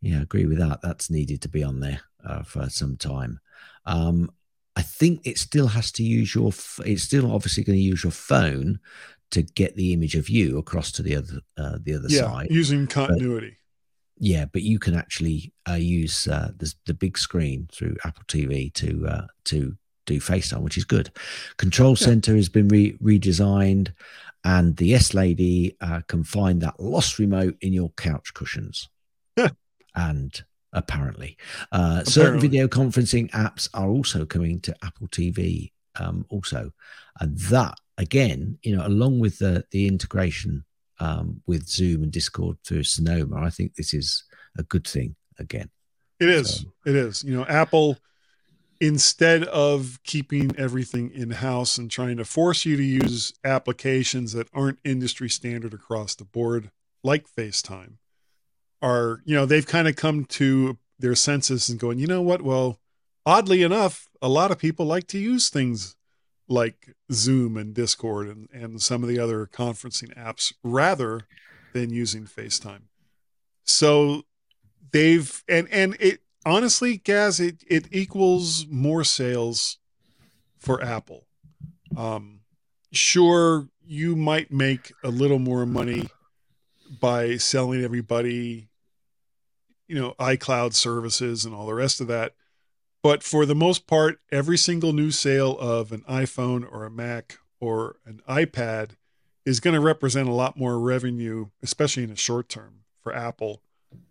yeah, 0.00 0.20
I 0.20 0.22
agree 0.22 0.46
with 0.46 0.58
that. 0.58 0.80
That's 0.82 1.10
needed 1.10 1.42
to 1.42 1.50
be 1.50 1.62
on 1.62 1.80
there 1.80 2.00
uh, 2.24 2.42
for 2.42 2.70
some 2.70 2.96
time. 2.96 3.38
Um, 3.84 4.30
I 4.80 4.82
think 4.82 5.20
it 5.26 5.36
still 5.38 5.66
has 5.68 5.92
to 5.92 6.02
use 6.02 6.34
your. 6.34 6.52
It's 6.86 7.02
still 7.02 7.30
obviously 7.34 7.64
going 7.64 7.78
to 7.78 7.82
use 7.92 8.02
your 8.02 8.12
phone 8.12 8.78
to 9.30 9.42
get 9.42 9.76
the 9.76 9.92
image 9.92 10.14
of 10.14 10.30
you 10.30 10.56
across 10.56 10.90
to 10.92 11.02
the 11.02 11.16
other 11.16 11.40
uh, 11.58 11.76
the 11.82 11.94
other 11.96 12.08
Yeah. 12.08 12.22
side. 12.22 12.48
Using 12.50 12.86
continuity. 12.86 13.58
Yeah, 14.18 14.46
but 14.46 14.62
you 14.62 14.78
can 14.78 14.94
actually 14.94 15.52
uh, 15.68 15.74
use 15.74 16.26
uh, 16.28 16.52
the, 16.56 16.72
the 16.86 16.94
big 16.94 17.18
screen 17.18 17.68
through 17.70 17.96
Apple 18.04 18.24
TV 18.26 18.72
to 18.74 19.06
uh, 19.06 19.26
to 19.44 19.76
do 20.06 20.18
FaceTime, 20.18 20.62
which 20.62 20.78
is 20.78 20.84
good. 20.86 21.10
Control 21.58 21.90
Yeah. 21.98 22.06
Center 22.06 22.34
has 22.36 22.48
been 22.48 22.68
re- 22.68 22.96
redesigned, 23.02 23.92
and 24.44 24.76
the 24.78 24.94
S 24.94 25.12
Lady 25.12 25.76
uh, 25.82 26.00
can 26.08 26.24
find 26.24 26.62
that 26.62 26.80
lost 26.80 27.18
remote 27.18 27.56
in 27.60 27.74
your 27.74 27.90
couch 27.90 28.32
cushions. 28.32 28.88
and 29.94 30.44
apparently, 30.72 31.36
uh, 31.72 32.04
certain 32.04 32.40
video 32.40 32.68
conferencing 32.68 33.30
apps 33.30 33.68
are 33.74 33.88
also 33.88 34.24
coming 34.24 34.60
to 34.60 34.76
Apple 34.82 35.08
TV. 35.08 35.72
Um, 35.98 36.24
also, 36.28 36.72
and 37.20 37.36
that 37.38 37.74
again, 37.98 38.58
you 38.62 38.76
know, 38.76 38.86
along 38.86 39.18
with 39.18 39.38
the 39.38 39.64
the 39.72 39.86
integration 39.88 40.64
um, 41.00 41.42
with 41.46 41.66
Zoom 41.68 42.02
and 42.04 42.12
Discord 42.12 42.58
through 42.64 42.84
Sonoma. 42.84 43.36
I 43.44 43.50
think 43.50 43.74
this 43.74 43.92
is 43.92 44.24
a 44.58 44.62
good 44.62 44.86
thing 44.86 45.16
again. 45.38 45.70
It 46.20 46.28
is. 46.28 46.60
So- 46.60 46.72
It 46.86 46.94
is. 46.94 47.24
You 47.24 47.34
know, 47.36 47.46
Apple, 47.46 47.98
instead 48.80 49.44
of 49.44 49.98
keeping 50.04 50.54
everything 50.56 51.10
in 51.12 51.30
house 51.30 51.76
and 51.78 51.90
trying 51.90 52.16
to 52.18 52.24
force 52.24 52.64
you 52.64 52.76
to 52.76 52.82
use 52.82 53.32
applications 53.44 54.32
that 54.32 54.48
aren't 54.54 54.78
industry 54.84 55.28
standard 55.28 55.74
across 55.74 56.14
the 56.14 56.24
board, 56.24 56.70
like 57.02 57.26
FaceTime, 57.28 57.94
are, 58.82 59.20
you 59.24 59.34
know, 59.34 59.46
they've 59.46 59.66
kind 59.66 59.88
of 59.88 59.96
come 59.96 60.24
to 60.24 60.78
their 60.98 61.14
senses 61.14 61.68
and 61.68 61.78
going, 61.78 61.98
you 61.98 62.06
know 62.06 62.22
what? 62.22 62.42
Well, 62.42 62.78
oddly 63.24 63.62
enough, 63.62 64.08
a 64.20 64.28
lot 64.28 64.50
of 64.50 64.58
people 64.58 64.86
like 64.86 65.06
to 65.08 65.18
use 65.18 65.48
things 65.48 65.96
like 66.48 66.94
Zoom 67.12 67.56
and 67.56 67.74
Discord 67.74 68.28
and, 68.28 68.48
and 68.52 68.82
some 68.82 69.02
of 69.02 69.08
the 69.08 69.18
other 69.18 69.46
conferencing 69.46 70.14
apps 70.16 70.52
rather 70.62 71.22
than 71.72 71.90
using 71.90 72.24
FaceTime. 72.24 72.82
So 73.64 74.24
they've 74.92 75.42
and 75.48 75.68
and 75.70 75.96
it 76.00 76.20
honestly, 76.44 76.96
Gaz, 76.96 77.38
it 77.40 77.62
it 77.68 77.86
equals 77.92 78.66
more 78.68 79.04
sales 79.04 79.78
for 80.58 80.82
Apple. 80.82 81.26
Um, 81.96 82.40
sure, 82.92 83.68
you 83.84 84.16
might 84.16 84.52
make 84.52 84.92
a 85.04 85.08
little 85.08 85.38
more 85.38 85.66
money 85.66 86.08
by 87.00 87.36
selling 87.36 87.82
everybody, 87.82 88.68
you 89.90 90.00
know, 90.00 90.14
iCloud 90.20 90.72
services 90.72 91.44
and 91.44 91.52
all 91.52 91.66
the 91.66 91.74
rest 91.74 92.00
of 92.00 92.06
that. 92.06 92.34
But 93.02 93.22
for 93.22 93.44
the 93.44 93.54
most 93.54 93.86
part, 93.86 94.20
every 94.30 94.56
single 94.56 94.92
new 94.92 95.10
sale 95.10 95.58
of 95.58 95.90
an 95.90 96.02
iPhone 96.08 96.70
or 96.70 96.84
a 96.84 96.90
Mac 96.90 97.38
or 97.58 97.96
an 98.06 98.20
iPad 98.28 98.90
is 99.44 99.58
going 99.58 99.74
to 99.74 99.80
represent 99.80 100.28
a 100.28 100.32
lot 100.32 100.56
more 100.56 100.78
revenue, 100.78 101.46
especially 101.62 102.04
in 102.04 102.10
the 102.10 102.16
short 102.16 102.48
term 102.48 102.84
for 103.02 103.14
Apple, 103.14 103.62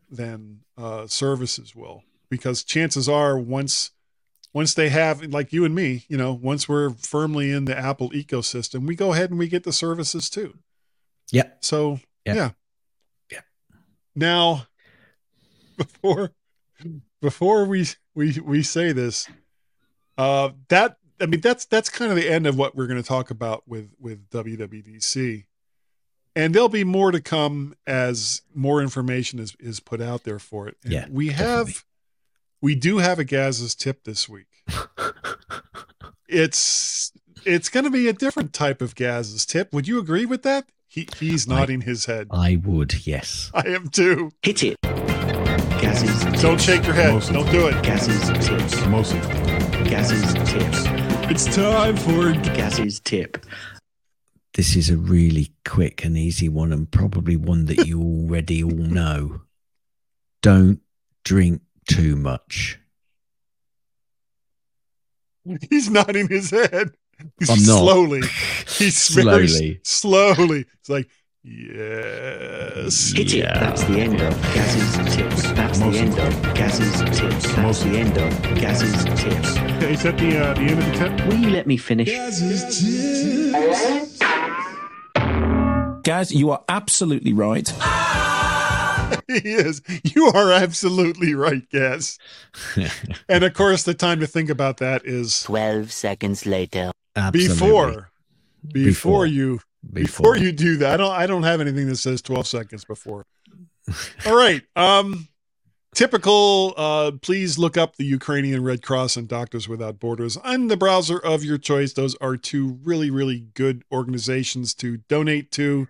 than 0.10 0.62
uh, 0.78 1.08
services 1.08 1.76
will. 1.76 2.04
Because 2.30 2.64
chances 2.64 3.08
are, 3.08 3.40
once 3.40 3.92
once 4.54 4.74
they 4.74 4.90
have, 4.90 5.24
like 5.24 5.54
you 5.54 5.64
and 5.64 5.76
me, 5.76 6.06
you 6.08 6.18
know, 6.18 6.34
once 6.34 6.68
we're 6.68 6.90
firmly 6.90 7.52
in 7.52 7.66
the 7.66 7.78
Apple 7.78 8.10
ecosystem, 8.10 8.88
we 8.88 8.96
go 8.96 9.14
ahead 9.14 9.30
and 9.30 9.38
we 9.38 9.48
get 9.48 9.64
the 9.64 9.72
services 9.72 10.30
too. 10.30 10.58
Yeah. 11.32 11.52
So 11.62 12.00
Yeah. 12.26 12.34
yeah. 12.34 12.50
Yeah. 13.32 13.42
Now, 14.16 14.68
before 15.80 16.32
before 17.22 17.66
we 17.66 17.88
we 18.14 18.40
we 18.40 18.62
say 18.64 18.92
this, 18.92 19.28
uh, 20.18 20.50
that 20.68 20.98
I 21.20 21.26
mean 21.26 21.42
that's 21.42 21.66
that's 21.66 21.90
kind 21.90 22.12
of 22.12 22.18
the 22.18 22.30
end 22.30 22.46
of 22.48 22.58
what 22.58 22.76
we're 22.76 22.88
going 22.88 23.02
to 23.02 23.08
talk 23.08 23.32
about 23.32 23.64
with 23.68 23.90
with 24.00 24.30
WWDC, 24.30 25.46
and 26.36 26.54
there'll 26.54 26.70
be 26.70 26.84
more 26.84 27.12
to 27.12 27.20
come 27.22 27.74
as 27.88 28.42
more 28.54 28.82
information 28.82 29.40
is 29.40 29.56
is 29.60 29.80
put 29.80 30.00
out 30.02 30.24
there 30.24 30.40
for 30.40 30.68
it. 30.68 30.78
And 30.84 30.94
Yeah, 30.94 31.06
we 31.10 31.30
definitely. 31.30 31.56
have 31.74 31.86
we 32.62 32.76
do 32.76 32.98
have 33.00 33.18
a 33.20 33.24
Gaz's 33.24 33.74
tip 33.76 34.04
this 34.04 34.30
week. 34.30 34.48
It's 36.28 37.12
it's 37.44 37.70
going 37.70 37.86
to 37.86 37.90
be 37.90 38.08
a 38.08 38.14
different 38.14 38.54
type 38.54 38.82
of 38.84 38.94
Gaz's 38.94 39.46
tip. 39.48 39.74
Would 39.74 39.88
you 39.88 39.98
agree 40.00 40.26
with 40.26 40.44
that? 40.44 40.68
He 40.88 41.08
he's 41.18 41.50
I- 41.50 41.56
nodding 41.56 41.82
his 41.82 42.06
head. 42.06 42.28
I 42.32 42.58
would, 42.64 43.08
yes. 43.08 43.50
I 43.54 43.68
am 43.70 43.88
too. 43.90 44.32
Hit 44.44 44.64
it. 44.64 44.76
Gaz's 46.02 46.42
Don't 46.42 46.62
shake 46.62 46.86
your 46.86 46.94
head. 46.94 47.14
Mostly. 47.14 47.34
Don't 47.34 47.52
do 47.52 47.68
it. 47.68 47.84
Gaz's 47.84 48.48
tips. 48.48 48.86
Most 48.88 49.14
of 49.14 49.22
Gaz's 49.86 50.34
tips. 50.50 50.84
It's 51.30 51.54
time 51.56 51.98
for 51.98 52.32
Gaz's 52.56 53.00
tip. 53.02 53.46
This 54.54 54.76
is 54.76 54.90
a 54.90 54.98
really 54.98 55.52
quick 55.66 56.04
and 56.06 56.18
easy 56.18 56.48
one, 56.50 56.72
and 56.72 56.90
probably 56.90 57.36
one 57.36 57.66
that 57.66 57.86
you 57.86 58.02
already 58.02 58.64
all 58.64 58.72
know. 58.72 59.42
Don't 60.42 60.80
drink 61.26 61.62
too 61.90 62.16
much. 62.16 62.80
He's 65.70 65.90
nodding 65.90 66.30
his 66.30 66.50
head. 66.52 66.92
He's 67.40 67.50
I'm 67.50 67.58
not. 67.64 67.80
slowly. 67.80 68.22
He's 68.68 69.08
very 69.10 69.48
Slowly. 69.48 69.80
slowly. 69.84 70.66
It's 70.80 70.90
like, 70.90 71.10
yes. 71.44 73.12
Hit 73.12 73.34
it. 73.34 73.44
That's 73.54 73.84
the 73.86 74.00
end 74.00 74.22
of 74.22 74.34
Gaz's 74.54 75.16
tips. 75.16 75.52
That's 75.54 75.80
the 75.80 75.86
end 75.86 76.20
of 76.20 76.46
of 76.46 76.54
Gaz's 76.54 77.00
tips. 77.20 77.44
That's 77.44 77.58
Most 77.58 77.84
the 77.84 77.98
end 77.98 78.18
of 78.18 78.42
Gaz's 78.60 79.04
tips. 79.22 79.50
Is 79.84 80.04
that 80.04 80.18
the 80.18 80.38
uh, 80.38 80.54
the 80.54 80.62
end 80.62 80.80
of 80.80 80.86
the 80.86 80.92
tip? 80.94 81.28
Will 81.28 81.38
you 81.38 81.50
let 81.50 81.68
me 81.68 81.78
finish? 81.78 82.10
Gaz's 82.10 82.64
tips. 82.82 84.20
Gaz, 86.04 86.32
you 86.32 86.50
are 86.52 86.64
absolutely 86.70 87.34
right. 87.34 87.68
he 89.28 89.54
is. 89.54 89.82
You 90.04 90.28
are 90.28 90.52
absolutely 90.52 91.36
right, 91.36 91.68
Gaz. 91.70 92.18
and 93.30 93.44
of 93.44 93.54
course, 93.54 93.84
the 93.84 93.94
time 93.94 94.20
to 94.20 94.28
think 94.28 94.50
about 94.50 94.78
that 94.78 95.06
is 95.06 95.42
12 95.44 95.92
seconds 95.92 96.46
later. 96.46 96.92
Absolutely. 97.16 97.48
before, 97.54 97.90
before, 97.92 98.84
Before. 98.84 99.26
you 99.26 99.60
before 99.94 100.38
you 100.38 100.52
do 100.52 100.78
that. 100.78 100.94
I 100.94 100.98
don't 100.98 101.12
I 101.12 101.28
don't 101.28 101.44
have 101.44 101.62
anything 101.62 101.88
that 101.88 101.98
says 101.98 102.22
12 102.22 102.48
seconds 102.48 102.86
before. 102.86 103.26
All 104.26 104.36
right. 104.36 104.62
Um 104.76 105.28
typical 105.96 106.74
uh 106.78 107.12
please 107.22 107.58
look 107.58 107.76
up 107.76 107.96
the 107.96 108.06
Ukrainian 108.06 108.64
Red 108.64 108.84
Cross 108.84 109.18
and 109.18 109.28
Doctors 109.28 109.68
Without 109.68 110.00
Borders 110.00 110.38
on 110.38 110.68
the 110.68 110.78
browser 110.78 111.18
of 111.18 111.44
your 111.44 111.58
choice. 111.58 111.94
Those 111.94 112.16
are 112.18 112.38
two 112.38 112.80
really 112.84 113.10
really 113.10 113.48
good 113.54 113.84
organizations 113.92 114.74
to 114.76 114.98
donate 114.98 115.52
to 115.52 115.88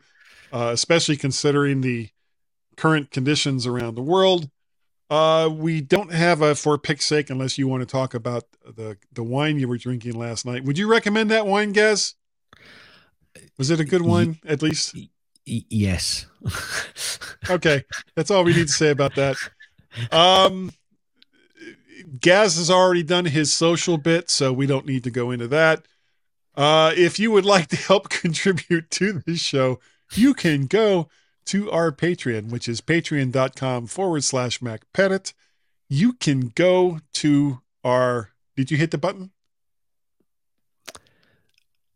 uh 0.53 0.69
especially 0.73 1.17
considering 1.17 1.81
the 1.81 2.09
current 2.77 3.11
conditions 3.11 3.67
around 3.67 3.95
the 3.95 4.01
world. 4.01 4.49
Uh 5.09 5.49
we 5.51 5.81
don't 5.81 6.13
have 6.13 6.41
a 6.41 6.55
for 6.55 6.77
pick's 6.77 7.05
sake 7.05 7.29
unless 7.29 7.57
you 7.57 7.67
want 7.67 7.81
to 7.81 7.87
talk 7.87 8.13
about 8.13 8.45
the 8.63 8.97
the 9.11 9.23
wine 9.23 9.59
you 9.59 9.67
were 9.67 9.77
drinking 9.77 10.13
last 10.13 10.45
night. 10.45 10.63
Would 10.63 10.77
you 10.77 10.89
recommend 10.89 11.31
that 11.31 11.47
wine, 11.47 11.73
Gaz? 11.73 12.15
Was 13.59 13.69
it 13.69 13.79
a 13.79 13.85
good 13.85 14.01
one, 14.01 14.39
at 14.47 14.63
least? 14.63 14.95
Yes. 15.45 16.25
Okay, 17.49 17.83
that's 18.15 18.29
all 18.29 18.43
we 18.43 18.53
need 18.53 18.67
to 18.67 18.73
say 18.73 18.89
about 18.91 19.15
that. 19.15 19.35
Um, 20.11 20.71
Gaz 22.21 22.57
has 22.57 22.69
already 22.69 23.01
done 23.01 23.25
his 23.25 23.51
social 23.51 23.97
bit, 23.97 24.29
so 24.29 24.53
we 24.53 24.67
don't 24.67 24.85
need 24.85 25.03
to 25.05 25.09
go 25.09 25.31
into 25.31 25.47
that. 25.47 25.87
Uh, 26.55 26.93
if 26.95 27.17
you 27.17 27.31
would 27.31 27.45
like 27.45 27.67
to 27.69 27.75
help 27.75 28.09
contribute 28.09 28.91
to 28.91 29.23
this 29.25 29.39
show, 29.39 29.79
you 30.13 30.35
can 30.35 30.67
go 30.67 31.07
to 31.45 31.71
our 31.71 31.91
Patreon, 31.91 32.51
which 32.51 32.67
is 32.69 32.81
patreon.com 32.81 33.87
forward 33.87 34.23
slash 34.23 34.59
MacParrot. 34.59 35.33
You 35.87 36.13
can 36.13 36.51
go 36.53 36.99
to 37.13 37.61
our. 37.83 38.29
Did 38.55 38.69
you 38.69 38.77
hit 38.77 38.91
the 38.91 38.99
button? 38.99 39.31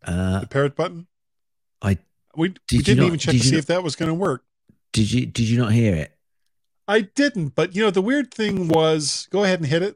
Uh, 0.03 0.39
The 0.39 0.47
parrot 0.47 0.75
button? 0.75 1.07
I 1.83 1.97
We, 2.35 2.49
we 2.49 2.49
Did 2.49 2.57
you 2.71 2.81
didn't 2.83 2.99
not- 3.01 3.07
even 3.07 3.19
check 3.19 3.33
did 3.33 3.41
to 3.41 3.47
see 3.47 3.51
not- 3.55 3.59
if 3.59 3.65
that 3.67 3.83
was 3.83 3.95
going 3.95 4.09
to 4.09 4.15
work. 4.15 4.43
did 4.93 5.11
you 5.11 5.25
did 5.27 5.47
you 5.49 5.59
not 5.59 5.73
hear 5.73 5.93
it? 5.95 6.11
I 6.87 7.01
didn't, 7.01 7.49
but 7.49 7.75
you 7.75 7.83
know, 7.83 7.91
the 7.91 8.01
weird 8.01 8.33
thing 8.33 8.67
was 8.67 9.27
go 9.29 9.43
ahead 9.43 9.59
and 9.59 9.67
hit 9.67 9.83
it. 9.83 9.95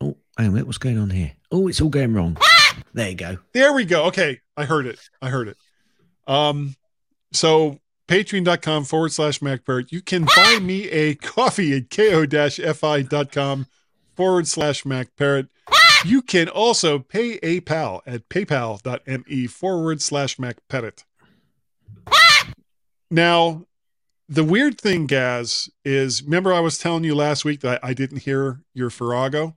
Oh, 0.00 0.16
hang 0.36 0.46
on 0.46 0.46
a 0.46 0.50
minute. 0.50 0.66
What's 0.66 0.78
going 0.78 0.98
on 0.98 1.10
here? 1.10 1.32
Oh, 1.52 1.68
it's 1.68 1.80
all 1.80 1.88
going 1.90 2.12
wrong. 2.14 2.36
There 2.94 3.08
you 3.08 3.14
go. 3.14 3.38
There 3.52 3.72
we 3.72 3.84
go. 3.84 4.04
Okay. 4.06 4.40
I 4.56 4.64
heard 4.64 4.86
it. 4.86 4.98
I 5.22 5.28
heard 5.28 5.46
it. 5.48 5.56
Um, 6.26 6.74
so 7.32 7.78
patreon.com 8.08 8.84
forward 8.84 9.12
slash 9.12 9.38
MacBird. 9.40 9.92
You 9.92 10.00
can 10.00 10.24
buy 10.36 10.58
me 10.60 10.88
a 10.88 11.14
coffee 11.14 11.76
at 11.76 11.90
ko-fi.com 11.90 13.66
forward 14.16 14.48
slash 14.48 14.82
MacParrot. 14.84 15.48
You 16.04 16.22
can 16.22 16.48
also 16.48 16.98
pay 16.98 17.32
a 17.42 17.60
pal 17.60 18.02
at 18.06 18.28
paypal.me 18.28 19.46
forward 19.48 20.00
slash 20.00 20.36
MacParrot. 20.38 21.04
Now, 23.10 23.66
the 24.28 24.44
weird 24.44 24.80
thing, 24.80 25.06
Gaz, 25.06 25.68
is 25.84 26.22
remember 26.22 26.52
I 26.52 26.60
was 26.60 26.78
telling 26.78 27.04
you 27.04 27.14
last 27.14 27.44
week 27.44 27.60
that 27.60 27.80
I 27.82 27.92
didn't 27.92 28.18
hear 28.22 28.60
your 28.72 28.90
Farrago? 28.90 29.56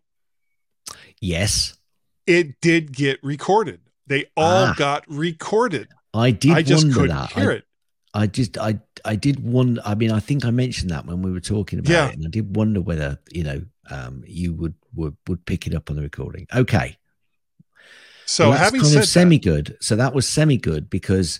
Yes, 1.21 1.77
It 2.25 2.59
did 2.61 2.93
get 2.93 3.19
recorded. 3.23 3.81
They 4.07 4.25
all 4.35 4.67
Ah. 4.67 4.75
got 4.77 5.03
recorded. 5.07 5.89
I 6.13 6.31
did 6.31 6.51
I 6.51 6.61
just 6.61 6.85
wonder 6.85 6.99
couldn't 7.01 7.15
that. 7.17 7.31
hear 7.33 7.51
I, 7.51 7.53
it. 7.55 7.63
I 8.13 8.27
just 8.27 8.57
I 8.57 8.79
I 9.05 9.15
did 9.15 9.39
wonder. 9.43 9.81
I 9.85 9.95
mean, 9.95 10.11
I 10.11 10.19
think 10.19 10.45
I 10.45 10.51
mentioned 10.51 10.91
that 10.91 11.05
when 11.05 11.21
we 11.21 11.31
were 11.31 11.39
talking 11.39 11.79
about 11.79 11.91
Yeah. 11.91 12.07
it, 12.09 12.15
and 12.15 12.25
I 12.25 12.29
did 12.29 12.55
wonder 12.55 12.79
whether 12.81 13.19
you 13.31 13.43
know 13.43 13.61
um, 13.89 14.23
you 14.25 14.53
would, 14.53 14.75
would 14.95 15.15
would 15.27 15.45
pick 15.45 15.67
it 15.67 15.75
up 15.75 15.89
on 15.89 15.95
the 15.95 16.01
recording. 16.01 16.47
Okay, 16.53 16.97
So 18.25 18.49
Well, 18.49 18.57
having 18.57 18.81
kind 18.81 18.93
said 18.93 19.03
of 19.03 19.09
semi 19.09 19.37
good. 19.39 19.77
So 19.81 19.95
that 19.95 20.13
was 20.13 20.27
semi 20.27 20.57
good 20.57 20.89
because 20.89 21.39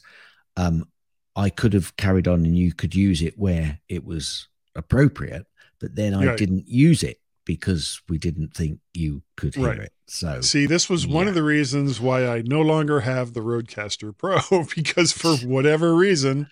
um, 0.58 0.88
I 1.36 1.50
could 1.50 1.74
have 1.74 1.96
carried 1.98 2.28
on 2.28 2.46
and 2.46 2.58
you 2.58 2.74
could 2.74 2.94
use 2.96 3.22
it 3.22 3.38
where 3.38 3.80
it 3.89 4.06
was 4.06 4.48
appropriate, 4.76 5.46
but 5.80 5.96
then 5.96 6.14
I 6.14 6.26
Right. 6.28 6.38
didn't 6.38 6.68
use 6.68 7.04
it 7.04 7.20
because 7.46 8.02
we 8.08 8.18
didn't 8.18 8.54
think 8.54 8.80
you 8.94 9.22
could 9.36 9.56
hear 9.56 9.68
Right. 9.68 9.80
it. 9.82 9.91
So 10.08 10.39
see, 10.41 10.66
this 10.66 10.89
was 10.89 11.08
one 11.08 11.28
of 11.28 11.34
the 11.36 11.44
reasons 11.44 12.00
why 12.00 12.26
I 12.28 12.41
no 12.41 12.62
longer 12.62 13.02
have 13.02 13.34
the 13.34 13.41
RodeCaster 13.41 14.16
Pro 14.18 14.39
because 14.76 15.12
for 15.12 15.36
whatever 15.48 15.96
reason, 15.96 16.48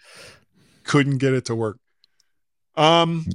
couldn't 0.84 1.18
get 1.18 1.34
it 1.34 1.46
to 1.46 1.56
work. 1.56 1.78
Um, 2.76 3.26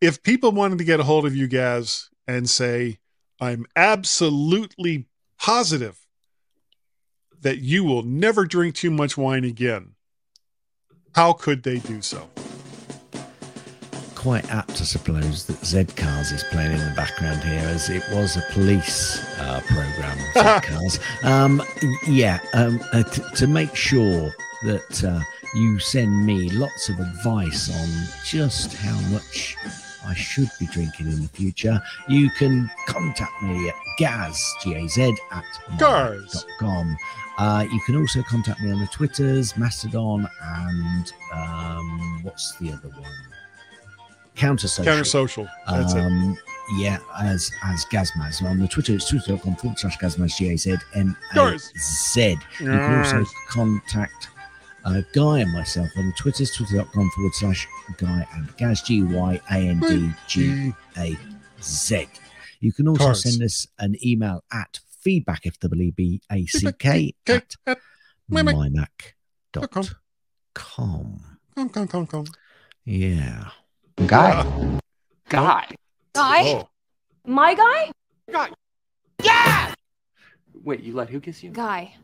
if 0.00 0.22
people 0.22 0.52
wanted 0.52 0.78
to 0.78 0.84
get 0.84 1.00
a 1.00 1.04
hold 1.04 1.26
of 1.26 1.36
you 1.36 1.46
guys 1.46 2.08
and 2.26 2.48
say, 2.48 2.98
I'm 3.40 3.66
absolutely 3.76 5.06
positive 5.38 6.06
that 7.40 7.58
you 7.58 7.84
will 7.84 8.02
never 8.02 8.44
drink 8.44 8.74
too 8.74 8.90
much 8.90 9.16
wine 9.16 9.44
again, 9.44 9.94
how 11.14 11.32
could 11.32 11.62
they 11.62 11.78
do 11.78 12.00
so? 12.02 12.28
Quite 14.14 14.50
apt 14.50 14.76
to 14.76 14.84
suppose 14.84 15.46
that 15.46 15.64
Z 15.64 15.84
Cars 15.96 16.30
is 16.30 16.44
playing 16.44 16.72
in 16.72 16.78
the 16.78 16.94
background 16.94 17.42
here, 17.42 17.60
as 17.60 17.88
it 17.88 18.02
was 18.12 18.36
a 18.36 18.42
police 18.52 19.18
uh, 19.38 19.60
program. 19.66 20.18
Cars, 20.62 20.98
um, 21.24 21.62
yeah, 22.06 22.38
um, 22.52 22.80
uh, 22.92 23.02
t- 23.02 23.22
to 23.36 23.46
make 23.46 23.74
sure 23.74 24.30
that 24.64 25.04
uh, 25.04 25.20
you 25.54 25.78
send 25.78 26.26
me 26.26 26.50
lots 26.50 26.90
of 26.90 27.00
advice 27.00 27.70
on 27.74 27.88
just 28.22 28.74
how 28.74 29.00
much 29.08 29.56
I 30.04 30.14
should 30.14 30.48
be 30.58 30.66
drinking 30.66 31.06
in 31.06 31.22
the 31.22 31.28
future, 31.28 31.80
you 32.08 32.30
can 32.30 32.70
contact 32.86 33.42
me 33.42 33.68
at 33.68 33.74
gaz, 33.98 34.42
G-A-Z, 34.62 35.14
at 35.30 35.44
Gars. 35.78 36.46
com. 36.58 36.96
Uh, 37.38 37.64
you 37.70 37.80
can 37.86 37.96
also 37.96 38.22
contact 38.22 38.60
me 38.60 38.70
on 38.70 38.80
the 38.80 38.86
Twitters, 38.88 39.56
Mastodon, 39.56 40.28
and 40.42 41.12
um, 41.32 42.20
what's 42.22 42.56
the 42.58 42.72
other 42.72 42.88
one? 42.88 43.10
Counter 44.36 44.68
Social. 44.68 44.84
Counter 44.92 45.04
social. 45.04 45.48
That's 45.68 45.94
it. 45.94 46.00
Um, 46.00 46.36
yeah, 46.76 46.98
as 47.18 47.50
as 47.64 47.84
Gazmaz. 47.86 48.42
On 48.42 48.58
the 48.58 48.68
Twitter, 48.68 48.94
it's 48.94 49.08
twitter.com 49.08 49.56
forward 49.56 49.78
slash 49.78 49.98
Gazmaz, 49.98 50.36
G 50.36 50.52
A 50.52 50.56
Z 50.56 50.76
M 50.94 51.16
A 51.34 51.58
Z. 51.78 52.36
You 52.58 52.66
can 52.66 52.98
also 52.98 53.24
contact 53.48 54.28
uh, 54.84 55.02
Guy 55.12 55.40
and 55.40 55.52
myself 55.52 55.88
on 55.96 56.06
the 56.06 56.12
Twitters, 56.16 56.54
twitter.com 56.54 57.10
forward 57.10 57.34
slash 57.34 57.66
Guy 57.98 58.26
and 58.34 58.56
Gaz, 58.56 58.82
G 58.82 59.02
Y 59.02 59.40
A 59.50 59.54
N 59.56 59.80
D 59.80 60.10
G 60.26 60.72
A 60.96 61.16
Z. 61.62 62.06
You 62.60 62.72
can 62.72 62.88
also 62.88 63.04
Cars. 63.04 63.22
send 63.22 63.42
us 63.42 63.66
an 63.78 63.96
email 64.04 64.42
at 64.52 64.80
feedback, 65.00 65.46
F 65.46 65.58
W 65.60 65.92
B 65.92 66.20
A 66.30 66.44
C 66.46 66.66
K, 66.78 67.14
Okay. 67.28 67.36
at 67.36 67.54
at- 67.66 67.78
Mymac. 68.30 68.54
mymac.com. 69.52 69.68
com. 69.68 69.84
Com. 70.54 71.20
Come, 71.54 71.68
come, 71.68 71.88
come, 71.88 72.06
come. 72.06 72.26
Yeah. 72.84 73.50
Guy. 74.06 74.78
Guy. 75.28 75.66
Guy? 76.14 76.42
Oh, 76.44 76.68
My 77.26 77.54
guy? 77.54 77.90
Guy. 78.32 78.48
Yeah! 79.22 79.74
Wait, 80.64 80.80
you 80.80 80.94
let 80.94 81.08
who 81.10 81.20
kiss 81.20 81.42
you? 81.42 81.50
Guy. 81.50 81.94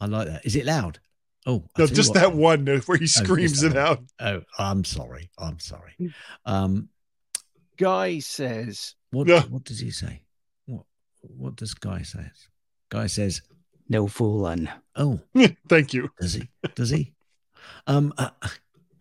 I 0.00 0.06
like 0.06 0.28
that. 0.28 0.44
Is 0.44 0.56
it 0.56 0.66
loud? 0.66 0.98
Oh, 1.46 1.64
no, 1.78 1.86
just 1.86 2.10
what 2.10 2.20
that 2.20 2.32
one 2.34 2.64
note 2.64 2.88
where 2.88 2.98
he 2.98 3.06
screams 3.06 3.60
that 3.60 3.72
it 3.72 3.76
out. 3.78 4.00
Oh, 4.18 4.42
I'm 4.58 4.82
sorry. 4.84 5.30
I'm 5.38 5.58
sorry. 5.60 5.94
Hmm. 5.98 6.06
Um, 6.44 6.88
Guy 7.76 8.18
says, 8.18 8.94
what 9.10 9.28
Yeah. 9.28 9.42
what 9.42 9.64
does 9.64 9.78
he 9.80 9.90
say? 9.90 10.22
What 10.66 10.84
what 11.20 11.56
does 11.56 11.74
Guy 11.74 12.02
say? 12.02 12.26
Guy 12.88 13.06
says, 13.06 13.42
No 13.88 14.06
fooling. 14.08 14.68
"Oh, 14.96 15.20
Thank 15.68 15.94
you. 15.94 16.10
does 16.20 16.34
he? 16.34 16.48
Does 16.74 16.90
he?" 16.90 17.12
Um, 17.86 18.12
uh, 18.18 18.30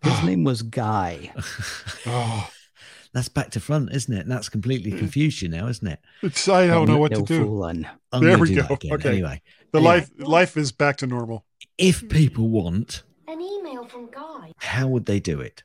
His 0.04 0.24
name 0.26 0.44
was 0.44 0.62
Guy. 0.62 1.34
Oh, 2.06 2.50
that's 3.14 3.30
back 3.30 3.50
to 3.52 3.60
front, 3.60 3.92
isn't 3.94 4.14
it? 4.14 4.20
And 4.22 4.32
that's 4.32 4.50
completely 4.50 4.92
confused 4.92 5.42
you 5.42 5.48
now, 5.50 5.68
isn't 5.68 5.88
it? 5.88 6.00
it's, 6.22 6.48
I 6.48 6.68
don't 6.68 6.88
know 6.88 6.98
what 6.98 7.12
no 7.12 7.22
to 7.22 7.26
do. 7.26 7.44
fooling. 7.46 7.88
I'm 8.12 8.24
There 8.24 8.38
we 8.38 8.50
do 8.50 8.62
go. 8.62 8.68
Okay. 8.76 8.92
Anyway, 9.10 9.42
The 9.76 9.82
Anyway. 9.82 9.96
life 10.00 10.10
life 10.18 10.58
is 10.58 10.72
back 10.72 10.96
to 10.98 11.08
normal. 11.08 11.44
if 11.78 12.08
people 12.08 12.48
want, 12.50 13.04
An 13.28 13.42
email 13.42 13.86
from 13.86 14.10
Guy. 14.10 14.54
how 14.58 14.88
would 14.88 15.06
they 15.06 15.20
do 15.20 15.42
it? 15.42 15.64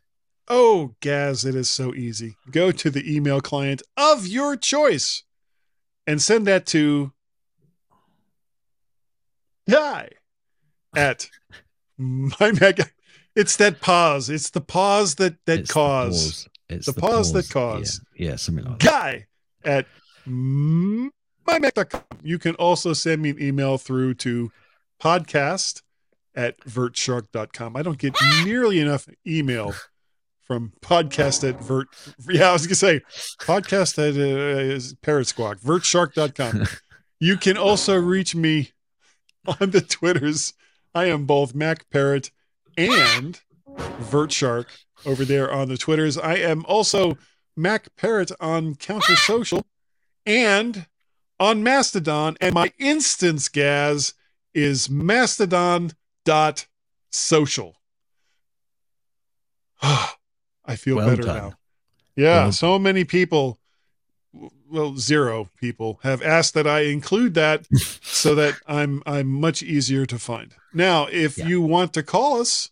Oh, 0.48 0.96
Gaz, 1.00 1.44
it 1.44 1.54
is 1.54 1.70
so 1.70 1.94
easy. 1.94 2.34
Go 2.50 2.72
to 2.72 2.90
the 2.90 3.04
email 3.14 3.40
client 3.40 3.82
of 3.96 4.26
your 4.26 4.56
choice 4.56 5.22
and 6.08 6.20
send 6.20 6.44
that 6.48 6.66
to 6.66 7.12
Guy 9.68 10.08
at 10.96 11.28
my 11.96 12.50
mega. 12.60 12.86
It's 13.36 13.54
that 13.58 13.80
pause. 13.80 14.28
It's 14.28 14.50
the 14.50 14.60
pause 14.60 15.14
that 15.16 15.36
that 15.46 15.60
It's 15.60 15.68
the 15.68 15.72
cause. 15.74 16.16
pause. 16.24 16.48
It's 16.68 16.86
The 16.86 16.92
pause 16.94 17.32
that 17.32 17.48
cause. 17.50 18.00
Yeah, 18.16 18.30
yeah, 18.30 18.36
something 18.36 18.64
like 18.64 18.80
that. 18.80 18.90
Guy 18.90 19.26
at 19.64 19.86
mymac.com. 21.46 22.02
You 22.22 22.38
can 22.38 22.54
also 22.56 22.92
send 22.92 23.22
me 23.22 23.30
an 23.30 23.42
email 23.42 23.78
through 23.78 24.14
to 24.14 24.50
podcast 25.02 25.82
at 26.34 26.60
vertshark.com. 26.60 27.76
I 27.76 27.82
don't 27.82 27.98
get 27.98 28.14
nearly 28.44 28.80
enough 28.80 29.08
email 29.26 29.74
from 30.42 30.72
podcast 30.80 31.48
at 31.48 31.62
vert. 31.62 31.88
Yeah, 32.28 32.50
I 32.50 32.52
was 32.52 32.66
going 32.66 32.70
to 32.70 32.74
say 32.74 33.00
podcast 33.40 33.98
at 33.98 34.16
uh, 34.16 34.96
parrot 35.02 35.26
squawk, 35.26 35.58
vertshark.com. 35.60 36.66
You 37.22 37.36
can 37.36 37.58
also 37.58 37.96
reach 38.00 38.34
me 38.34 38.70
on 39.60 39.72
the 39.72 39.82
Twitters. 39.82 40.54
I 40.94 41.04
am 41.04 41.26
both 41.26 41.54
Mac 41.54 41.88
Parrot 41.90 42.30
and 42.78 43.38
Vertshark 43.76 44.66
over 45.04 45.26
there 45.26 45.52
on 45.52 45.68
the 45.68 45.76
Twitters. 45.76 46.16
I 46.16 46.36
am 46.36 46.64
also 46.66 47.18
Mac 47.56 47.94
Parrot 47.96 48.32
on 48.40 48.74
Counter 48.74 49.16
Social 49.16 49.66
and 50.24 50.86
on 51.40 51.64
Mastodon. 51.64 52.36
And 52.40 52.54
my 52.54 52.72
instance, 52.78 53.48
Gaz, 53.48 54.14
is 54.54 54.88
mastodon.social. 54.88 57.76
I 59.82 60.76
feel 60.76 60.96
Well 60.96 61.08
better 61.08 61.22
done. 61.22 61.36
now. 61.36 61.52
Yeah, 62.16 62.42
Well 62.44 62.52
so 62.52 62.78
many 62.78 63.04
people, 63.04 63.58
well, 64.70 64.96
zero 64.96 65.48
people 65.58 66.00
have 66.02 66.22
asked 66.22 66.54
that 66.54 66.66
I 66.66 66.80
include 66.82 67.34
that 67.34 67.66
so 68.02 68.34
that 68.34 68.54
I'm 68.66 69.02
I'm 69.06 69.26
much 69.28 69.62
easier 69.62 70.04
to 70.06 70.18
find. 70.18 70.54
Now, 70.74 71.06
if 71.06 71.38
Yeah. 71.38 71.46
you 71.46 71.62
want 71.62 71.92
to 71.94 72.02
call 72.02 72.40
us, 72.40 72.70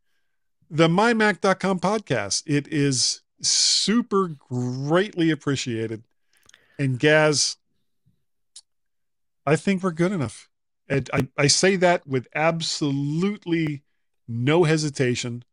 the 0.72 0.88
mymac.com 0.88 1.80
podcast. 1.80 2.42
It 2.46 2.66
is 2.68 3.20
super 3.42 4.28
greatly 4.28 5.30
appreciated. 5.30 6.02
And 6.78 6.98
Gaz, 6.98 7.58
I 9.44 9.56
think 9.56 9.82
we're 9.82 9.90
good 9.90 10.12
enough. 10.12 10.48
And 10.88 11.10
I, 11.12 11.28
I 11.36 11.46
say 11.48 11.76
that 11.76 12.06
with 12.06 12.26
absolutely 12.34 13.82
no 14.26 14.64
hesitation. 14.64 15.44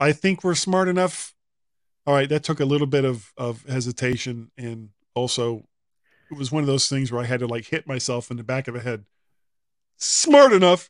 I 0.00 0.12
think 0.12 0.42
we're 0.42 0.54
smart 0.54 0.88
enough. 0.88 1.34
All 2.06 2.14
right, 2.14 2.28
that 2.30 2.42
took 2.42 2.58
a 2.58 2.64
little 2.64 2.86
bit 2.86 3.04
of 3.04 3.34
of 3.36 3.64
hesitation, 3.66 4.50
and 4.56 4.88
also 5.14 5.68
it 6.30 6.38
was 6.38 6.50
one 6.50 6.62
of 6.62 6.66
those 6.66 6.88
things 6.88 7.12
where 7.12 7.20
I 7.20 7.26
had 7.26 7.40
to 7.40 7.46
like 7.46 7.66
hit 7.66 7.86
myself 7.86 8.30
in 8.30 8.38
the 8.38 8.44
back 8.44 8.66
of 8.66 8.72
the 8.72 8.80
head. 8.80 9.04
Smart 9.98 10.54
enough, 10.54 10.88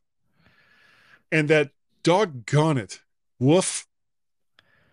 and 1.32 1.48
that 1.48 1.72
doggone 2.04 2.78
it, 2.78 3.00
woof, 3.39 3.86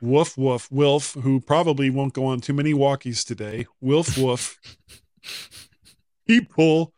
woof, 0.01 0.37
woof, 0.37 0.71
Wilf, 0.71 1.13
who 1.13 1.39
probably 1.41 1.89
won't 1.89 2.13
go 2.13 2.25
on 2.25 2.41
too 2.41 2.53
many 2.53 2.73
walkies 2.73 3.25
today. 3.25 3.65
Wilf, 3.81 4.17
woof, 4.17 4.59
people 6.27 6.93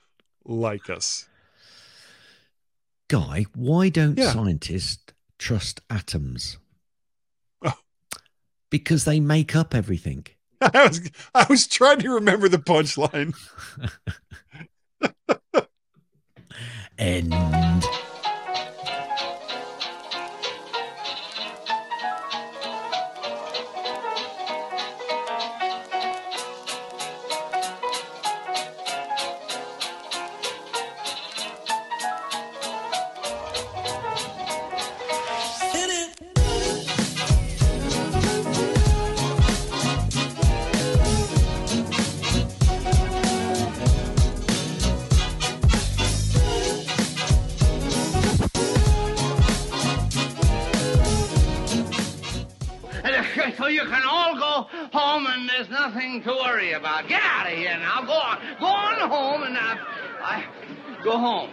like 0.45 0.89
us. 0.89 1.27
Guy, 3.09 3.45
why 3.55 3.89
don't 3.89 4.17
Yeah. 4.17 4.31
scientists 4.33 5.13
trust 5.39 5.79
atoms? 5.89 6.57
Oh. 7.63 7.73
Because 8.69 9.05
they 9.05 9.19
make 9.21 9.55
up 9.55 9.73
everything. 9.73 10.25
I 10.61 10.87
was 10.87 11.11
I 11.35 11.45
was 11.49 11.67
trying 11.67 11.99
to 11.99 12.09
remember 12.09 12.49
the 12.49 12.57
punchline. 12.57 13.33
End. 16.97 17.33
About. 56.99 57.09
Get 57.09 57.21
out 57.21 57.51
of 57.51 57.57
here 57.57 57.77
now. 57.77 58.01
Go 58.05 58.13
on. 58.13 58.39
Go 58.59 58.65
on 58.65 59.09
home 59.09 59.43
and 59.43 59.57
uh, 59.57 59.75
I 60.21 60.45
go 61.03 61.17
home. 61.17 61.49